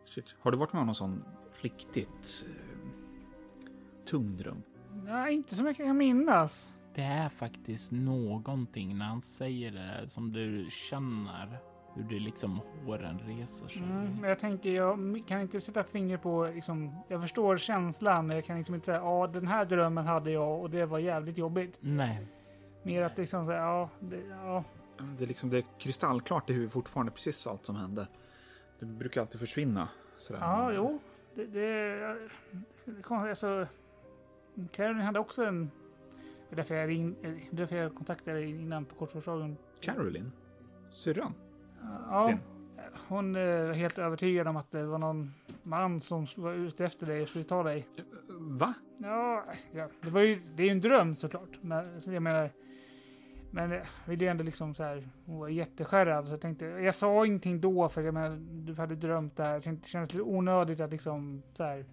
Shit. 0.07 0.35
Har 0.41 0.51
du 0.51 0.59
varit 0.59 0.73
med 0.73 0.81
om 0.81 0.87
någon 0.87 0.95
sån 0.95 1.25
riktigt 1.61 2.47
eh, 2.49 4.05
tung 4.05 4.37
dröm? 4.37 4.63
Nej, 5.05 5.35
inte 5.35 5.57
som 5.57 5.67
jag 5.67 5.77
kan 5.77 5.97
minnas. 5.97 6.75
Det 6.95 7.03
är 7.03 7.29
faktiskt 7.29 7.93
någonting 7.93 8.99
när 8.99 9.05
han 9.05 9.23
säger 9.23 9.73
det 9.73 10.09
som 10.09 10.33
du 10.33 10.67
känner 10.71 11.59
hur 11.95 12.03
det 12.03 12.19
liksom 12.19 12.61
håren 12.87 13.19
reser 13.19 13.69
sig. 13.69 13.83
Mm, 13.83 14.17
men 14.21 14.29
jag 14.29 14.39
tänker, 14.39 14.71
jag 14.71 15.23
kan 15.27 15.41
inte 15.41 15.61
sätta 15.61 15.85
finger 15.85 16.17
på, 16.17 16.51
liksom, 16.55 16.97
jag 17.09 17.23
förstår 17.23 17.57
känslan, 17.57 18.27
men 18.27 18.37
jag 18.37 18.45
kan 18.45 18.57
liksom 18.57 18.75
inte 18.75 18.85
säga, 18.85 18.99
ja, 18.99 19.27
den 19.27 19.47
här 19.47 19.65
drömmen 19.65 20.07
hade 20.07 20.31
jag 20.31 20.61
och 20.61 20.71
det 20.71 20.87
var 20.87 20.99
jävligt 20.99 21.39
jobbigt. 21.39 21.77
Nej, 21.81 22.27
Mer 22.83 23.03
att 23.03 23.19
liksom 23.19 23.47
säga, 23.47 23.59
ja, 23.59 23.89
det, 24.01 24.23
ja, 24.27 24.65
Det 25.19 25.25
är 25.25 25.29
liksom 25.29 25.51
det 25.51 25.59
är 25.59 25.65
kristallklart 25.79 26.51
i 26.51 26.53
huvudet 26.53 26.73
fortfarande 26.73 27.13
precis 27.13 27.47
allt 27.47 27.65
som 27.65 27.77
hände. 27.77 28.07
Det 28.79 28.87
brukar 28.87 29.21
alltid 29.21 29.41
försvinna. 29.41 29.89
Sådär. 30.19 30.41
ja, 30.41 30.73
jo. 30.73 30.99
Det, 31.35 31.45
det, 31.45 31.61
det 32.85 32.99
är 32.99 33.03
konstigt, 33.03 33.29
alltså. 33.29 33.67
Caroline 34.73 35.01
hade 35.01 35.19
också 35.19 35.45
en, 35.45 35.71
det 36.49 36.55
är 36.55 36.57
därför 36.57 36.75
jag, 36.75 36.89
ring, 36.89 37.17
eh, 37.23 37.35
därför 37.51 37.77
jag 37.77 37.95
kontaktade 37.95 38.37
dig 38.39 38.51
innan 38.51 38.85
på 38.85 38.95
kortförsdragen. 38.95 39.57
Caroline? 39.81 40.33
Syrran? 40.91 41.35
Ja, 42.09 42.39
hon 43.09 43.37
är 43.37 43.73
helt 43.73 43.99
övertygad 43.99 44.49
om 44.49 44.57
att 44.57 44.71
det 44.71 44.87
var 44.87 44.99
någon 44.99 45.33
man 45.63 46.01
som 46.01 46.27
var 46.37 46.53
ute 46.53 46.85
efter 46.85 47.07
dig 47.07 47.23
och 47.23 47.29
skulle 47.29 47.45
ta 47.45 47.63
dig. 47.63 47.87
Va? 48.39 48.75
Ja, 48.99 49.45
det, 50.03 50.11
var 50.11 50.21
ju, 50.21 50.43
det 50.55 50.63
är 50.63 50.65
ju 50.65 50.73
en 50.73 50.81
dröm 50.81 51.15
såklart. 51.15 51.59
Men 51.61 52.01
så 52.01 52.13
jag 52.13 52.23
menar, 52.23 52.51
men 53.51 53.71
jag 53.71 53.83
ville 54.07 54.25
ju 54.25 54.31
ändå 54.31 54.45
liksom 54.45 54.75
så 54.75 54.83
här, 54.83 55.09
hon 55.27 55.39
var 55.39 55.49
jätteskärrad. 55.49 56.27
Så 56.27 56.33
jag 56.33 56.41
tänkte, 56.41 56.65
jag 56.65 56.95
sa 56.95 57.27
ingenting 57.27 57.61
då 57.61 57.89
för 57.89 58.03
jag 58.03 58.15
menar, 58.15 58.37
du 58.67 58.75
hade 58.75 58.97
drömt 58.97 59.37
det 59.37 59.43
här. 59.43 59.55
Det 59.61 59.87
kändes 59.87 60.13
lite 60.13 60.23
onödigt 60.23 60.81
att 60.81 60.91
liksom 60.91 61.43
så 61.55 61.65
här 61.65 61.85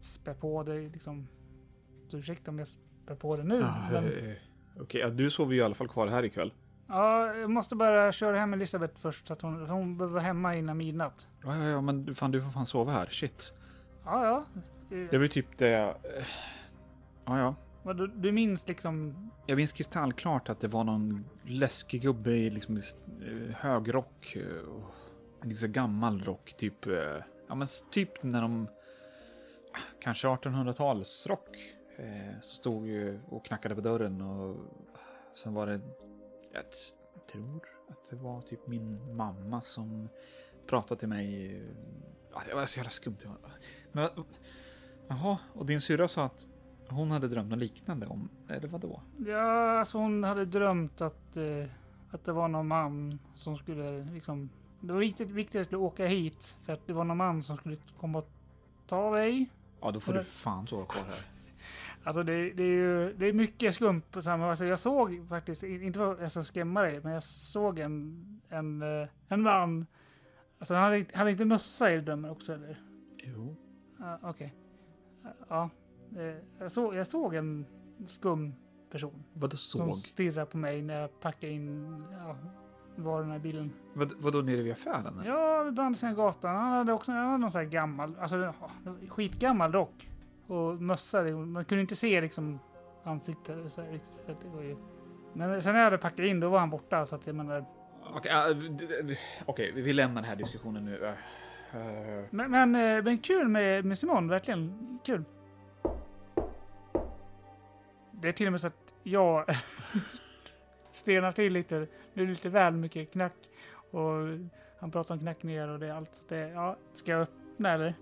spä 0.00 0.34
på 0.34 0.62
dig 0.62 0.88
liksom. 0.88 1.28
Så 2.06 2.18
ursäkta 2.18 2.50
om 2.50 2.58
jag 2.58 2.68
spär 2.68 3.14
på 3.14 3.36
det 3.36 3.44
nu. 3.44 3.58
Ja, 3.58 3.88
men, 3.92 4.04
eh, 4.04 4.36
Okej, 4.80 5.00
ja, 5.00 5.10
du 5.10 5.30
sover 5.30 5.54
ju 5.54 5.60
i 5.60 5.62
alla 5.62 5.74
fall 5.74 5.88
kvar 5.88 6.06
här 6.06 6.24
ikväll. 6.24 6.52
Ja, 6.92 7.34
jag 7.34 7.50
måste 7.50 7.76
bara 7.76 8.12
köra 8.12 8.38
hem 8.38 8.54
Elisabeth 8.54 9.00
först 9.00 9.26
så 9.26 9.32
att 9.32 9.42
hon, 9.42 9.68
hon 9.70 9.96
behöver 9.98 10.12
vara 10.14 10.22
hemma 10.24 10.54
innan 10.56 10.76
midnatt. 10.76 11.28
Ja, 11.44 11.56
ja, 11.56 11.64
ja, 11.64 11.80
men 11.80 12.14
fan, 12.14 12.30
du 12.30 12.42
får 12.42 12.50
fan 12.50 12.66
sova 12.66 12.92
här. 12.92 13.06
Shit. 13.06 13.54
Ja, 14.04 14.26
ja. 14.26 14.44
Det 15.10 15.18
var 15.18 15.22
ju 15.22 15.28
typ 15.28 15.58
det... 15.58 15.74
eh, 15.74 15.94
Ja, 17.24 17.38
ja. 17.38 17.54
Vad, 17.82 17.96
du, 17.96 18.06
du 18.06 18.32
minns 18.32 18.68
liksom 18.68 19.14
Jag 19.46 19.56
minns 19.56 19.72
kristallklart 19.72 20.48
att 20.48 20.60
det 20.60 20.68
var 20.68 20.84
någon 20.84 21.24
läskig 21.44 22.02
gubbe 22.02 22.30
i 22.30 22.50
liksom 22.50 22.76
eh, 22.76 23.54
hög 23.56 23.94
rock. 23.94 24.36
och 24.68 24.94
En 25.42 25.48
lite 25.48 25.60
så 25.60 25.68
gammal 25.68 26.24
rock, 26.24 26.54
typ... 26.58 26.86
Ja, 27.48 27.54
men 27.54 27.68
typ 27.90 28.22
när 28.22 28.42
de... 28.42 28.66
Kanske 30.00 30.28
1800-talsrock. 30.28 31.56
Eh, 31.96 32.40
så 32.40 32.48
stod 32.56 32.86
ju 32.86 33.20
och 33.28 33.44
knackade 33.44 33.74
på 33.74 33.80
dörren 33.80 34.20
och 34.22 34.56
sen 35.34 35.54
var 35.54 35.66
det... 35.66 35.80
Jag 36.52 36.64
tror 37.32 37.60
att 37.88 38.10
det 38.10 38.16
var 38.16 38.40
typ 38.40 38.66
min 38.66 39.16
mamma 39.16 39.60
som 39.62 40.08
pratade 40.66 40.98
till 40.98 41.08
mig. 41.08 41.62
Ja, 42.34 42.42
det 42.48 42.54
var 42.54 42.66
så 42.66 42.78
jävla 42.78 42.90
skumt. 42.90 43.16
Men, 43.92 44.08
jaha, 45.08 45.38
och 45.54 45.66
din 45.66 45.80
syrra 45.80 46.08
sa 46.08 46.24
att 46.24 46.46
hon 46.88 47.10
hade 47.10 47.28
drömt 47.28 47.50
något 47.50 47.58
liknande 47.58 48.06
om... 48.06 48.28
Eller 48.48 48.68
vadå? 48.68 49.00
Ja, 49.26 49.78
alltså 49.78 49.98
hon 49.98 50.24
hade 50.24 50.44
drömt 50.44 51.00
att, 51.00 51.36
eh, 51.36 51.64
att 52.10 52.24
det 52.24 52.32
var 52.32 52.48
någon 52.48 52.68
man 52.68 53.18
som 53.34 53.56
skulle 53.58 54.04
liksom... 54.04 54.50
Det 54.80 54.92
var 54.92 55.00
viktigt, 55.00 55.28
viktigt 55.30 55.60
att 55.60 55.66
skulle 55.66 55.78
åka 55.82 56.06
hit 56.06 56.56
för 56.64 56.72
att 56.72 56.86
det 56.86 56.92
var 56.92 57.04
någon 57.04 57.16
man 57.16 57.42
som 57.42 57.56
skulle 57.56 57.76
komma 58.00 58.18
och 58.18 58.28
ta 58.86 59.10
dig. 59.10 59.46
Ja, 59.80 59.90
då 59.90 60.00
får 60.00 60.12
Eller- 60.12 60.20
du 60.22 60.26
fan 60.28 60.66
sova 60.66 60.86
kvar 60.86 61.04
här. 61.04 61.26
Alltså 62.04 62.22
det, 62.22 62.52
det 62.52 62.62
är 62.62 62.66
ju 62.66 63.12
det 63.18 63.26
är 63.26 63.32
mycket 63.32 63.74
skumt 63.74 64.02
på 64.10 64.22
samma... 64.22 64.48
Alltså 64.50 64.64
jag 64.64 64.78
såg 64.78 65.28
faktiskt, 65.28 65.62
inte 65.62 65.98
för 65.98 66.22
att 66.24 66.32
ska 66.32 66.42
skrämma 66.42 66.82
dig, 66.82 67.00
men 67.02 67.12
jag 67.12 67.22
såg 67.22 67.78
en, 67.78 68.24
en, 68.48 68.82
eh, 68.82 69.08
en 69.28 69.42
man. 69.42 69.86
Alltså 70.58 70.74
han 70.74 70.82
hade, 70.82 71.06
hade 71.14 71.30
inte 71.30 71.44
mössa 71.44 71.92
i 71.92 72.00
drömmen 72.00 72.30
också 72.30 72.52
eller? 72.54 72.80
Jo. 73.16 73.56
Ja, 73.98 74.18
Okej. 74.22 74.54
Ja. 75.48 75.70
eh, 76.16 76.36
Jag 76.58 76.72
såg, 76.72 76.94
jag 76.94 77.06
såg 77.06 77.34
en 77.34 77.66
skum 78.06 78.54
person. 78.90 79.24
Vadå 79.32 79.56
Som 79.56 79.92
såg? 79.92 79.98
stirrar 80.00 80.44
på 80.44 80.56
mig 80.56 80.82
när 80.82 81.00
jag 81.00 81.20
packar 81.20 81.48
in 81.48 82.04
ja, 82.12 82.36
varorna 82.96 83.36
i 83.36 83.38
bilen. 83.38 83.72
Vad, 83.94 84.12
vadå 84.18 84.40
nere 84.42 84.62
vid 84.62 84.72
affären? 84.72 85.22
Ja, 85.24 85.62
vid 85.62 85.78
andra 85.78 85.94
sidan 85.94 86.14
gatan. 86.14 86.56
Han 86.56 86.72
hade 86.72 86.92
också 86.92 87.12
han 87.12 87.26
hade 87.26 87.38
någon 87.38 87.52
sån 87.52 87.58
här 87.60 87.68
gammal, 87.68 88.16
alltså 88.20 88.54
skitgammal 89.08 89.72
rock. 89.72 90.08
Och 90.52 90.82
mössa. 90.82 91.22
det- 91.22 91.32
Man 91.32 91.64
kunde 91.64 91.80
inte 91.82 91.96
se 91.96 92.20
liksom 92.20 92.60
ansiktet 93.04 93.72
så 93.72 93.82
här, 93.82 93.90
riktigt. 93.90 94.20
För 94.26 94.36
det 94.42 94.48
var 94.56 94.62
ju... 94.62 94.76
Men 95.32 95.62
sen 95.62 95.72
när 95.72 95.80
jag 95.80 95.84
hade 95.84 95.98
packat 95.98 96.20
in, 96.20 96.40
då 96.40 96.48
var 96.48 96.58
han 96.58 96.70
borta. 96.70 97.06
Så 97.06 97.14
att 97.16 97.26
jag 97.26 97.36
menar... 97.36 97.64
Okej, 98.14 98.54
d- 98.54 99.16
okej, 99.46 99.72
vi 99.74 99.92
lämnar 99.92 100.22
den 100.22 100.28
här 100.28 100.36
diskussionen 100.36 100.84
nu. 100.84 101.06
Äh, 101.06 101.14
Men, 102.30 102.50
men, 102.50 102.74
eh, 102.74 103.02
men 103.04 103.18
kul 103.18 103.48
med, 103.48 103.84
med 103.84 103.98
Simon, 103.98 104.28
verkligen. 104.28 104.98
Kul. 105.04 105.24
Det 108.10 108.28
är 108.28 108.32
till 108.32 108.46
och 108.46 108.52
med 108.52 108.60
så 108.60 108.66
att 108.66 108.94
jag 109.02 109.44
stenar 110.90 111.32
till 111.32 111.52
lite. 111.52 111.78
Det 111.78 111.88
blir 112.14 112.26
lite 112.26 112.48
väl 112.48 112.74
mycket 112.74 113.12
knack. 113.12 113.36
Och 113.90 114.10
han 114.80 114.90
pratar 114.90 115.14
om 115.14 115.20
knackningar 115.20 115.68
och 115.68 115.78
det 115.78 115.86
är 115.86 115.92
allt. 115.92 116.14
Så 116.14 116.22
det, 116.28 116.48
ja, 116.48 116.76
ska 116.92 117.12
jag 117.12 117.20
öppna 117.22 117.72
eller? 117.72 117.94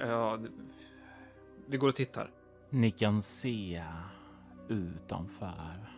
ja, 0.00 0.36
d- 0.36 0.48
vi 1.70 1.76
går 1.76 1.88
och 1.88 1.94
tittar. 1.94 2.30
Ni 2.70 2.90
kan 2.90 3.22
se 3.22 3.84
utanför. 4.68 5.90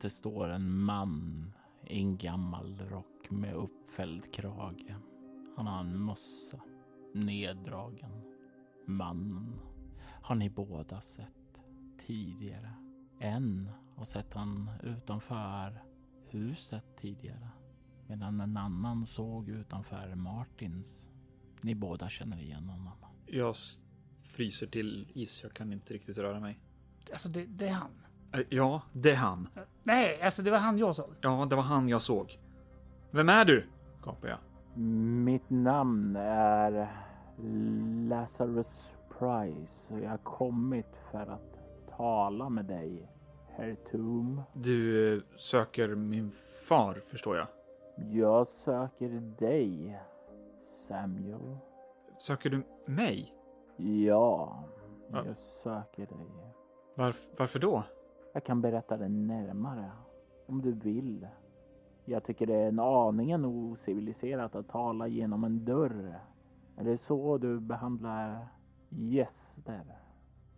Det 0.00 0.10
står 0.10 0.48
en 0.48 0.78
man 0.78 1.52
i 1.86 1.98
en 1.98 2.16
gammal 2.16 2.78
rock 2.78 3.30
med 3.30 3.54
uppfälld 3.54 4.34
krage. 4.34 4.94
Han 5.56 5.66
har 5.66 5.80
en 5.80 6.04
mössa 6.04 6.60
neddragen. 7.14 8.10
Mannen 8.86 9.60
har 10.22 10.34
ni 10.34 10.50
båda 10.50 11.00
sett 11.00 11.60
tidigare. 12.06 12.74
En 13.18 13.70
har 13.96 14.04
sett 14.04 14.34
han 14.34 14.70
utanför 14.82 15.82
huset 16.28 16.96
tidigare. 16.96 17.48
Medan 18.06 18.40
en 18.40 18.56
annan 18.56 19.06
såg 19.06 19.48
utanför 19.48 20.14
Martins. 20.14 21.10
Ni 21.62 21.74
båda 21.74 22.08
känner 22.08 22.40
igen 22.40 22.68
honom. 22.68 22.92
Jag 23.26 23.54
fryser 24.32 24.66
till 24.66 25.08
is. 25.14 25.42
Jag 25.42 25.52
kan 25.52 25.72
inte 25.72 25.94
riktigt 25.94 26.18
röra 26.18 26.40
mig. 26.40 26.58
Alltså 27.10 27.28
det, 27.28 27.44
det 27.44 27.68
är 27.68 27.72
han. 27.72 27.90
Äh, 28.34 28.40
Ja, 28.48 28.82
det 28.92 29.10
är 29.10 29.16
han. 29.16 29.48
Nej, 29.82 30.22
alltså 30.22 30.42
det 30.42 30.50
var 30.50 30.58
han 30.58 30.78
jag 30.78 30.96
såg. 30.96 31.14
Ja, 31.20 31.46
det 31.50 31.56
var 31.56 31.62
han 31.62 31.88
jag 31.88 32.02
såg. 32.02 32.38
Vem 33.10 33.28
är 33.28 33.44
du? 33.44 33.66
gapar 34.04 34.28
jag. 34.28 34.38
Mitt 35.24 35.50
namn 35.50 36.16
är 36.16 36.88
Lazarus 38.08 38.88
Price 39.18 39.72
och 39.88 40.00
jag 40.00 40.10
har 40.10 40.18
kommit 40.18 40.86
för 41.10 41.26
att 41.26 41.58
tala 41.96 42.48
med 42.48 42.64
dig, 42.64 43.08
herr 43.48 43.76
Toom. 43.90 44.42
Du 44.52 45.14
eh, 45.16 45.22
söker 45.36 45.88
min 45.94 46.30
far, 46.68 47.02
förstår 47.06 47.36
jag. 47.36 47.46
Jag 48.10 48.46
söker 48.64 49.08
dig, 49.38 49.98
Samuel. 50.88 51.56
Söker 52.18 52.50
du 52.50 52.62
mig? 52.86 53.34
Ja, 53.82 54.64
Ja. 55.12 55.24
jag 55.26 55.36
söker 55.36 56.06
dig. 56.06 56.26
Varf- 56.96 57.30
varför 57.38 57.58
då? 57.58 57.84
Jag 58.32 58.44
kan 58.44 58.60
berätta 58.60 58.96
det 58.96 59.08
närmare 59.08 59.90
om 60.46 60.62
du 60.62 60.72
vill. 60.72 61.26
Jag 62.04 62.24
tycker 62.24 62.46
det 62.46 62.54
är 62.54 62.68
en 62.68 62.78
aningen 62.80 63.44
ociviliserat 63.44 64.54
att 64.54 64.68
tala 64.68 65.06
genom 65.06 65.44
en 65.44 65.64
dörr. 65.64 66.18
Är 66.76 66.84
det 66.84 66.98
så 67.06 67.38
du 67.38 67.60
behandlar 67.60 68.48
gäster? 68.88 69.82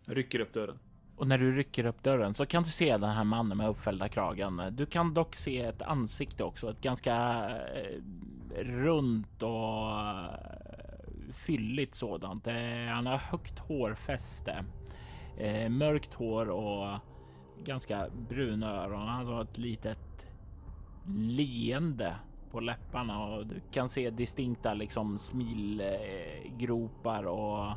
Jag 0.05 0.17
rycker 0.17 0.39
upp 0.39 0.53
dörren. 0.53 0.79
Och 1.17 1.27
när 1.27 1.37
du 1.37 1.51
rycker 1.51 1.85
upp 1.85 2.03
dörren 2.03 2.33
så 2.33 2.45
kan 2.45 2.63
du 2.63 2.69
se 2.69 2.97
den 2.97 3.09
här 3.09 3.23
mannen 3.23 3.57
med 3.57 3.69
uppfällda 3.69 4.07
kragen. 4.09 4.61
Du 4.71 4.85
kan 4.85 5.13
dock 5.13 5.35
se 5.35 5.61
ett 5.61 5.81
ansikte 5.81 6.43
också, 6.43 6.69
ett 6.69 6.81
ganska 6.81 7.15
eh, 7.49 7.99
runt 8.63 9.43
och 9.43 9.91
fylligt 11.35 11.95
sådant. 11.95 12.47
Eh, 12.47 12.87
han 12.89 13.05
har 13.05 13.17
högt 13.17 13.59
hårfäste, 13.59 14.65
eh, 15.37 15.69
mörkt 15.69 16.13
hår 16.13 16.49
och 16.49 16.99
ganska 17.63 18.09
bruna 18.29 18.83
öron. 18.83 19.07
Han 19.07 19.27
har 19.27 19.41
ett 19.41 19.57
litet 19.57 20.27
leende 21.07 22.15
på 22.51 22.59
läpparna 22.59 23.25
och 23.25 23.47
du 23.47 23.61
kan 23.71 23.89
se 23.89 24.09
distinkta 24.09 24.73
liksom 24.73 25.17
smilgropar 25.17 27.23
och 27.23 27.69
eh, 27.69 27.75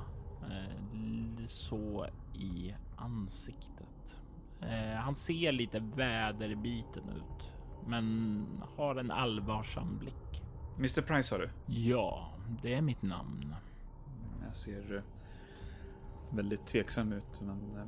så 1.49 2.07
i 2.35 2.75
ansiktet. 2.97 3.85
Han 5.03 5.15
ser 5.15 5.53
lite 5.53 5.79
väderbiten 5.79 7.03
ut, 7.09 7.53
men 7.87 8.47
har 8.77 8.97
en 8.97 9.11
allvarsam 9.11 9.99
blick. 9.99 10.43
Mr 10.79 11.03
Price 11.03 11.29
sa 11.29 11.39
du? 11.39 11.51
Ja, 11.67 12.31
det 12.63 12.75
är 12.75 12.81
mitt 12.81 13.03
namn. 13.03 13.55
Jag 14.47 14.57
ser 14.57 14.97
eh, 14.97 15.03
väldigt 16.31 16.67
tveksam 16.67 17.13
ut, 17.13 17.41
men 17.41 17.77
eh, 17.77 17.87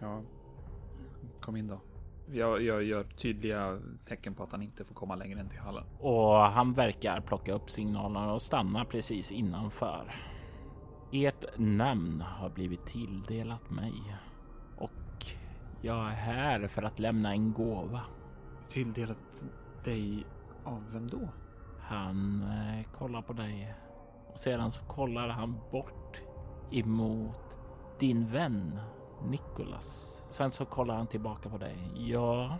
ja, 0.00 0.22
kom 1.40 1.56
in 1.56 1.66
då. 1.66 1.80
Jag, 2.30 2.62
jag 2.62 2.82
gör 2.82 3.04
tydliga 3.04 3.80
tecken 4.06 4.34
på 4.34 4.42
att 4.42 4.52
han 4.52 4.62
inte 4.62 4.84
får 4.84 4.94
komma 4.94 5.14
längre 5.14 5.40
än 5.40 5.48
till 5.48 5.58
hallen. 5.58 5.84
Och 6.00 6.36
han 6.36 6.72
verkar 6.72 7.20
plocka 7.20 7.52
upp 7.52 7.70
signalerna 7.70 8.32
och 8.32 8.42
stanna 8.42 8.84
precis 8.84 9.32
innanför. 9.32 10.14
Ert 11.12 11.58
namn 11.58 12.20
har 12.20 12.50
blivit 12.50 12.86
tilldelat 12.86 13.70
mig 13.70 14.16
och 14.76 15.26
jag 15.82 16.06
är 16.06 16.14
här 16.14 16.66
för 16.68 16.82
att 16.82 16.98
lämna 16.98 17.32
en 17.32 17.52
gåva. 17.52 18.00
Tilldelat 18.68 19.44
dig 19.84 20.26
av 20.64 20.92
vem 20.92 21.10
då? 21.10 21.28
Han 21.82 22.42
eh, 22.42 22.92
kollar 22.92 23.22
på 23.22 23.32
dig 23.32 23.74
och 24.32 24.38
sedan 24.38 24.70
så 24.70 24.80
kollar 24.80 25.28
han 25.28 25.60
bort 25.70 26.22
emot 26.70 27.58
din 27.98 28.26
vän 28.26 28.80
Nicholas. 29.24 30.18
Sen 30.30 30.52
så 30.52 30.64
kollar 30.64 30.96
han 30.96 31.06
tillbaka 31.06 31.48
på 31.48 31.58
dig. 31.58 31.76
Ja, 31.94 32.58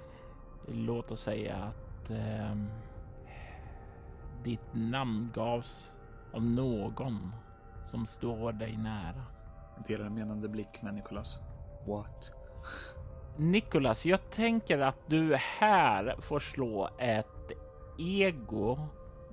låt 0.69 1.11
oss 1.11 1.21
säga 1.21 1.57
att 1.57 2.11
ehm, 2.11 2.69
ditt 4.45 4.75
namn 4.75 5.31
gavs 5.35 5.93
av 6.33 6.43
någon 6.43 7.33
som 7.85 8.07
står 8.07 8.53
dig 8.53 8.77
nära. 8.77 9.23
Delar 9.87 10.07
en 10.07 10.15
menande 10.15 10.49
blick 10.49 10.83
med 10.83 10.95
Nicholas. 10.95 11.39
What? 11.87 12.33
Nicholas, 13.37 14.07
jag 14.07 14.31
tänker 14.31 14.79
att 14.79 14.99
du 15.07 15.37
här 15.61 16.17
får 16.21 16.41
slå 16.41 16.91
ett 16.99 17.53
ego 17.99 18.79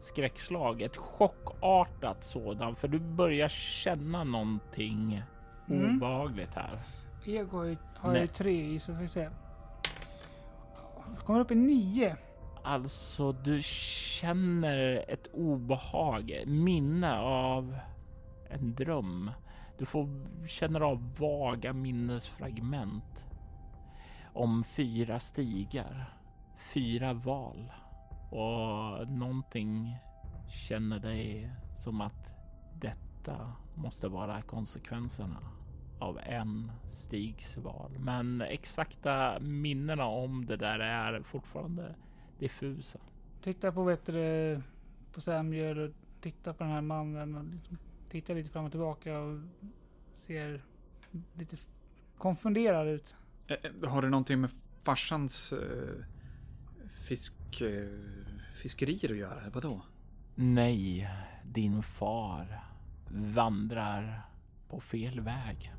skräckslag, 0.04 0.82
ett 0.82 0.98
chockartat 0.98 2.24
sådant, 2.24 2.78
för 2.78 2.88
du 2.88 3.00
börjar 3.00 3.48
känna 3.48 4.24
någonting 4.24 5.24
Mm. 5.70 5.96
obehagligt 5.96 6.56
här. 6.56 6.80
Ego 7.26 7.58
har 7.58 7.66
ju, 7.66 7.78
har 7.96 8.14
ju 8.14 8.20
Nej. 8.20 8.28
tre 8.28 8.66
i, 8.74 8.80
så 8.80 8.94
får 8.94 9.02
vi 9.02 9.08
se. 9.08 9.30
Kommer 11.26 11.40
upp 11.40 11.52
i 11.52 11.56
nio. 11.56 12.16
Alltså, 12.64 13.32
du 13.32 13.60
känner 13.62 15.06
ett 15.08 15.28
obehag, 15.34 16.44
minne 16.48 17.20
av 17.20 17.78
en 18.50 18.76
dröm. 18.76 19.32
Du 19.78 19.86
får 19.86 20.08
känner 20.48 20.82
av 20.82 21.16
vaga 21.20 21.74
minnesfragment 21.74 23.26
om 24.34 24.64
fyra 24.64 25.20
stigar, 25.20 26.14
fyra 26.74 27.14
val 27.14 27.72
och 28.30 29.08
någonting 29.08 29.96
känner 30.50 31.00
dig 31.00 31.52
som 31.76 32.02
att 32.02 32.36
detta 32.82 33.54
måste 33.76 34.08
vara 34.08 34.42
konsekvenserna 34.42 35.40
av 36.00 36.20
en 36.20 36.72
stigs 36.88 37.58
val. 37.58 37.92
Men 38.00 38.42
exakta 38.42 39.40
minnena 39.40 40.06
om 40.06 40.46
det 40.46 40.58
där 40.58 40.80
är 40.80 41.22
fortfarande 41.22 41.96
diffusa. 42.40 43.00
Tittar 43.42 43.72
på, 43.72 43.84
vet 43.84 44.06
du, 44.06 44.62
på 45.14 45.22
Samuel 45.22 45.80
och 45.80 45.92
tittar 46.22 46.54
på 46.54 46.64
den 46.64 46.74
här 46.74 46.82
mannen. 46.82 47.36
Och 47.36 47.46
liksom 47.46 47.78
tittar 48.10 48.36
lite 48.36 48.50
fram 48.50 48.66
och 48.66 48.72
tillbaka 48.72 49.20
och 49.20 49.40
ser 50.14 50.62
lite 51.34 51.58
konfunderad 52.18 52.88
ut. 52.88 53.16
Eh, 53.48 53.58
eh, 53.64 53.90
Har 53.90 54.02
det 54.02 54.10
någonting 54.10 54.42
med 54.42 54.52
farsans 54.84 55.54
eh, 55.54 56.06
fisk, 57.00 57.62
eh, 57.62 57.88
fiskerier 58.54 59.12
att 59.12 59.18
göra? 59.18 59.42
eller 59.42 59.52
Vadå? 59.52 59.82
Nej, 60.36 61.10
din 61.44 61.84
far 61.84 62.64
vandrar 63.10 64.22
på 64.70 64.80
fel 64.80 65.20
väg. 65.20 65.74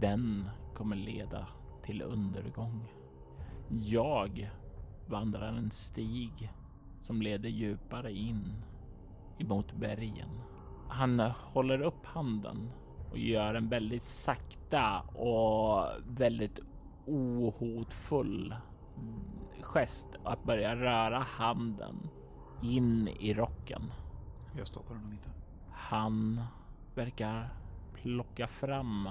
Den 0.00 0.50
kommer 0.74 0.96
leda 0.96 1.48
till 1.82 2.02
undergång. 2.02 2.88
Jag 3.68 4.50
vandrar 5.06 5.52
en 5.52 5.70
stig 5.70 6.52
som 7.00 7.22
leder 7.22 7.48
djupare 7.48 8.12
in 8.12 8.54
emot 9.38 9.72
bergen. 9.72 10.40
Han 10.88 11.20
håller 11.20 11.80
upp 11.80 12.06
handen 12.06 12.70
och 13.10 13.18
gör 13.18 13.54
en 13.54 13.68
väldigt 13.68 14.02
sakta 14.02 15.00
och 15.00 15.86
väldigt 16.08 16.58
ohotfull 17.06 18.54
gest 19.60 20.08
att 20.24 20.44
börja 20.44 20.76
röra 20.76 21.18
handen 21.18 22.08
in 22.62 23.08
i 23.08 23.34
rocken. 23.34 23.82
Jag 24.56 24.66
stoppar 24.66 24.94
honom 24.94 25.12
inte. 25.12 25.30
Han 25.70 26.42
verkar 26.94 27.54
plocka 27.94 28.46
fram 28.46 29.08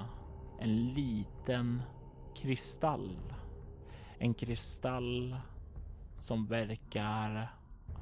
en 0.60 0.76
liten 0.76 1.82
kristall. 2.34 3.18
En 4.18 4.34
kristall 4.34 5.36
som 6.16 6.46
verkar, 6.46 7.52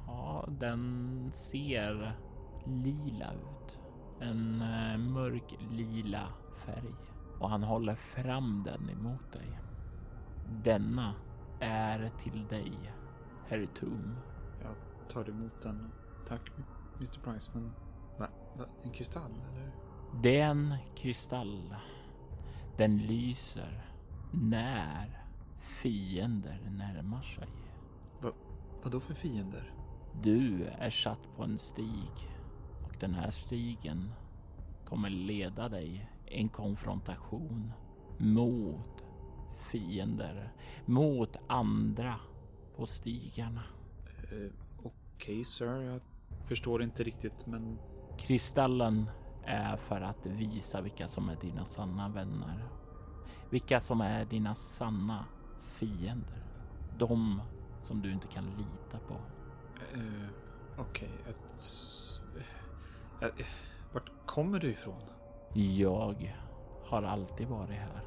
ja, 0.07 0.45
den 0.47 1.31
ser 1.33 2.17
lila 2.65 3.33
ut. 3.33 3.79
En 4.19 4.61
eh, 4.61 4.97
mörk 4.97 5.55
lila 5.71 6.27
färg 6.65 6.93
och 7.39 7.49
han 7.49 7.63
håller 7.63 7.95
fram 7.95 8.63
den 8.65 8.89
emot 8.89 9.31
dig. 9.33 9.59
Denna 10.63 11.13
är 11.59 12.11
till 12.23 12.47
dig, 12.47 12.73
Herr 13.47 13.65
Toom. 13.65 14.15
Jag 14.63 14.75
tar 15.09 15.29
emot 15.29 15.61
den. 15.61 15.91
Tack 16.27 16.51
Mr 16.95 17.19
Price, 17.23 17.51
men... 17.53 17.71
Va? 18.17 18.27
va? 18.57 18.65
En 18.83 18.91
kristall 18.91 19.31
eller? 19.51 19.71
Det 20.23 20.39
är 20.39 20.49
en 20.49 20.75
kristall. 20.95 21.75
Den 22.77 22.97
lyser 22.97 23.91
när 24.31 25.23
fiender 25.59 26.59
närmar 26.69 27.21
sig. 27.21 27.47
Vad 28.83 28.91
då 28.91 28.99
för 28.99 29.13
fiender? 29.13 29.73
Du 30.21 30.63
är 30.63 30.89
satt 30.89 31.35
på 31.35 31.43
en 31.43 31.57
stig 31.57 32.29
och 32.83 32.95
den 32.99 33.13
här 33.13 33.29
stigen 33.29 34.11
kommer 34.85 35.09
leda 35.09 35.69
dig 35.69 36.09
i 36.27 36.41
en 36.41 36.49
konfrontation 36.49 37.73
mot 38.17 39.03
fiender, 39.57 40.51
mot 40.85 41.37
andra 41.47 42.15
på 42.75 42.85
stigarna. 42.85 43.63
Eh, 44.31 44.51
Okej, 44.83 45.43
sir. 45.43 45.81
Jag 45.81 46.01
förstår 46.47 46.83
inte 46.83 47.03
riktigt, 47.03 47.45
men... 47.45 47.79
Kristallen 48.17 49.09
är 49.45 49.77
för 49.77 50.01
att 50.01 50.25
visa 50.25 50.81
vilka 50.81 51.07
som 51.07 51.29
är 51.29 51.35
dina 51.35 51.65
sanna 51.65 52.09
vänner. 52.09 52.65
Vilka 53.49 53.79
som 53.79 54.01
är 54.01 54.25
dina 54.25 54.55
sanna 54.55 55.25
fiender. 55.63 56.43
De 56.97 57.41
som 57.81 58.01
du 58.01 58.11
inte 58.11 58.27
kan 58.27 58.45
lita 58.45 58.99
på. 59.07 59.13
Eh, 59.93 60.29
Okej, 60.77 61.11
ett... 61.29 61.53
eh, 63.21 63.27
eh, 63.27 63.45
Vart 63.93 64.09
kommer 64.25 64.59
du 64.59 64.69
ifrån? 64.71 65.01
Jag 65.53 66.35
har 66.85 67.03
alltid 67.03 67.47
varit 67.47 67.77
här. 67.77 68.01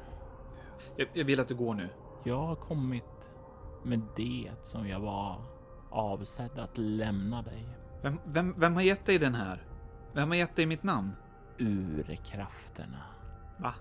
Jag, 0.97 1.09
jag 1.12 1.25
vill 1.25 1.40
att 1.40 1.49
du 1.49 1.55
går 1.55 1.75
nu. 1.75 1.88
Jag 2.25 2.47
har 2.47 2.57
kommit 2.57 3.31
med 3.83 4.01
det 4.16 4.51
som 4.62 4.88
jag 4.88 5.01
var 5.01 5.43
avsedd 5.90 6.59
att 6.59 6.79
lämna 6.79 7.43
dig. 7.43 7.66
Vem, 8.03 8.21
vem, 8.25 8.55
vem 8.61 8.75
har 8.75 8.83
gett 8.83 9.07
dig 9.07 9.19
den 9.19 9.35
här? 9.35 9.66
Vem 10.12 10.29
har 10.29 10.37
gett 10.37 10.57
dig 10.57 10.66
mitt 10.66 10.83
namn? 10.83 11.12
Urkrafterna. 11.59 13.03
Va? 13.59 13.75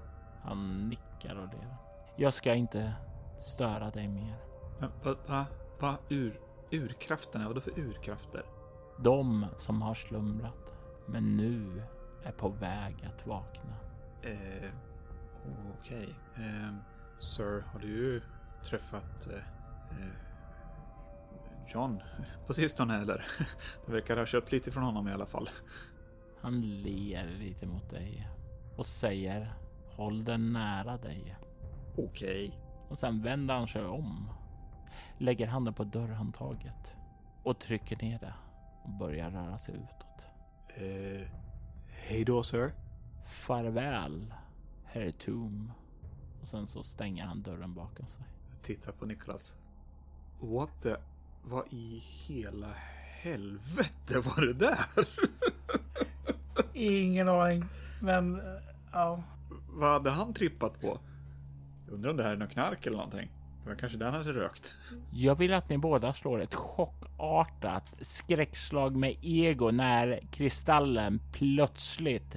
Han 0.43 0.89
nickar 0.89 1.35
och 1.35 1.47
ler. 1.47 1.75
Jag 2.15 2.33
ska 2.33 2.53
inte 2.53 2.93
störa 3.37 3.89
dig 3.89 4.07
mer. 4.07 4.35
Va? 4.79 5.15
Va? 5.27 5.45
va? 5.79 5.97
Ur, 6.09 6.39
urkrafterna? 6.71 7.47
Vadå 7.47 7.61
för 7.61 7.79
urkrafter? 7.79 8.43
De 8.97 9.45
som 9.57 9.81
har 9.81 9.93
slumrat, 9.93 10.73
men 11.05 11.37
nu 11.37 11.83
är 12.23 12.31
på 12.31 12.49
väg 12.49 12.95
att 13.07 13.27
vakna. 13.27 13.75
Eh, 14.21 14.69
Okej. 15.79 16.15
Eh, 16.35 16.75
sir, 17.19 17.63
har 17.73 17.79
du 17.79 18.21
träffat 18.63 19.27
eh, 19.27 19.35
eh, 19.99 20.13
John 21.67 22.01
på 22.47 22.53
sistone 22.53 23.01
eller? 23.01 23.25
Det 23.85 23.91
verkar 23.91 24.17
ha 24.17 24.25
köpt 24.25 24.51
lite 24.51 24.71
från 24.71 24.83
honom 24.83 25.07
i 25.07 25.11
alla 25.11 25.25
fall. 25.25 25.49
Han 26.41 26.61
ler 26.61 27.25
lite 27.25 27.65
mot 27.65 27.89
dig 27.89 28.27
och 28.77 28.85
säger 28.85 29.53
håll 29.95 30.23
den 30.23 30.53
nära 30.53 30.97
dig. 30.97 31.37
Okej. 31.97 32.59
Och 32.89 32.97
sen 32.97 33.21
vänder 33.21 33.55
han 33.55 33.67
sig 33.67 33.85
om, 33.85 34.29
lägger 35.17 35.47
handen 35.47 35.73
på 35.73 35.83
dörrhandtaget 35.83 36.95
och 37.43 37.59
trycker 37.59 37.97
ner 37.97 38.19
det 38.19 38.33
och 38.83 38.89
börjar 38.89 39.29
röra 39.29 39.57
sig 39.57 39.75
utåt. 39.75 40.25
Eh, 40.75 41.27
hej 41.87 42.23
då, 42.25 42.43
sir. 42.43 42.73
Farväl, 43.25 44.33
herr 44.91 45.11
Toom. 45.11 45.71
Och 46.41 46.47
sen 46.47 46.67
så 46.67 46.83
stänger 46.83 47.25
han 47.25 47.41
dörren 47.41 47.73
bakom 47.73 48.07
sig. 48.07 48.23
Jag 48.51 48.61
tittar 48.61 48.91
på 48.91 49.05
Nicholas. 49.05 49.55
What 50.39 50.81
the... 50.81 50.95
Vad 51.43 51.73
i 51.73 52.03
hela 52.27 52.73
helvete 53.21 54.19
var 54.19 54.45
det 54.45 54.53
där? 54.53 54.85
Ingen 56.73 57.29
aning. 57.29 57.65
Men 58.01 58.35
eh, 58.35 58.61
ja. 58.91 59.23
Vad 59.69 59.91
hade 59.91 60.09
han 60.09 60.33
trippat 60.33 60.81
på? 60.81 60.99
Jag 61.85 61.93
undrar 61.93 62.11
om 62.11 62.17
det 62.17 62.23
här 62.23 62.31
är 62.31 62.37
något 62.37 62.51
knark 62.51 62.85
eller 62.85 62.97
någonting. 62.97 63.31
Det 63.63 63.69
var 63.69 63.75
kanske 63.75 63.97
den 63.97 64.13
hade 64.13 64.33
rökt. 64.33 64.77
Jag 65.11 65.35
vill 65.35 65.53
att 65.53 65.69
ni 65.69 65.77
båda 65.77 66.13
slår 66.13 66.41
ett 66.41 66.55
chockartat 66.55 67.83
skräckslag 68.01 68.95
med 68.95 69.15
ego 69.21 69.71
när 69.71 70.23
kristallen 70.31 71.19
plötsligt 71.31 72.35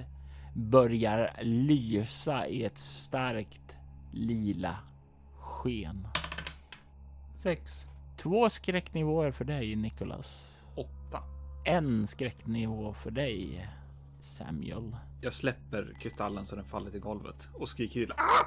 börjar 0.53 1.39
lysa 1.41 2.47
i 2.47 2.63
ett 2.63 2.77
starkt 2.77 3.77
lila 4.11 4.77
sken. 5.39 6.07
Sex. 7.35 7.87
Två 8.17 8.49
skräcknivåer 8.49 9.31
för 9.31 9.45
dig, 9.45 9.75
Nicholas. 9.75 10.59
Åtta. 10.75 11.23
En 11.65 12.07
skräcknivå 12.07 12.93
för 12.93 13.11
dig, 13.11 13.69
Samuel. 14.19 14.95
Jag 15.21 15.33
släpper 15.33 15.93
kristallen 15.99 16.45
så 16.45 16.55
den 16.55 16.65
faller 16.65 16.91
till 16.91 16.99
golvet 16.99 17.49
och 17.53 17.69
skriker 17.69 17.93
till. 17.93 18.11
Ah! 18.11 18.45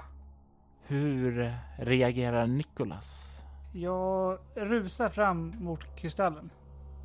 Hur 0.86 1.52
reagerar 1.78 2.46
Nicholas? 2.46 3.40
Jag 3.74 4.38
rusar 4.54 5.08
fram 5.08 5.54
mot 5.58 5.96
kristallen 5.96 6.50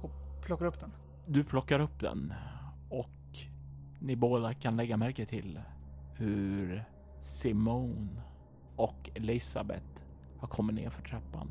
och 0.01 0.11
plockar 0.45 0.65
upp 0.65 0.79
den. 0.79 0.91
Du 1.27 1.43
plockar 1.43 1.79
upp 1.79 1.99
den 1.99 2.33
ni 4.01 4.15
båda 4.15 4.53
kan 4.53 4.77
lägga 4.77 4.97
märke 4.97 5.25
till 5.25 5.59
hur 6.15 6.83
Simone 7.19 8.07
och 8.75 9.09
Elisabeth 9.15 9.85
har 10.39 10.47
kommit 10.47 10.75
ner 10.75 10.89
för 10.89 11.01
trappan 11.03 11.47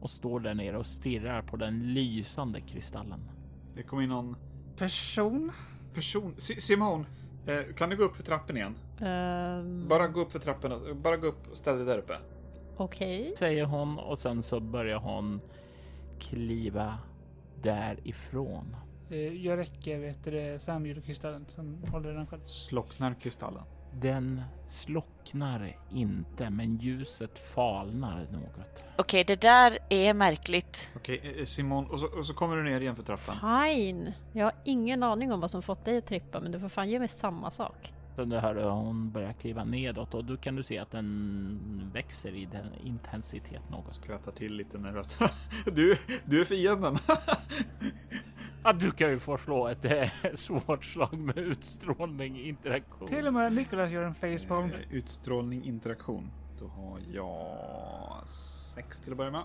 och 0.00 0.10
står 0.10 0.40
där 0.40 0.54
nere 0.54 0.78
och 0.78 0.86
stirrar 0.86 1.42
på 1.42 1.56
den 1.56 1.94
lysande 1.94 2.60
kristallen. 2.60 3.20
Det 3.74 3.82
kom 3.82 4.00
in 4.00 4.08
någon 4.08 4.36
Person? 4.76 5.52
person. 5.94 6.34
Si- 6.38 6.60
Simon, 6.60 7.06
eh, 7.46 7.74
kan 7.76 7.90
du 7.90 7.96
gå 7.96 8.04
upp 8.04 8.16
för 8.16 8.22
trappen 8.22 8.56
igen? 8.56 8.74
Ehm, 9.00 9.88
Bara 9.88 10.08
gå 10.08 10.20
upp 10.20 10.32
för 10.32 10.38
trappen. 10.38 10.72
och- 10.72 10.96
Bara 10.96 11.16
gå 11.16 11.26
upp 11.26 11.50
och 11.50 11.56
ställ 11.56 11.76
dig 11.76 11.86
där 11.86 11.98
uppe. 11.98 12.18
Okej. 12.76 13.34
Säger 13.38 13.64
hon 13.64 13.98
och 13.98 14.18
sen 14.18 14.42
så 14.42 14.60
börjar 14.60 14.98
hon 14.98 15.40
kliva 16.18 16.98
därifrån. 17.62 18.76
Eh, 19.12 19.18
Jag 19.46 19.58
räcker 19.58 19.98
vet 19.98 20.24
du, 20.24 20.30
det, 20.30 20.58
Samuel 20.58 20.98
och 20.98 21.04
kristallen. 21.04 21.46
Sen 21.48 21.84
håller 21.90 22.12
den 22.14 22.26
själv. 22.26 22.40
Slocknar 22.44 23.14
kristallen. 23.14 23.62
Den 24.00 24.42
slocknar 24.66 25.76
inte, 25.92 26.50
men 26.50 26.76
ljuset 26.76 27.38
falnar 27.38 28.26
något. 28.32 28.84
Okej, 28.96 29.24
det 29.24 29.40
där 29.40 29.78
är 29.88 30.14
märkligt. 30.14 30.92
Okej, 30.96 31.34
eh, 31.38 31.44
Simon. 31.44 31.86
Och 31.86 32.00
så, 32.00 32.06
och 32.18 32.26
så 32.26 32.34
kommer 32.34 32.56
du 32.56 32.62
ner 32.62 32.80
igen 32.80 32.96
för 32.96 33.02
trappan. 33.02 33.64
Fine. 33.66 34.12
Jag 34.32 34.44
har 34.46 34.52
ingen 34.64 35.02
aning 35.02 35.32
om 35.32 35.40
vad 35.40 35.50
som 35.50 35.62
fått 35.62 35.84
dig 35.84 35.98
att 35.98 36.06
trippa, 36.06 36.40
men 36.40 36.52
du 36.52 36.60
får 36.60 36.68
fan 36.68 36.90
ge 36.90 36.98
mig 36.98 37.08
samma 37.08 37.50
sak. 37.50 37.92
Sen 38.16 38.28
du 38.28 38.38
hör 38.38 38.54
hon 38.54 39.10
börjar 39.10 39.32
kliva 39.32 39.64
nedåt 39.64 40.14
och 40.14 40.24
då 40.24 40.36
kan 40.36 40.56
du 40.56 40.62
se 40.62 40.78
att 40.78 40.90
den 40.90 41.90
växer 41.94 42.34
i 42.34 42.44
den 42.44 42.66
intensitet 42.84 43.70
något. 43.70 43.94
Skrattar 43.94 44.32
till 44.32 44.54
lite 44.54 44.78
nervöst. 44.78 45.18
du, 45.72 45.96
du 46.24 46.40
är 46.40 46.44
fienden. 46.44 46.96
Ja, 48.64 48.72
du 48.72 48.90
kan 48.90 49.10
ju 49.10 49.18
få 49.18 49.38
slå 49.38 49.68
ett 49.68 49.84
eh, 49.84 50.08
svårt 50.34 50.84
slag 50.84 51.18
med 51.18 51.38
utstrålning 51.38 52.40
interaktion. 52.40 53.08
Till 53.08 53.26
och 53.26 53.34
med 53.34 53.52
Nicholas 53.52 53.90
gör 53.90 54.02
en 54.02 54.14
facepalm. 54.14 54.70
Eh, 54.70 54.96
Utstrålning, 54.96 55.64
interaktion. 55.64 56.30
Då 56.58 56.68
har 56.68 57.00
jag 57.14 58.28
sex 58.28 59.00
till 59.00 59.12
att 59.12 59.18
börja 59.18 59.30
med. 59.30 59.42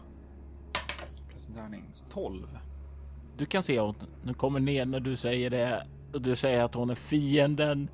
Plus 1.30 1.48
en 1.48 1.54
tärning. 1.56 1.84
12. 2.10 2.48
Du 3.38 3.46
kan 3.46 3.64
se 3.64 3.80
att 3.80 3.96
hon 4.24 4.34
kommer 4.34 4.60
ner 4.60 4.86
när 4.86 5.00
du 5.00 5.16
säger 5.16 5.50
det 5.50 5.88
och 6.14 6.22
du 6.22 6.36
säger 6.36 6.64
att 6.64 6.74
hon 6.76 6.90
är 6.90 6.96
fienden. 6.96 7.90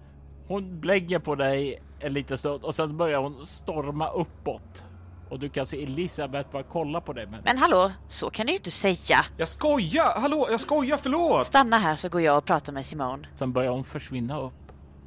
Hon 0.48 0.80
blägger 0.80 1.20
på 1.20 1.36
dig 1.36 1.82
en 2.00 2.14
liten 2.14 2.38
stund 2.38 2.64
och 2.64 2.76
sen 2.76 2.98
börjar 2.98 3.20
hon 3.20 3.46
storma 3.46 4.10
uppåt. 4.10 4.86
Och 5.34 5.40
du 5.40 5.50
kan 5.50 5.66
se 5.68 5.84
Elisabeth 5.84 6.52
bara 6.52 6.64
kolla 6.64 7.02
på 7.02 7.14
dig. 7.14 7.28
Men 7.28 7.42
Men 7.46 7.58
hallå, 7.58 7.92
så 8.08 8.30
kan 8.30 8.46
du 8.46 8.52
ju 8.52 8.58
inte 8.58 8.72
säga. 8.72 9.18
Jag 9.38 9.48
skojar! 9.48 10.20
Hallå, 10.20 10.48
jag 10.52 10.60
skojar, 10.60 10.98
förlåt! 10.98 11.46
Stanna 11.46 11.78
här 11.78 11.96
så 11.96 12.10
går 12.10 12.22
jag 12.22 12.38
och 12.38 12.46
pratar 12.46 12.74
med 12.74 12.86
Simone. 12.86 13.28
sen 13.36 13.54
börjar 13.54 13.72
hon 13.72 13.84
försvinna 13.84 14.40
upp. 14.42 14.54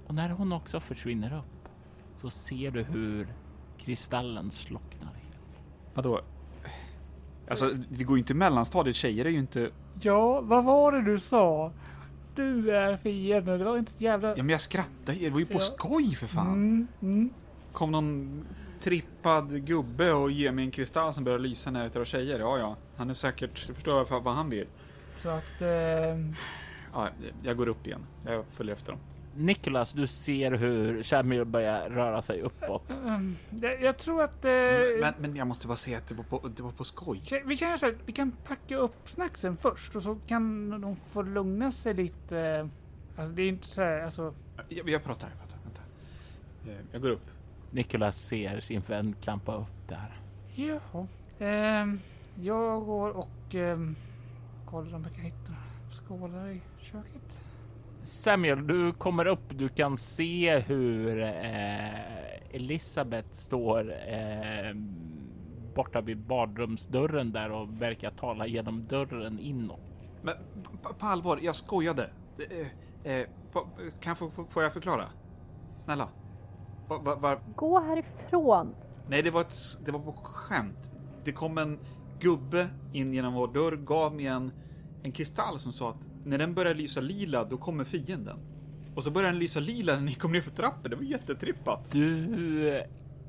Och 0.06 0.14
när 0.14 0.28
hon 0.28 0.52
också 0.52 0.80
försvinner 0.80 1.38
upp 1.38 1.68
så 2.16 2.30
ser 2.30 2.70
du 2.70 2.82
hur 2.82 3.28
kristallen 3.78 4.50
slocknar 4.50 5.06
helt. 5.06 5.60
Vadå? 5.94 6.20
Alltså, 7.50 7.70
vi 7.88 8.04
går 8.04 8.16
ju 8.16 8.20
inte 8.20 8.32
i 8.32 8.36
mellanstadiet. 8.36 8.96
Tjejer 8.96 9.24
är 9.24 9.30
ju 9.30 9.38
inte... 9.38 9.70
Ja, 10.00 10.40
vad 10.40 10.64
var 10.64 10.92
det 10.92 11.02
du 11.02 11.18
sa? 11.18 11.72
Du 12.34 12.76
är 12.76 12.96
fienden. 12.96 13.58
Det 13.58 13.64
var 13.64 13.78
inte 13.78 13.92
ett 13.92 14.00
jävla... 14.00 14.28
Ja, 14.28 14.36
men 14.36 14.48
jag 14.48 14.60
skrattar 14.60 15.12
ju. 15.12 15.24
Det 15.24 15.30
var 15.30 15.38
ju 15.40 15.46
på 15.46 15.58
Ja. 15.58 15.60
skoj 15.60 16.14
för 16.14 16.26
fan. 16.26 16.46
Mm, 16.52 16.86
mm. 17.02 17.30
Kom 17.72 17.90
någon 17.90 18.44
trippad 18.80 19.66
gubbe 19.66 20.12
och 20.12 20.30
ger 20.30 20.52
mig 20.52 20.64
en 20.64 20.70
kristall 20.70 21.12
som 21.14 21.24
börjar 21.24 21.38
lysa 21.38 21.70
när 21.70 21.90
jag 21.94 22.06
tjejer. 22.06 22.38
Ja, 22.38 22.58
ja. 22.58 22.76
Han 22.96 23.10
är 23.10 23.14
säkert... 23.14 23.64
Jag 23.66 23.74
förstår 23.76 24.04
vad 24.10 24.22
vad 24.22 24.34
han 24.34 24.50
vill. 24.50 24.66
Så 25.18 25.28
att... 25.28 25.62
Eh, 25.62 25.68
Ja, 26.92 27.08
jag 27.42 27.56
går 27.56 27.68
upp 27.68 27.86
igen. 27.86 28.06
Jag 28.26 28.44
följer 28.50 28.74
efter 28.74 28.92
dem. 28.92 29.00
Nicholas, 29.34 29.92
du 29.92 30.06
ser 30.06 30.50
hur 30.52 31.02
Samuel 31.02 31.44
börjar 31.44 31.90
röra 31.90 32.22
sig 32.22 32.40
uppåt. 32.42 32.98
ehm, 33.06 33.36
jag, 33.62 33.82
jag 33.82 33.98
tror 33.98 34.22
att... 34.22 34.44
Eh, 34.44 34.50
Men, 35.00 35.14
men 35.18 35.36
jag 35.36 35.46
måste 35.46 35.66
bara 35.66 35.76
säga 35.76 35.98
att 35.98 36.08
det 36.08 36.14
var 36.14 36.24
på, 36.24 36.48
det 36.48 36.62
var 36.62 36.72
på 36.72 36.84
skoj. 36.84 37.22
Vi 37.46 37.56
kan, 37.56 37.68
här, 37.68 37.96
vi 38.06 38.12
kan 38.12 38.32
packa 38.32 38.76
upp 38.76 38.96
snacksen 39.08 39.56
först 39.56 39.96
och 39.96 40.02
så 40.02 40.18
kan 40.26 40.70
de 40.80 40.96
få 41.12 41.22
lugna 41.22 41.72
sig 41.72 41.94
lite. 41.94 42.68
Alltså 43.16 43.32
det 43.32 43.42
är 43.42 43.48
inte 43.48 43.66
så 43.66 43.82
här, 43.82 44.00
alltså. 44.00 44.34
Jag, 44.68 44.88
jag 44.88 45.04
pratar, 45.04 45.28
jag 45.28 45.38
pratar. 45.38 45.58
Vänta. 45.64 45.80
Eh, 46.80 46.86
Jag 46.92 47.02
går 47.02 47.10
upp. 47.10 47.26
Nicholas 47.76 48.16
ser 48.16 48.60
sin 48.60 48.80
vän 48.80 49.14
klampa 49.20 49.54
upp 49.54 49.88
där. 49.88 50.20
Jaha. 50.54 51.06
Ehm, 51.38 51.98
jag 52.42 52.84
går 52.84 53.10
och 53.10 53.54
ehm, 53.54 53.96
kollar 54.66 54.94
om 54.96 55.02
jag 55.02 55.14
kan 55.14 55.24
hitta 55.24 55.52
skålar 55.92 56.48
i 56.48 56.60
köket. 56.78 57.42
Samuel, 57.96 58.66
du 58.66 58.92
kommer 58.92 59.26
upp. 59.26 59.58
Du 59.58 59.68
kan 59.68 59.96
se 59.96 60.58
hur 60.58 61.22
eh, 61.22 62.54
Elisabeth 62.54 63.30
står 63.30 63.92
eh, 63.92 64.74
borta 65.74 66.00
vid 66.00 66.18
badrumsdörren 66.18 67.32
där 67.32 67.50
och 67.50 67.82
verkar 67.82 68.10
tala 68.10 68.46
genom 68.46 68.86
dörren 68.86 69.38
inåt. 69.38 69.80
Men 70.22 70.34
på, 70.82 70.94
på 70.94 71.06
allvar, 71.06 71.38
jag 71.42 71.54
skojade. 71.54 72.10
Eh, 73.04 73.12
eh, 73.12 73.26
på, 73.52 73.68
kan 74.00 74.16
få, 74.16 74.30
få, 74.30 74.44
får 74.44 74.62
jag 74.62 74.72
förklara? 74.72 75.08
Snälla. 75.76 76.08
Va, 76.88 77.14
va, 77.14 77.40
Gå 77.56 77.80
härifrån! 77.80 78.74
nej, 79.08 79.22
det 79.22 79.30
var, 79.30 79.40
ett, 79.40 79.54
det 79.84 79.92
var 79.92 80.00
på 80.00 80.12
skämt. 80.12 80.90
Det 81.24 81.32
kom 81.32 81.58
en 81.58 81.78
gubbe 82.20 82.68
in 82.92 83.14
genom 83.14 83.34
vår 83.34 83.48
dörr, 83.48 83.76
gav 83.76 84.14
mig 84.14 84.26
en, 84.26 84.52
en 85.02 85.12
kristall 85.12 85.58
som 85.58 85.72
sa 85.72 85.90
att 85.90 86.08
när 86.24 86.38
den 86.38 86.54
börjar 86.54 86.74
lysa 86.74 87.00
lila, 87.00 87.44
då 87.44 87.56
kommer 87.56 87.84
fienden. 87.84 88.38
Och 88.94 89.04
så 89.04 89.10
började 89.10 89.32
den 89.32 89.38
lysa 89.38 89.60
lila 89.60 89.94
när 89.94 90.02
ni 90.02 90.14
kom 90.14 90.32
ner 90.32 90.40
för 90.40 90.50
trappen. 90.50 90.90
Det 90.90 90.96
var 90.96 91.02
jättetrippat. 91.02 91.90
Du 91.90 92.82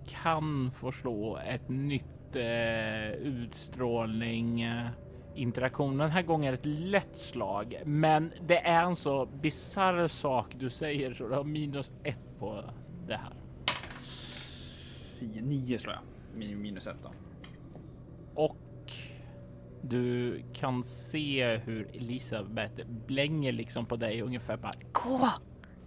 kan 0.07 0.71
få 0.71 0.91
slå 0.91 1.37
ett 1.37 1.69
nytt 1.69 2.35
eh, 2.35 3.11
utstrålning 3.11 4.61
eh, 4.61 4.87
interaktion. 5.35 5.97
Den 5.97 6.09
här 6.09 6.21
gången 6.21 6.53
ett 6.53 6.65
lätt 6.65 7.17
slag, 7.17 7.81
men 7.85 8.31
det 8.47 8.57
är 8.57 8.83
en 8.83 8.95
så 8.95 9.25
bisarr 9.25 10.07
sak 10.07 10.55
du 10.59 10.69
säger 10.69 11.13
så 11.13 11.27
du 11.27 11.35
har 11.35 11.43
minus 11.43 11.91
ett 12.03 12.39
på 12.39 12.63
det 13.07 13.15
här. 13.17 13.36
10, 15.19 15.41
9 15.41 15.77
slår 15.79 15.93
jag. 15.93 16.03
Min- 16.39 16.61
Minus 16.61 16.87
1 16.87 16.95
då. 17.03 17.09
Och 18.43 18.57
du 19.81 20.41
kan 20.53 20.83
se 20.83 21.57
hur 21.57 21.87
Elisabeth 21.93 22.85
blänger 23.07 23.51
liksom 23.51 23.85
på 23.85 23.95
dig 23.95 24.21
ungefär 24.21 24.57
bara. 24.57 24.73
Gå! 24.91 25.29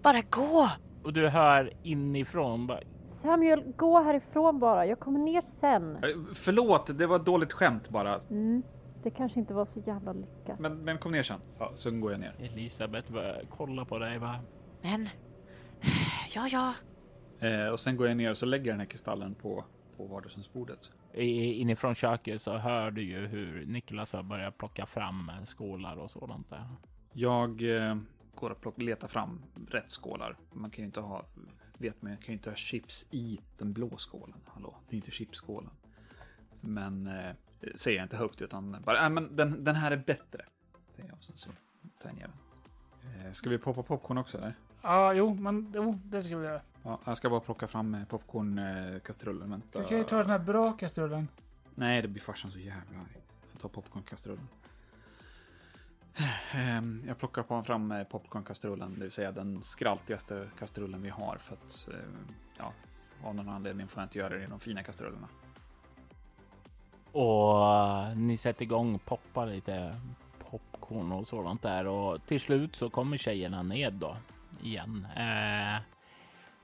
Bara 0.03 0.21
gå! 0.31 0.69
Och 1.03 1.13
du 1.13 1.29
hör 1.29 1.73
inifrån 1.83 2.67
bara. 2.67 2.81
Samuel, 3.23 3.73
gå 3.77 4.03
härifrån 4.03 4.59
bara. 4.59 4.87
Jag 4.87 5.01
kommer 5.01 5.19
ner 5.21 5.43
sen. 5.61 5.97
Eh, 5.97 6.03
Förlåt, 6.35 6.99
det 6.99 7.07
var 7.07 7.17
ett 7.17 7.25
dåligt 7.25 7.53
skämt 7.53 7.89
bara. 7.91 8.19
Mm, 8.31 8.63
det 9.03 9.11
kanske 9.11 9.41
inte 9.41 9.55
var 9.55 9.67
så 9.67 9.83
jävla 9.87 10.13
lyckat. 10.13 10.59
Men, 10.59 10.79
men 10.85 10.99
kom 10.99 11.13
ner 11.13 11.23
sen. 11.23 11.41
Ja, 11.59 11.73
sen 11.77 12.01
går 12.01 12.11
jag 12.13 12.21
ner. 12.21 12.35
Elisabeth 12.39 13.13
börjar 13.13 13.43
kolla 13.51 13.85
på 13.85 13.99
dig 13.99 14.19
bara. 14.19 14.37
Men... 14.83 15.09
Ja, 16.35 16.49
ja. 16.51 16.75
Eh, 17.41 17.67
och 17.67 17.81
sen 17.81 17.97
går 17.97 18.09
jag 18.09 18.17
ner 18.17 18.31
och 18.31 18.37
så 18.37 18.47
lägger 18.47 18.67
jag 18.67 18.75
den 18.75 18.81
här 18.81 18.87
kristallen 18.87 19.35
på, 19.35 19.65
på 19.97 20.07
vardagsrumsbordet. 20.07 20.93
Inifrån 21.15 21.95
köket 21.95 22.43
så 22.43 22.57
hör 22.57 22.91
du 22.91 23.03
ju 23.03 23.27
hur 23.27 23.67
Niklas 23.67 24.13
har 24.13 24.23
börjat 24.23 24.59
plocka 24.59 24.87
fram 24.87 25.31
skålar 25.45 25.97
och 25.97 26.11
sådant 26.11 26.51
där. 26.51 26.65
Jag 27.13 27.77
eh, 27.77 27.97
går 28.35 28.51
och 28.51 28.61
plock, 28.61 28.83
letar 28.83 29.09
fram 29.09 29.43
rätt 29.69 29.93
skålar. 29.93 30.37
Man 30.53 30.71
kan 30.71 30.83
ju 30.83 30.87
inte 30.87 31.01
ha, 31.01 31.25
vet 31.79 32.03
man, 32.03 32.17
kan 32.17 32.27
ju 32.27 32.33
inte 32.33 32.51
ha 32.51 32.57
chips 32.57 33.09
i 33.11 33.41
den 33.59 33.73
blå 33.73 33.97
skålen. 33.97 34.41
Hallå, 34.47 34.77
det 34.89 34.95
är 34.95 34.97
inte 34.97 35.11
chipsskålen. 35.11 35.71
Men 36.61 37.07
eh, 37.07 37.35
säger 37.75 37.97
jag 37.97 38.05
inte 38.05 38.17
högt 38.17 38.43
utan 38.43 38.77
bara, 38.85 39.05
äh, 39.05 39.11
men 39.11 39.37
den, 39.37 39.65
den 39.65 39.75
här 39.75 39.91
är 39.91 39.97
bättre. 39.97 40.45
Det 40.97 41.03
är 41.03 41.07
jag, 41.07 41.23
sen 41.23 41.37
så 41.37 41.51
tar 42.03 42.11
jag. 42.21 42.31
Eh, 43.27 43.33
ska 43.33 43.51
vi 43.51 43.59
poppa 43.59 43.83
popcorn 43.83 44.19
också 44.19 44.39
eller? 44.39 44.55
Ja, 44.83 45.13
jo, 45.13 45.35
men 45.35 45.73
jo, 45.75 46.01
det 46.05 46.23
ska 46.23 46.37
vi 46.37 46.45
göra. 46.45 46.61
Ja, 46.83 47.01
jag 47.05 47.17
ska 47.17 47.31
bara 47.31 47.41
plocka 47.41 47.67
fram 47.67 47.95
eh, 47.95 48.05
popcornkastrullen. 48.05 49.51
Vänta. 49.51 49.79
Du 49.81 49.85
kan 49.87 49.99
ju 49.99 50.05
ta 50.05 50.17
den 50.19 50.31
här 50.31 50.39
bra 50.39 50.73
kastrullen. 50.73 51.29
Nej, 51.75 52.03
det 52.03 52.09
blir 52.09 52.23
farsan 52.23 52.51
så 52.51 52.59
jävla 52.59 52.99
arg. 52.99 53.17
Får 53.53 53.59
ta 53.59 53.69
popcornkastrullen. 53.69 54.49
Ehm, 56.55 57.03
Jag 57.07 57.19
plockar 57.19 57.43
på 57.43 57.63
fram 57.63 57.93
eh, 57.93 58.05
popcornkastrullen, 58.05 58.95
det 58.95 59.01
vill 59.01 59.11
säga 59.11 59.33
den 59.33 59.63
skraltigaste 59.63 60.49
kastrullen 60.59 61.03
vi 61.03 61.09
har 61.09 61.37
för 61.37 61.55
att, 61.55 61.89
eh, 61.93 61.95
ja, 62.59 62.73
av 63.25 63.35
någon 63.35 63.49
anledning 63.49 63.89
får 63.89 64.01
jag 64.01 64.05
inte 64.07 64.19
göra 64.19 64.29
det 64.39 64.43
i 64.45 64.47
de 64.47 64.61
fina 64.61 64.83
kastrullerna. 64.83 65.29
Och 67.13 68.17
ni 68.17 68.37
sätter 68.37 68.63
igång, 68.63 68.99
poppar 68.99 69.47
lite 69.47 69.95
popcorn 70.51 71.13
och 71.13 71.27
sådant 71.29 71.63
där 71.63 71.87
och 71.87 72.27
till 72.27 72.41
slut 72.41 72.77
så 72.77 72.91
kommer 72.91 73.17
tjejerna 73.17 73.63
ned 73.63 73.93
då 73.93 74.17
igen. 74.63 75.07
Eh, 75.17 75.83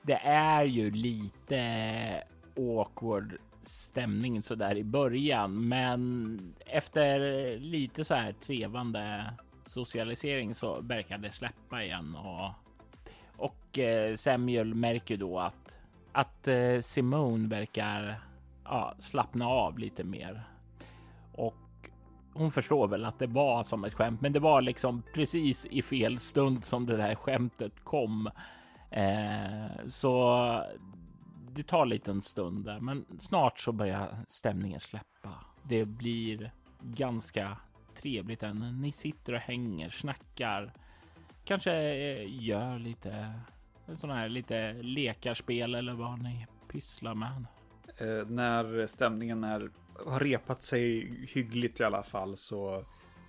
det 0.07 0.19
är 0.23 0.63
ju 0.63 0.91
lite 0.91 2.23
awkward 2.57 3.37
stämning 3.61 4.41
så 4.41 4.55
där 4.55 4.77
i 4.77 4.83
början, 4.83 5.67
men 5.67 6.39
efter 6.65 7.19
lite 7.59 8.05
så 8.05 8.13
här 8.13 8.31
trevande 8.31 9.33
socialisering 9.65 10.53
så 10.53 10.81
verkar 10.81 11.17
det 11.17 11.31
släppa 11.31 11.83
igen 11.83 12.15
och 12.15 12.51
och 13.37 13.79
eh, 13.79 14.15
Samuel 14.15 14.75
märker 14.75 15.17
då 15.17 15.39
att 15.39 15.79
att 16.11 16.47
eh, 16.47 16.81
Simone 16.81 17.47
verkar 17.47 18.21
ja, 18.63 18.95
slappna 18.99 19.47
av 19.47 19.79
lite 19.79 20.03
mer. 20.03 20.43
Och 21.33 21.89
hon 22.33 22.51
förstår 22.51 22.87
väl 22.87 23.05
att 23.05 23.19
det 23.19 23.27
var 23.27 23.63
som 23.63 23.83
ett 23.83 23.93
skämt, 23.93 24.21
men 24.21 24.33
det 24.33 24.39
var 24.39 24.61
liksom 24.61 25.03
precis 25.13 25.65
i 25.65 25.81
fel 25.81 26.19
stund 26.19 26.63
som 26.63 26.85
det 26.85 26.97
där 26.97 27.15
skämtet 27.15 27.73
kom. 27.83 28.29
Eh, 28.91 29.85
så 29.87 30.63
det 31.51 31.63
tar 31.63 31.85
lite 31.85 32.11
en 32.11 32.21
stund 32.21 32.65
där, 32.65 32.79
men 32.79 33.05
snart 33.19 33.59
så 33.59 33.71
börjar 33.71 34.17
stämningen 34.27 34.79
släppa. 34.79 35.29
Det 35.63 35.85
blir 35.85 36.51
ganska 36.81 37.57
trevligt 38.01 38.43
än. 38.43 38.81
Ni 38.81 38.91
sitter 38.91 39.33
och 39.33 39.39
hänger, 39.39 39.89
snackar, 39.89 40.73
kanske 41.45 41.73
eh, 41.73 42.43
gör 42.43 42.79
lite 42.79 43.33
sådana 43.95 44.19
här 44.19 44.29
lite 44.29 44.73
lekarspel 44.73 45.75
eller 45.75 45.93
vad 45.93 46.21
ni 46.21 46.47
pysslar 46.67 47.15
med. 47.15 47.45
Eh, 47.97 48.27
när 48.27 48.85
stämningen 48.85 49.43
är, 49.43 49.69
har 50.05 50.19
repat 50.19 50.63
sig 50.63 51.11
hyggligt 51.33 51.79
i 51.79 51.83
alla 51.83 52.03
fall 52.03 52.35
så 52.35 52.83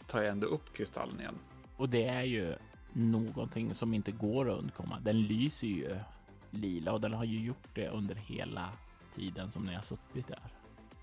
tar 0.06 0.22
jag 0.22 0.32
ändå 0.32 0.46
upp 0.46 0.72
kristallen 0.72 1.20
igen. 1.20 1.38
Och 1.76 1.88
det 1.88 2.04
är 2.04 2.22
ju 2.22 2.54
någonting 2.92 3.74
som 3.74 3.94
inte 3.94 4.12
går 4.12 4.50
att 4.50 4.58
undkomma. 4.58 5.00
Den 5.00 5.22
lyser 5.22 5.66
ju 5.66 5.98
lila 6.50 6.92
och 6.92 7.00
den 7.00 7.12
har 7.12 7.24
ju 7.24 7.40
gjort 7.40 7.68
det 7.74 7.88
under 7.88 8.14
hela 8.14 8.68
tiden 9.14 9.50
som 9.50 9.64
ni 9.64 9.74
har 9.74 9.82
suttit 9.82 10.28
där. 10.28 10.40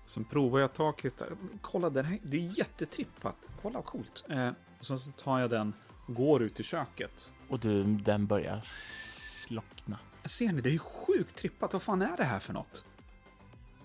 Sen 0.06 0.24
provar 0.24 0.58
jag 0.58 0.66
att 0.66 0.74
ta 0.74 0.92
kristallen. 0.92 1.38
Kolla, 1.60 1.90
den 1.90 2.04
här, 2.04 2.18
det 2.22 2.36
är 2.36 2.58
jättetrippat. 2.58 3.36
Kolla 3.62 3.74
vad 3.74 3.84
coolt. 3.84 4.24
Eh, 4.28 4.50
och 4.78 4.84
sen 4.86 4.98
så 4.98 5.10
tar 5.12 5.40
jag 5.40 5.50
den 5.50 5.74
och 6.06 6.14
går 6.14 6.42
ut 6.42 6.60
i 6.60 6.62
köket. 6.62 7.32
Och 7.48 7.58
du, 7.58 7.84
den 7.84 8.26
börjar 8.26 8.68
slockna. 9.46 9.98
Ser 10.24 10.52
ni, 10.52 10.60
det 10.60 10.68
är 10.68 10.72
ju 10.72 10.78
sjukt 10.78 11.36
trippat. 11.36 11.72
Vad 11.72 11.82
fan 11.82 12.02
är 12.02 12.16
det 12.16 12.24
här 12.24 12.38
för 12.38 12.52
något? 12.52 12.84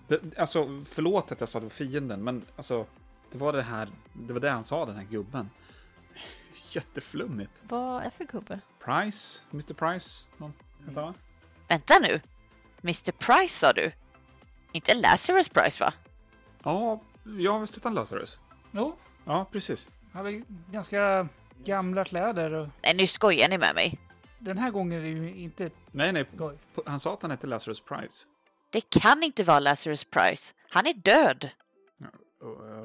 Det, 0.08 0.38
alltså, 0.38 0.84
förlåt 0.84 1.32
att 1.32 1.40
jag 1.40 1.48
sa 1.48 1.58
det 1.60 1.66
var 1.66 1.70
fienden, 1.70 2.24
men 2.24 2.44
alltså, 2.56 2.86
det 3.32 3.38
var 3.38 3.52
det 3.52 3.62
här, 3.62 3.88
det 4.12 4.32
var 4.32 4.40
det 4.40 4.50
han 4.50 4.64
sa, 4.64 4.86
den 4.86 4.96
här 4.96 5.04
gubben. 5.04 5.50
Jätteflummigt. 6.74 7.52
Vad 7.62 8.02
är 8.02 8.10
för 8.10 8.24
gubbe? 8.24 8.60
Price, 8.84 9.42
Mr 9.52 9.74
Price, 9.74 10.28
någon 10.36 10.52
hette 10.86 11.00
han? 11.00 11.14
Vänta 11.68 11.94
nu. 12.02 12.20
Mr 12.82 13.12
Price 13.12 13.58
sa 13.58 13.72
du? 13.72 13.92
Inte 14.72 14.94
Lazarus 14.94 15.48
Price 15.48 15.84
va? 15.84 15.92
Ja, 16.64 17.00
jag 17.38 17.58
väl 17.58 17.68
sett 17.68 17.84
han 17.84 17.94
Lazarus. 17.94 18.40
Jo, 18.70 18.96
Ja, 19.24 19.46
precis. 19.52 19.88
han 20.12 20.24
har 20.24 20.42
ganska 20.72 21.28
gamla 21.64 22.04
kläder 22.04 22.52
och 22.52 22.68
Nej, 22.84 22.94
nu 22.94 23.06
skojar 23.06 23.48
ni 23.48 23.58
med 23.58 23.74
mig. 23.74 23.98
den 24.38 24.58
här 24.58 24.70
gången 24.70 24.98
är 24.98 25.02
det 25.02 25.08
ju 25.08 25.34
inte 25.36 25.70
Nej, 25.90 26.12
nej, 26.12 26.24
skoj. 26.34 26.58
han 26.86 27.00
sa 27.00 27.14
att 27.14 27.22
han 27.22 27.30
hette 27.30 27.46
Lazarus 27.46 27.80
Price. 27.80 28.26
Det 28.70 28.80
kan 29.00 29.22
inte 29.22 29.44
vara 29.44 29.58
Lazarus 29.60 30.04
Price. 30.04 30.54
Han 30.70 30.86
är 30.86 30.94
död. 30.94 31.50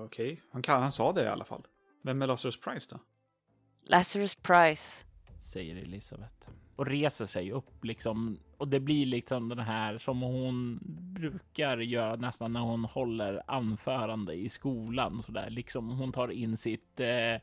Okej, 0.05 0.41
han, 0.51 0.61
kan- 0.61 0.81
han 0.81 0.91
sa 0.91 1.11
det 1.11 1.23
i 1.23 1.27
alla 1.27 1.45
fall. 1.45 1.63
Vem 2.03 2.21
är 2.21 2.27
Lazarus 2.27 2.59
Price 2.59 2.87
då? 2.91 2.99
Lazarus 3.89 4.35
Price. 4.35 5.05
säger 5.41 5.75
Elisabeth. 5.75 6.33
Och 6.75 6.85
reser 6.85 7.25
sig 7.25 7.51
upp 7.51 7.83
liksom. 7.83 8.39
Och 8.57 8.67
det 8.67 8.79
blir 8.79 9.05
liksom 9.05 9.49
den 9.49 9.59
här 9.59 9.97
som 9.97 10.21
hon 10.21 10.79
brukar 11.13 11.77
göra 11.77 12.15
nästan 12.15 12.53
när 12.53 12.59
hon 12.59 12.85
håller 12.85 13.43
anförande 13.47 14.33
i 14.33 14.49
skolan. 14.49 15.23
Så 15.23 15.31
där. 15.31 15.49
Liksom 15.49 15.89
hon 15.89 16.11
tar 16.11 16.31
in 16.31 16.57
sitt, 16.57 16.99
eh, 16.99 17.41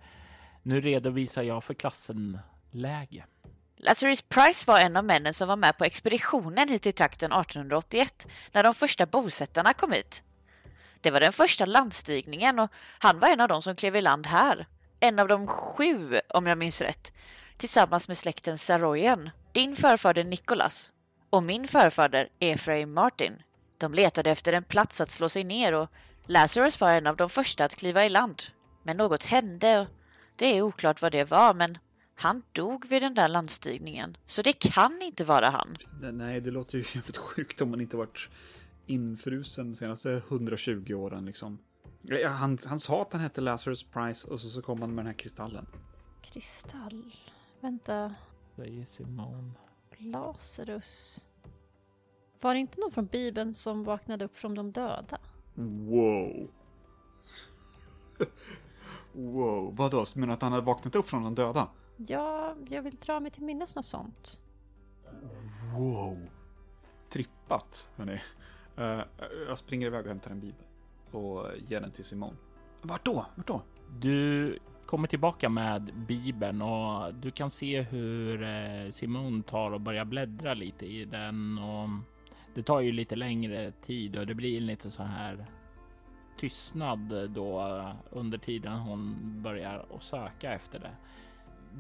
nu 0.63 0.81
redovisar 0.81 1.43
jag 1.43 1.65
för 1.65 1.75
klassen 1.75 2.39
läge. 2.71 3.25
Lazarus 3.77 4.23
Price 4.23 4.65
var 4.67 4.81
en 4.81 4.97
av 4.97 5.05
männen 5.05 5.35
som 5.35 5.49
var 5.49 5.57
med 5.57 5.79
på 5.79 5.85
expeditionen 5.85 6.69
hit 6.69 6.83
till 6.83 6.95
trakten 6.95 7.33
1881 7.33 8.27
när 8.53 8.63
de 8.63 8.75
första 8.75 9.07
bosättarna 9.07 9.73
kom 9.73 9.93
hit. 9.93 10.23
Det 11.01 11.11
var 11.11 11.21
den 11.21 11.33
första 11.33 11.67
landstigningen 11.67 12.59
och 12.59 12.71
han 12.99 13.21
var 13.21 13.29
en 13.29 13.41
av 13.41 13.49
dem 13.49 13.63
som 13.63 13.77
klev 13.77 13.97
i 13.97 14.01
land 14.01 14.27
här. 14.27 14.67
En 15.01 15.19
av 15.19 15.29
de 15.29 15.47
sju, 15.47 16.21
om 16.29 16.47
jag 16.47 16.59
minns 16.59 16.81
rätt, 16.81 17.13
tillsammans 17.57 18.09
med 18.09 18.19
släkten 18.19 18.59
Saroyan, 18.59 19.31
din 19.53 19.77
förfader 19.77 20.25
Nicholas 20.25 20.93
och 21.31 21.43
min 21.43 21.69
förfader 21.69 22.29
Ephraim 22.39 22.93
Martin. 22.93 23.43
De 23.79 23.95
letade 23.95 24.31
efter 24.31 24.53
en 24.53 24.65
plats 24.65 25.01
att 25.01 25.11
slå 25.11 25.29
sig 25.29 25.45
ner 25.45 25.75
och 25.75 25.89
Lazarus 26.27 26.81
var 26.81 26.93
en 26.93 27.07
av 27.07 27.17
de 27.17 27.31
första 27.31 27.65
att 27.65 27.77
kliva 27.77 28.05
i 28.05 28.09
land. 28.09 28.43
Men 28.83 28.97
något 28.97 29.25
hände 29.25 29.81
och 29.81 29.87
det 30.37 30.57
är 30.57 30.63
oklart 30.63 31.03
vad 31.03 31.13
det 31.13 31.31
var, 31.31 31.55
men 31.55 31.79
han 32.15 32.43
dog 32.53 32.89
vid 32.89 33.03
den 33.03 33.15
där 33.15 33.29
landstigningen, 33.29 34.17
så 34.27 34.43
det 34.43 34.53
kan 34.53 35.03
inte 35.03 35.25
vara 35.25 35.51
han. 35.51 35.77
Nej, 36.13 36.41
det 36.41 36.51
låter 36.51 36.79
ju 36.79 36.85
jävligt 36.95 37.17
sjukt 37.17 37.61
om 37.61 37.71
man 37.71 37.81
inte 37.81 37.97
varit 37.97 38.29
infrusen 38.87 39.71
de 39.71 39.77
senaste 39.77 40.23
120 40.29 40.93
åren 40.93 41.27
liksom. 41.27 41.59
Han, 42.11 42.59
han 42.67 42.81
sa 42.81 43.03
att 43.03 43.13
han 43.13 43.23
hette 43.23 43.41
Lazarus 43.41 43.85
Price 43.85 44.29
och 44.29 44.41
så, 44.41 44.49
så 44.49 44.63
kom 44.63 44.81
han 44.81 44.95
med 44.95 45.05
den 45.05 45.07
här 45.07 45.19
kristallen. 45.19 45.67
Kristall. 46.23 47.15
Vänta. 47.61 48.15
Säger 48.57 48.85
Simone. 48.85 49.53
Lazarus. 49.99 51.27
Var 52.41 52.55
det 52.55 52.61
inte 52.61 52.81
någon 52.81 52.93
från 52.93 53.07
Bibeln 53.07 53.55
som 53.55 53.85
vaknade 53.85 54.25
upp 54.25 54.37
från 54.37 54.55
de 54.55 54.73
döda? 54.73 55.19
Wow. 55.55 56.51
wow, 59.13 59.77
vadå? 59.77 60.05
Så 60.05 60.19
Menar 60.19 60.33
du 60.33 60.35
att 60.35 60.43
han 60.43 60.53
hade 60.53 60.67
vaknat 60.67 60.95
upp 60.95 61.07
från 61.07 61.23
de 61.23 61.35
döda? 61.35 61.69
Ja, 61.97 62.57
jag 62.69 62.83
vill 62.83 62.97
dra 62.97 63.21
mig 63.21 63.31
till 63.31 63.43
minnes 63.43 63.77
något 63.77 63.87
sånt. 63.87 64.39
Wow. 65.79 66.19
Trippat, 67.09 67.91
hörni. 67.97 68.21
Uh, 68.79 69.05
jag 69.49 69.59
springer 69.59 69.87
iväg 69.87 70.01
och 70.01 70.09
hämtar 70.09 70.31
en 70.31 70.41
bibel. 70.41 70.65
Och 71.15 71.47
ger 71.69 71.81
den 71.81 71.91
till 71.91 72.05
Simon. 72.05 72.37
Vart 72.83 73.05
då? 73.05 73.27
Vart 73.35 73.47
då? 73.47 73.63
Du 74.01 74.59
kommer 74.87 75.09
tillbaka 75.09 75.49
med 75.49 75.91
Bibeln 75.95 76.63
och 76.63 77.15
du 77.15 77.31
kan 77.31 77.51
se 77.51 77.83
hur 77.83 78.43
eh, 78.43 78.91
Simon 78.91 79.43
tar 79.43 79.71
och 79.71 79.81
börjar 79.81 80.05
bläddra 80.05 80.55
lite 80.55 80.87
i 80.87 81.05
den 81.05 81.59
och 81.59 81.89
det 82.55 82.63
tar 82.63 82.81
ju 82.81 82.93
lite 82.93 83.17
längre 83.17 83.73
tid 83.73 84.17
och 84.19 84.27
det 84.27 84.35
blir 84.35 84.61
lite 84.61 84.91
så 84.91 85.03
här 85.03 85.47
tystnad 86.37 87.31
då 87.31 87.83
under 88.11 88.39
tiden 88.39 88.73
hon 88.73 89.17
börjar 89.43 89.87
att 89.97 90.03
söka 90.03 90.53
efter 90.53 90.79
det. 90.79 90.97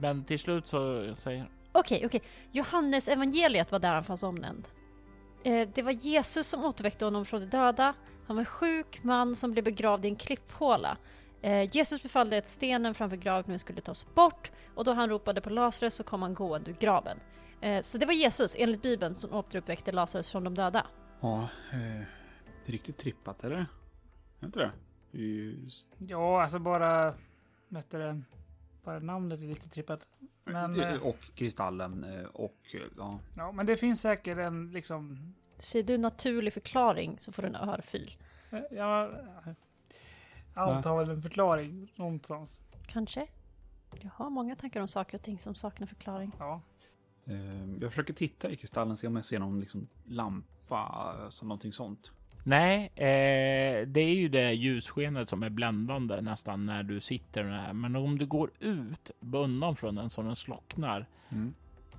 Men 0.01 0.25
till 0.25 0.39
slut 0.39 0.67
så 0.67 1.15
säger 1.17 1.49
Okej, 1.73 2.07
okej. 2.07 2.23
Johannes 2.53 3.09
evangeliet 3.09 3.73
var 3.73 3.79
där 3.79 3.95
han 3.95 4.05
fanns 4.05 4.23
omnämnd. 4.23 4.69
Eh, 5.45 5.69
det 5.75 5.83
var 5.83 5.93
Jesus 5.93 6.47
som 6.49 6.65
återväckte 6.65 7.05
honom 7.05 7.25
från 7.25 7.41
de 7.41 7.47
döda. 7.47 7.95
Han 8.27 8.37
var 8.37 8.41
en 8.41 8.47
sjuk 8.47 9.01
man 9.03 9.37
som 9.37 9.53
blev 9.53 9.65
begravd 9.65 10.05
i 10.05 10.09
en 10.09 10.17
klipphåla. 10.17 10.97
Eh, 11.43 11.77
Jesus 11.77 12.03
befallde 12.03 12.39
att 12.39 12.49
stenen 12.49 12.95
framför 12.95 13.17
graven 13.17 13.59
skulle 13.59 13.81
tas 13.81 14.15
bort 14.15 14.51
och 14.75 14.85
då 14.85 14.93
han 14.93 15.09
ropade 15.09 15.41
på 15.41 15.51
Lazarus 15.51 15.95
så 15.95 16.05
kom 16.05 16.23
han 16.23 16.35
gående 16.35 16.71
ur 16.71 16.77
graven. 16.81 17.19
Eh, 17.61 17.81
så 17.83 17.99
det 17.99 18.07
var 18.07 18.13
Jesus, 18.13 18.57
enligt 18.59 18.83
Bibeln, 18.83 19.15
som 19.15 19.33
återuppväckte 19.33 19.93
Lazarus 19.93 20.31
från 20.31 20.45
de 20.45 20.55
döda. 20.55 20.87
Ja, 21.21 21.49
eh, 21.73 22.07
riktigt 22.65 22.99
trippat, 22.99 23.45
eller? 23.45 23.67
Är 24.41 24.47
inte 24.47 24.59
det? 24.59 24.73
det 25.11 25.19
är 25.19 25.23
ju... 25.23 25.69
Ja, 25.99 26.43
alltså 26.43 26.59
bara... 26.59 27.15
Vet 27.69 27.91
du 27.91 27.99
det? 27.99 28.23
Bara 28.85 28.99
namnet 28.99 29.41
är 29.43 29.47
lite 29.47 29.69
trippat. 29.69 30.07
Men, 30.45 30.81
eh, 30.81 31.03
och 31.03 31.19
kristallen 31.35 32.05
eh, 32.05 32.25
och 32.25 32.59
eh, 32.75 32.81
ja. 32.97 33.21
ja, 33.37 33.53
men 33.53 33.67
det 33.67 33.77
finns 33.77 34.01
säkert 34.01 34.39
en 34.39 34.71
liksom... 34.71 35.35
Säger 35.59 35.85
du 35.85 35.99
naturlig 35.99 36.53
förklaring 36.53 37.17
så 37.19 37.33
får 37.33 37.43
du 37.43 37.49
en 37.49 37.57
örfil. 37.57 38.17
Ja, 38.71 39.11
allt 40.55 40.85
har 40.85 40.99
väl 40.99 41.11
en 41.11 41.23
förklaring 41.23 41.93
någonstans. 41.97 42.61
Kanske? 42.87 43.27
Jag 44.01 44.11
har 44.11 44.31
många 44.31 44.57
tankar 44.57 44.81
om 44.81 44.89
saker 44.89 45.19
och 45.19 45.25
ting 45.25 45.39
som 45.39 45.55
saknar 45.55 45.87
förklaring. 45.87 46.33
Ja. 46.39 46.61
Eh, 47.27 47.75
jag 47.81 47.91
försöker 47.91 48.15
titta 48.15 48.51
i 48.51 48.57
kristallen, 48.57 48.97
se 48.97 49.07
om 49.07 49.17
jag 49.17 49.25
ser 49.25 49.39
någon 49.39 49.61
liksom, 49.61 49.89
lampa, 50.05 50.79
alltså 50.79 51.47
någonting 51.47 51.73
sånt. 51.73 52.11
Nej, 52.47 52.85
eh, 52.95 53.87
det 53.89 54.01
är 54.01 54.15
ju 54.15 54.29
det 54.29 54.53
ljusskenet 54.53 55.29
som 55.29 55.43
är 55.43 55.51
bländande 55.51 56.21
nästan 56.21 56.67
när 56.67 56.83
du 56.83 57.01
sitter 57.01 57.45
där. 57.45 57.73
Men 57.73 57.97
om 57.97 58.19
du 58.19 58.27
går 58.27 58.51
ut 58.61 59.11
undan 59.21 59.77
från 59.77 59.95
den 59.95 60.11
så 60.11 60.23
den 60.23 60.37
slocknar 60.37 61.07
Mm. 61.29 61.55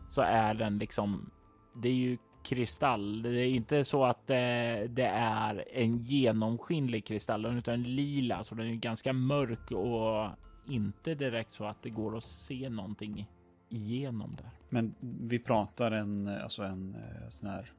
så 0.10 0.22
är 0.22 0.54
den 0.54 0.78
liksom. 0.78 1.32
Det 1.76 1.90
är 1.90 1.94
ju 1.94 2.18
kristall. 2.46 3.22
Det 3.22 3.30
är 3.30 3.48
inte 3.48 3.86
så 3.86 4.06
att 4.06 4.28
det, 4.28 4.88
det 4.90 5.08
är 5.16 5.66
en 5.74 5.98
genomskinlig 5.98 7.06
kristall 7.06 7.46
utan 7.46 7.84
lila, 7.84 8.44
så 8.44 8.56
den 8.56 8.68
är 8.68 8.76
ganska 8.76 9.14
mörk 9.14 9.72
och 9.72 10.30
inte 10.68 11.16
direkt 11.16 11.52
så 11.52 11.66
att 11.66 11.82
det 11.82 11.90
går 11.90 12.18
att 12.18 12.24
se 12.24 12.70
någonting 12.70 13.28
igenom 13.70 14.36
där. 14.38 14.50
Men 14.70 14.96
vi 15.02 15.40
pratar 15.40 15.92
en, 15.92 16.28
eh, 16.28 16.44
alltså 16.44 16.64
en 16.64 16.96
eh, 16.96 17.30
sån 17.30 17.50
här 17.50 17.72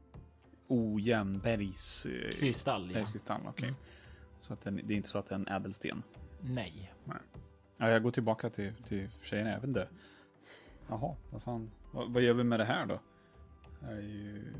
ojämn 0.68 1.38
bergs... 1.38 2.06
eh, 2.06 2.30
Kristall, 2.30 2.86
ja. 2.86 2.94
Bergskristall, 2.94 3.40
okej. 3.48 3.68
Mm. 3.68 3.80
Så 4.40 4.52
att 4.52 4.60
den, 4.60 4.80
det 4.84 4.94
är 4.94 4.96
inte 4.96 5.08
så 5.08 5.18
att 5.18 5.26
det 5.26 5.34
är 5.34 5.38
en 5.38 5.48
ädelsten. 5.48 6.02
Nej. 6.40 6.92
Ja, 7.76 7.90
jag 7.90 8.02
går 8.02 8.10
tillbaka 8.10 8.50
till, 8.50 8.72
till 8.84 9.08
tjejerna, 9.22 9.50
jag 9.50 9.56
vet 9.56 9.68
inte. 9.68 9.88
Jaha, 10.88 11.16
vad 11.30 11.42
fan. 11.42 11.70
Vad, 11.92 12.12
vad 12.12 12.22
gör 12.22 12.34
vi 12.34 12.44
med 12.44 12.60
det 12.60 12.64
här 12.64 12.86
då? 12.86 13.00
Är 13.82 14.00
ju 14.00 14.52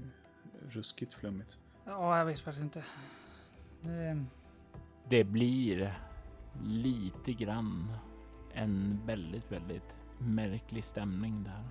ruskigt 0.69 1.15
flummigt. 1.15 1.59
ja, 1.85 2.19
jag 2.19 2.25
vet 2.25 2.41
faktiskt 2.41 2.65
inte. 2.65 2.85
Det, 3.81 4.25
Det 5.09 5.25
blir 5.25 5.99
lite 6.65 7.33
grann 7.33 7.93
en 8.55 9.01
väldigt, 9.07 9.53
väldigt 9.53 9.97
märklig 10.19 10.85
stämning 10.85 11.45
där. 11.45 11.65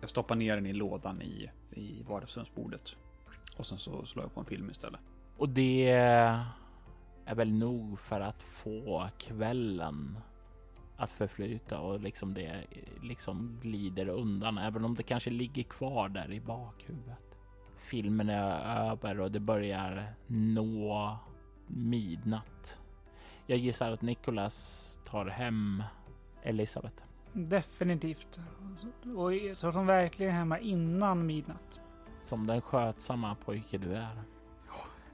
Jag 0.00 0.10
stoppar 0.10 0.34
ner 0.34 0.54
den 0.54 0.66
i 0.66 0.72
lådan 0.72 1.22
i, 1.22 1.50
i 1.70 2.02
vardagsrumsbordet. 2.02 2.96
Och 3.56 3.66
sen 3.66 3.78
så 3.78 4.04
slår 4.04 4.24
jag 4.24 4.34
på 4.34 4.40
en 4.40 4.46
film 4.46 4.70
istället. 4.70 5.00
Och 5.36 5.48
det 5.48 5.90
är 7.24 7.34
väl 7.34 7.52
nog 7.52 7.98
för 7.98 8.20
att 8.20 8.42
få 8.42 9.08
kvällen 9.18 10.18
att 10.98 11.10
förflyta 11.10 11.80
och 11.80 12.00
liksom 12.00 12.34
det 12.34 12.64
liksom 13.02 13.58
glider 13.62 14.08
undan, 14.08 14.58
även 14.58 14.84
om 14.84 14.94
det 14.94 15.02
kanske 15.02 15.30
ligger 15.30 15.62
kvar 15.62 16.08
där 16.08 16.32
i 16.32 16.40
bakhuvudet. 16.40 17.36
Filmen 17.76 18.28
är 18.28 18.90
över 18.90 19.20
och 19.20 19.32
det 19.32 19.40
börjar 19.40 20.14
nå 20.26 21.18
midnatt. 21.66 22.80
Jag 23.46 23.58
gissar 23.58 23.92
att 23.92 24.02
Nicholas 24.02 25.00
tar 25.04 25.26
hem 25.26 25.82
Elisabeth. 26.42 27.02
definitivt. 27.32 28.40
Och 29.16 29.58
så 29.58 29.72
som 29.72 29.86
verkligen 29.86 30.32
är 30.32 30.38
hemma 30.38 30.58
innan 30.58 31.26
midnatt. 31.26 31.80
Som 32.20 32.46
den 32.46 32.60
skötsamma 32.60 33.34
pojke 33.34 33.78
du 33.78 33.94
är. 33.94 34.22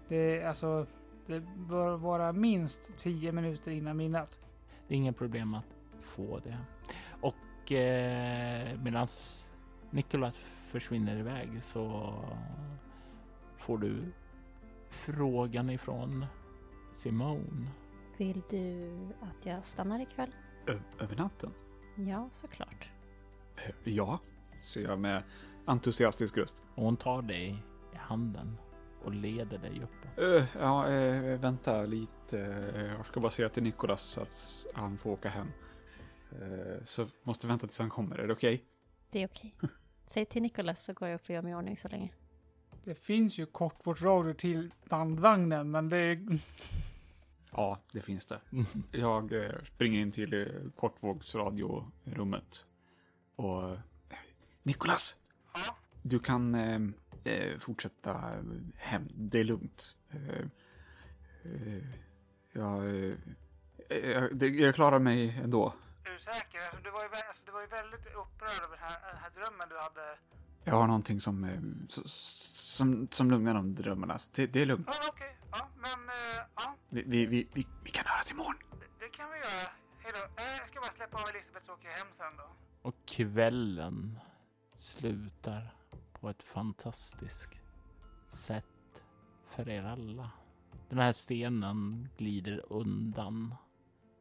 Det, 0.08 0.40
är 0.40 0.48
alltså, 0.48 0.86
det 1.26 1.40
bör 1.56 1.96
vara 1.96 2.32
minst 2.32 2.96
10 2.96 3.32
minuter 3.32 3.70
innan 3.70 3.96
midnatt. 3.96 4.40
Det 4.88 4.94
är 4.94 4.98
inget 4.98 5.16
problem 5.18 5.54
att 5.54 5.64
få 6.00 6.38
det. 6.44 6.58
Och 7.20 7.72
eh, 7.72 8.78
medan 8.80 9.06
Nicholas 9.90 10.36
försvinner 10.68 11.16
iväg 11.16 11.62
så 11.62 12.14
får 13.56 13.78
du 13.78 14.12
frågan 14.90 15.70
ifrån 15.70 16.26
Simone. 16.92 17.68
Vill 18.16 18.42
du 18.50 18.90
att 19.20 19.46
jag 19.46 19.66
stannar 19.66 20.00
ikväll? 20.00 20.34
Ö- 20.66 20.78
över 21.00 21.16
natten? 21.16 21.50
Ja, 21.96 22.28
såklart. 22.32 22.88
Eh, 23.56 23.74
Ja, 23.92 24.18
säger 24.62 24.88
jag 24.88 24.98
med 24.98 25.22
entusiastisk 25.64 26.36
röst. 26.36 26.62
Och 26.74 26.84
hon 26.84 26.96
tar 26.96 27.22
dig 27.22 27.48
i 27.92 27.96
handen 27.96 28.56
och 29.04 29.12
leder 29.14 29.58
dig 29.58 29.82
uppåt. 29.82 30.18
Uh, 30.24 30.44
ja, 30.58 30.88
eh, 30.90 31.40
vänta 31.40 31.82
lite. 31.82 32.40
Eh, 32.74 32.84
Jag 32.84 33.06
ska 33.06 33.20
bara 33.20 33.30
säga 33.30 33.48
till 33.48 33.62
Nikolas 33.62 34.00
så 34.02 34.20
att 34.20 34.66
han 34.74 34.98
får 34.98 35.10
åka 35.10 35.28
hem. 35.28 35.48
Eh, 36.32 36.84
så 36.84 37.06
måste 37.22 37.46
vänta 37.46 37.66
tills 37.66 37.78
han 37.78 37.90
kommer, 37.90 38.18
är 38.18 38.26
det 38.26 38.32
okej? 38.32 38.64
Det 39.10 39.22
är 39.22 39.26
okej. 39.26 39.54
Säg 40.06 40.24
till 40.26 40.42
Nicholas 40.42 40.84
så 40.84 40.92
går 40.92 41.08
jag 41.08 41.14
upp 41.14 41.22
och 41.24 41.30
gör 41.30 41.42
mig 41.42 41.52
i 41.52 41.54
ordning 41.54 41.76
så 41.76 41.88
länge. 41.88 42.12
Det 42.84 42.94
finns 42.94 43.38
ju 43.38 43.46
kortvågsradio 43.46 44.34
till 44.34 44.74
bandvagnen, 44.88 45.70
men 45.70 45.88
det 45.88 45.98
är... 45.98 46.18
Ja, 47.56 47.78
det 47.92 48.00
finns 48.00 48.26
det. 48.26 48.40
Jag 48.90 49.32
eh, 49.44 49.50
springer 49.64 50.00
in 50.00 50.12
till 50.12 50.50
kortvågsradiorummet. 50.76 52.66
Och... 53.36 53.76
Nikolas! 54.62 55.16
Ja? 55.54 55.76
Du 56.02 56.18
kan 56.18 56.54
eh, 57.24 57.58
fortsätta 57.58 58.20
hem. 58.76 59.08
Det 59.14 59.38
är 59.40 59.44
lugnt. 59.44 59.96
Eh, 60.10 60.46
eh, 61.44 61.84
jag, 62.52 62.86
eh, 62.86 63.12
eh, 63.88 64.24
det- 64.32 64.48
jag 64.48 64.74
klarar 64.74 64.98
mig 64.98 65.40
ändå. 65.44 65.72
Är 66.04 66.10
du 66.10 66.18
säker? 66.18 66.58
Alltså, 66.60 66.76
du, 66.84 66.90
var 66.90 67.00
ju, 67.02 67.08
alltså, 67.08 67.42
du 67.46 67.52
var 67.52 67.60
ju 67.60 67.66
väldigt 67.66 68.06
upprörd 68.06 68.64
över 68.64 68.76
den 68.76 68.84
här, 68.88 69.12
den 69.12 69.16
här 69.22 69.30
drömmen 69.30 69.68
du 69.68 69.76
hade. 69.78 70.18
Jag 70.64 70.74
har 70.74 70.86
någonting 70.86 71.20
som, 71.20 71.44
eh, 71.44 71.60
som, 72.04 73.08
som 73.10 73.30
lugnar 73.30 73.54
de 73.54 73.74
drömmarna. 73.74 74.18
Så 74.18 74.30
det, 74.34 74.46
det 74.46 74.62
är 74.62 74.66
lugnt. 74.66 74.88
Ja, 74.90 75.08
okej. 75.08 75.36
Ja, 75.52 75.68
men 75.76 75.98
ja, 76.56 76.76
Vi, 76.88 77.02
vi, 77.06 77.26
vi, 77.26 77.48
vi, 77.54 77.66
vi 77.84 77.90
kan 77.90 78.04
höras 78.06 78.30
imorgon. 78.30 78.54
det, 78.70 79.04
det 79.04 79.08
kan 79.10 79.30
vi 79.30 79.36
göra. 79.36 79.70
Hej 79.98 80.12
då. 80.14 80.42
Eh, 80.42 80.48
jag 80.58 80.68
ska 80.68 80.80
bara 80.80 80.92
släppa 80.96 81.22
av 81.22 81.28
Elisabeth 81.28 81.66
så 81.66 81.72
åker 81.72 81.88
jag 81.88 81.96
hem 81.96 82.06
sen 82.18 82.36
då. 82.36 82.56
Och 82.82 82.94
kvällen 83.06 84.18
slutar 84.74 85.74
på 86.24 86.30
ett 86.30 86.42
fantastiskt 86.42 87.60
sätt 88.26 89.04
för 89.48 89.68
er 89.68 89.82
alla. 89.82 90.30
Den 90.88 90.98
här 90.98 91.12
stenen 91.12 92.08
glider 92.16 92.72
undan 92.72 93.54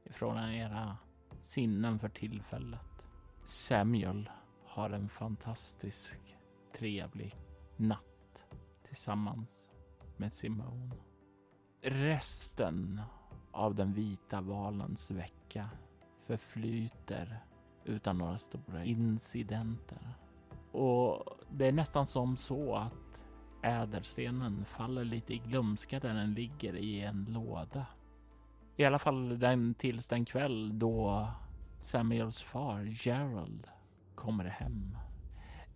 ifrån 0.05 0.37
era 0.37 0.97
sinnen 1.39 1.99
för 1.99 2.09
tillfället. 2.09 3.05
Samuel 3.43 4.29
har 4.65 4.89
en 4.89 5.09
fantastisk 5.09 6.37
trevlig 6.77 7.35
natt 7.77 8.45
tillsammans 8.83 9.71
med 10.17 10.33
Simone. 10.33 10.95
Resten 11.81 13.01
av 13.51 13.75
den 13.75 13.93
vita 13.93 14.41
valens 14.41 15.11
vecka 15.11 15.69
förflyter 16.17 17.45
utan 17.83 18.17
några 18.17 18.37
stora 18.37 18.83
incidenter. 18.83 20.22
Och 20.73 21.25
det 21.49 21.67
är 21.67 21.71
nästan 21.71 22.05
som 22.05 22.37
så 22.37 22.75
att 22.75 23.19
ädelstenen 23.63 24.65
faller 24.65 25.03
lite 25.03 25.33
i 25.33 25.37
glömska 25.37 25.99
där 25.99 26.13
den 26.13 26.33
ligger 26.33 26.75
i 26.75 27.01
en 27.01 27.25
låda. 27.29 27.85
I 28.75 28.85
alla 28.85 28.99
fall 28.99 29.39
den 29.39 29.73
tills 29.73 30.07
den 30.07 30.25
kväll 30.25 30.79
då 30.79 31.27
Samuels 31.79 32.41
far 32.41 32.87
Gerald 33.05 33.67
kommer 34.15 34.45
hem. 34.45 34.97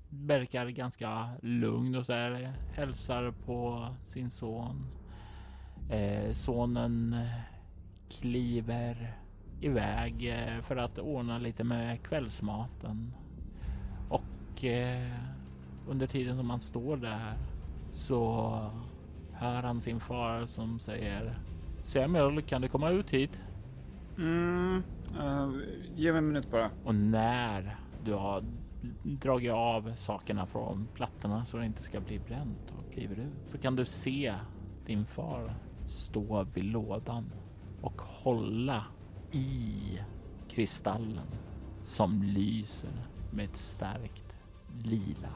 Verkar 0.10 0.66
ganska 0.66 1.30
lugn 1.42 1.96
och 1.96 2.06
så 2.06 2.14
här, 2.14 2.54
hälsar 2.74 3.32
på 3.32 3.88
sin 4.04 4.30
son. 4.30 4.86
Eh, 5.90 6.32
sonen 6.32 7.16
kliver 8.10 9.18
iväg 9.62 10.30
eh, 10.30 10.62
för 10.62 10.78
att 10.78 11.00
ordna 11.00 11.38
lite 11.38 11.64
med 11.64 12.04
kvällsmaten. 12.04 13.14
Och 14.58 14.66
eh, 14.66 15.12
under 15.88 16.08
tiden 16.08 16.38
som 16.38 16.50
han 16.50 16.60
står 16.60 16.98
där 16.98 17.38
så 17.90 18.52
hör 19.34 19.64
han 19.64 19.82
sin 19.82 20.00
far 20.00 20.46
som 20.46 20.80
säger 20.80 21.40
Samuel, 21.80 22.42
kan 22.42 22.62
du 22.62 22.68
komma 22.68 22.90
ut 22.90 23.10
hit? 23.10 23.42
Mm, 24.18 24.84
eh, 25.20 25.50
ge 25.96 26.12
mig 26.12 26.18
en 26.18 26.28
minut 26.28 26.52
bara. 26.52 26.72
Och 26.84 26.96
när 26.96 27.80
du 28.04 28.14
har 28.14 28.44
dragit 29.04 29.52
av 29.52 29.94
sakerna 29.96 30.46
från 30.46 30.88
plattorna 30.94 31.46
så 31.46 31.58
det 31.58 31.66
inte 31.66 31.84
ska 31.84 32.00
bli 32.00 32.20
bränt 32.20 32.74
och 32.78 32.94
kliver 32.94 33.16
ut 33.16 33.52
så 33.52 33.58
kan 33.58 33.76
du 33.76 33.86
se 33.86 34.34
din 34.86 35.06
far 35.06 35.56
stå 35.88 36.44
vid 36.44 36.66
lådan 36.66 37.32
och 37.82 38.02
hålla 38.02 38.86
i 39.32 40.00
kristallen 40.50 41.28
som 41.84 42.24
lyser 42.24 43.08
med 43.32 43.46
ett 43.46 43.56
starkt 43.56 44.27
lila 44.84 45.30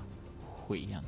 sken. 0.58 1.04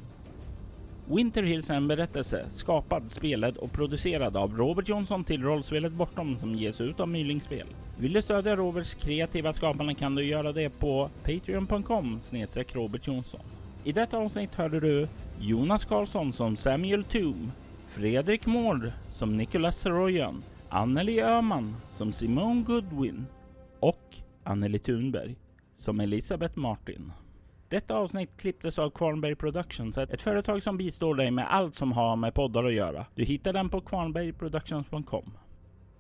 Winter 1.06 1.44
Hills 1.44 1.70
är 1.70 1.74
en 1.74 1.88
berättelse 1.88 2.46
skapad, 2.50 3.12
spelad 3.12 3.58
och 3.58 3.72
producerad 3.72 4.38
av 4.38 4.58
Robert 4.58 4.90
Jonsson 4.90 5.24
till 5.24 5.44
rollspelet 5.44 5.94
Bortom 5.94 6.38
som 6.38 6.56
ges 6.56 6.82
ut 6.82 7.00
av 7.00 7.08
Mylingspel. 7.08 7.68
Vill 7.98 8.14
du 8.14 8.22
stödja 8.22 8.56
Roberts 8.56 8.96
kreativa 8.96 9.54
skapande 9.54 9.96
kan 9.96 10.16
du 10.16 10.26
göra 10.26 10.52
det 10.52 10.70
på 10.70 11.10
patreon.com 11.24 12.20
snedstreck 12.20 12.76
Robert 12.76 13.08
Jonsson. 13.08 13.42
I 13.84 13.92
detta 13.92 14.18
avsnitt 14.18 14.56
hörde 14.56 14.80
du 14.80 15.08
Jonas 15.40 15.86
Karlsson 15.86 16.34
som 16.34 16.56
Samuel 16.56 17.04
Toom, 17.04 17.52
Fredrik 17.88 18.46
Mård 18.46 18.92
som 19.10 19.38
Nicholas 19.38 19.80
Saroyan, 19.80 20.44
Anneli 20.70 21.22
Öhman 21.22 21.76
som 21.90 22.12
Simone 22.12 22.62
Goodwin 22.62 23.26
och 23.80 24.18
Anneli 24.44 24.80
Thunberg 24.80 25.36
som 25.76 26.00
Elisabeth 26.00 26.58
Martin. 26.58 27.12
Detta 27.74 27.95
avsnitt 27.95 28.38
klipptes 28.38 28.80
av 28.80 28.89
Kvarnberg 28.89 29.36
Productions, 29.36 29.97
ett 29.97 30.21
företag 30.21 30.63
som 30.63 30.78
bistår 30.78 31.15
dig 31.15 31.32
med 31.32 31.53
allt 31.53 31.76
som 31.76 31.91
har 31.91 32.15
med 32.15 32.34
poddar 32.34 32.63
att 32.63 32.74
göra. 32.74 33.05
Du 33.15 33.24
hittar 33.24 33.53
den 33.53 33.69
på 33.69 33.82
kvarnbergproductions.com. 33.82 35.38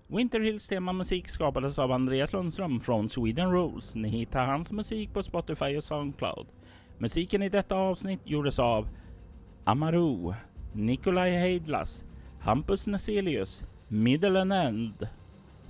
Winter 0.07 0.39
Hills 0.39 0.67
temamusik 0.67 1.27
skapades 1.27 1.79
av 1.79 1.91
Andreas 1.91 2.33
Lundström 2.33 2.79
från 2.79 3.09
Sweden 3.09 3.51
Rules. 3.51 3.95
Ni 3.95 4.09
hittar 4.09 4.45
hans 4.45 4.71
musik 4.71 5.13
på 5.13 5.23
Spotify 5.23 5.77
och 5.77 5.83
Soundcloud. 5.83 6.47
Musiken 6.97 7.43
i 7.43 7.49
detta 7.49 7.75
avsnitt 7.75 8.21
gjordes 8.23 8.59
av 8.59 8.89
Amaru, 9.63 10.33
Nikolaj 10.73 11.31
Heidlas, 11.31 12.05
Hampus 12.39 12.87
Neselius, 12.87 13.63
Middle 13.87 14.41
and 14.41 14.53
End, 14.53 15.07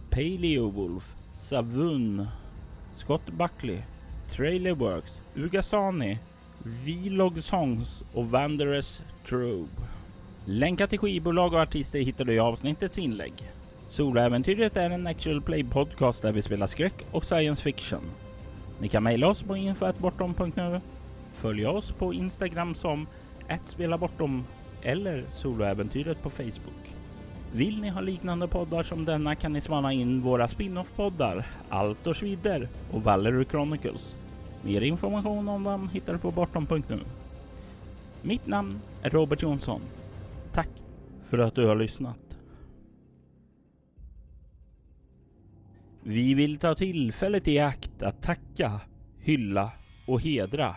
Paleo 0.09 0.69
Wolf, 0.69 1.15
Savun, 1.33 2.27
Scott 2.93 3.29
Buckley, 3.29 3.81
Trailerworks, 4.36 5.21
Ugasani, 5.36 6.17
Vlog 6.63 7.43
Songs 7.43 8.03
och 8.13 8.31
Wanderers 8.31 9.01
Trove. 9.25 9.67
Länkar 10.45 10.88
till 10.88 10.99
skivbolag 10.99 11.53
och 11.53 11.59
artister 11.59 11.99
hittar 11.99 12.25
du 12.25 12.34
i 12.34 12.39
avsnittets 12.39 12.97
inlägg. 12.97 13.34
Soloäventyret 13.88 14.77
är 14.77 14.89
en 14.89 15.07
actual 15.07 15.41
play 15.41 15.63
podcast 15.63 16.21
där 16.21 16.31
vi 16.31 16.41
spelar 16.41 16.67
skräck 16.67 17.05
och 17.11 17.25
science 17.25 17.63
fiction. 17.63 18.01
Ni 18.79 18.88
kan 18.88 19.03
mejla 19.03 19.27
oss 19.27 19.43
på 19.43 19.57
info.bortom.nu, 19.57 20.81
Följ 21.34 21.65
oss 21.67 21.91
på 21.91 22.13
Instagram 22.13 22.75
som 22.75 23.07
@spelabortom 23.65 24.43
eller 24.81 25.23
Soloäventyret 25.31 26.21
på 26.21 26.29
Facebook. 26.29 26.93
Vill 27.55 27.81
ni 27.81 27.89
ha 27.89 28.01
liknande 28.01 28.47
poddar 28.47 28.84
som 28.84 29.05
denna 29.05 29.36
kan 29.36 29.53
ni 29.53 29.61
spana 29.61 29.93
in 29.93 30.21
våra 30.21 30.47
spin-off-poddar 30.47 31.47
Altors 31.69 32.23
vidder 32.23 32.67
och 32.91 33.03
Valerie 33.03 33.45
Chronicles. 33.45 34.15
Mer 34.64 34.82
information 34.82 35.49
om 35.49 35.64
dem 35.64 35.89
hittar 35.89 36.14
du 36.14 36.20
på 36.20 36.32
bortom.nu. 36.32 36.99
Mitt 38.22 38.47
namn 38.47 38.80
är 39.01 39.09
Robert 39.09 39.41
Jonsson. 39.41 39.82
Tack 40.53 40.70
för 41.30 41.38
att 41.38 41.55
du 41.55 41.68
har 41.68 41.76
lyssnat. 41.76 42.38
Vi 46.03 46.34
vill 46.34 46.57
ta 46.57 46.76
tillfället 46.76 47.47
i 47.47 47.59
akt 47.59 48.03
att 48.03 48.22
tacka, 48.22 48.82
hylla 49.20 49.72
och 50.07 50.22
hedra 50.22 50.76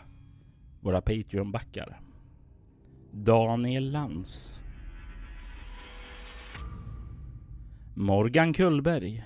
våra 0.80 1.00
Patreon-backar. 1.00 2.00
Daniel 3.12 3.92
Lantz 3.92 4.60
Morgan 7.94 8.52
Kullberg 8.52 9.24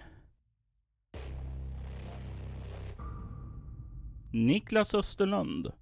Niklas 4.33 4.95
Österlund 4.95 5.73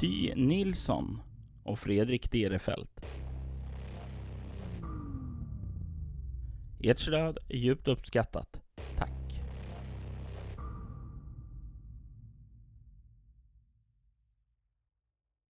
Ty 0.00 0.34
Nilsson 0.34 1.22
och 1.64 1.78
Fredrik 1.78 2.30
Derefelt. 2.32 3.06
Ert 6.80 7.00
stöd 7.00 7.38
är 7.48 7.56
djupt 7.56 7.88
uppskattat. 7.88 8.60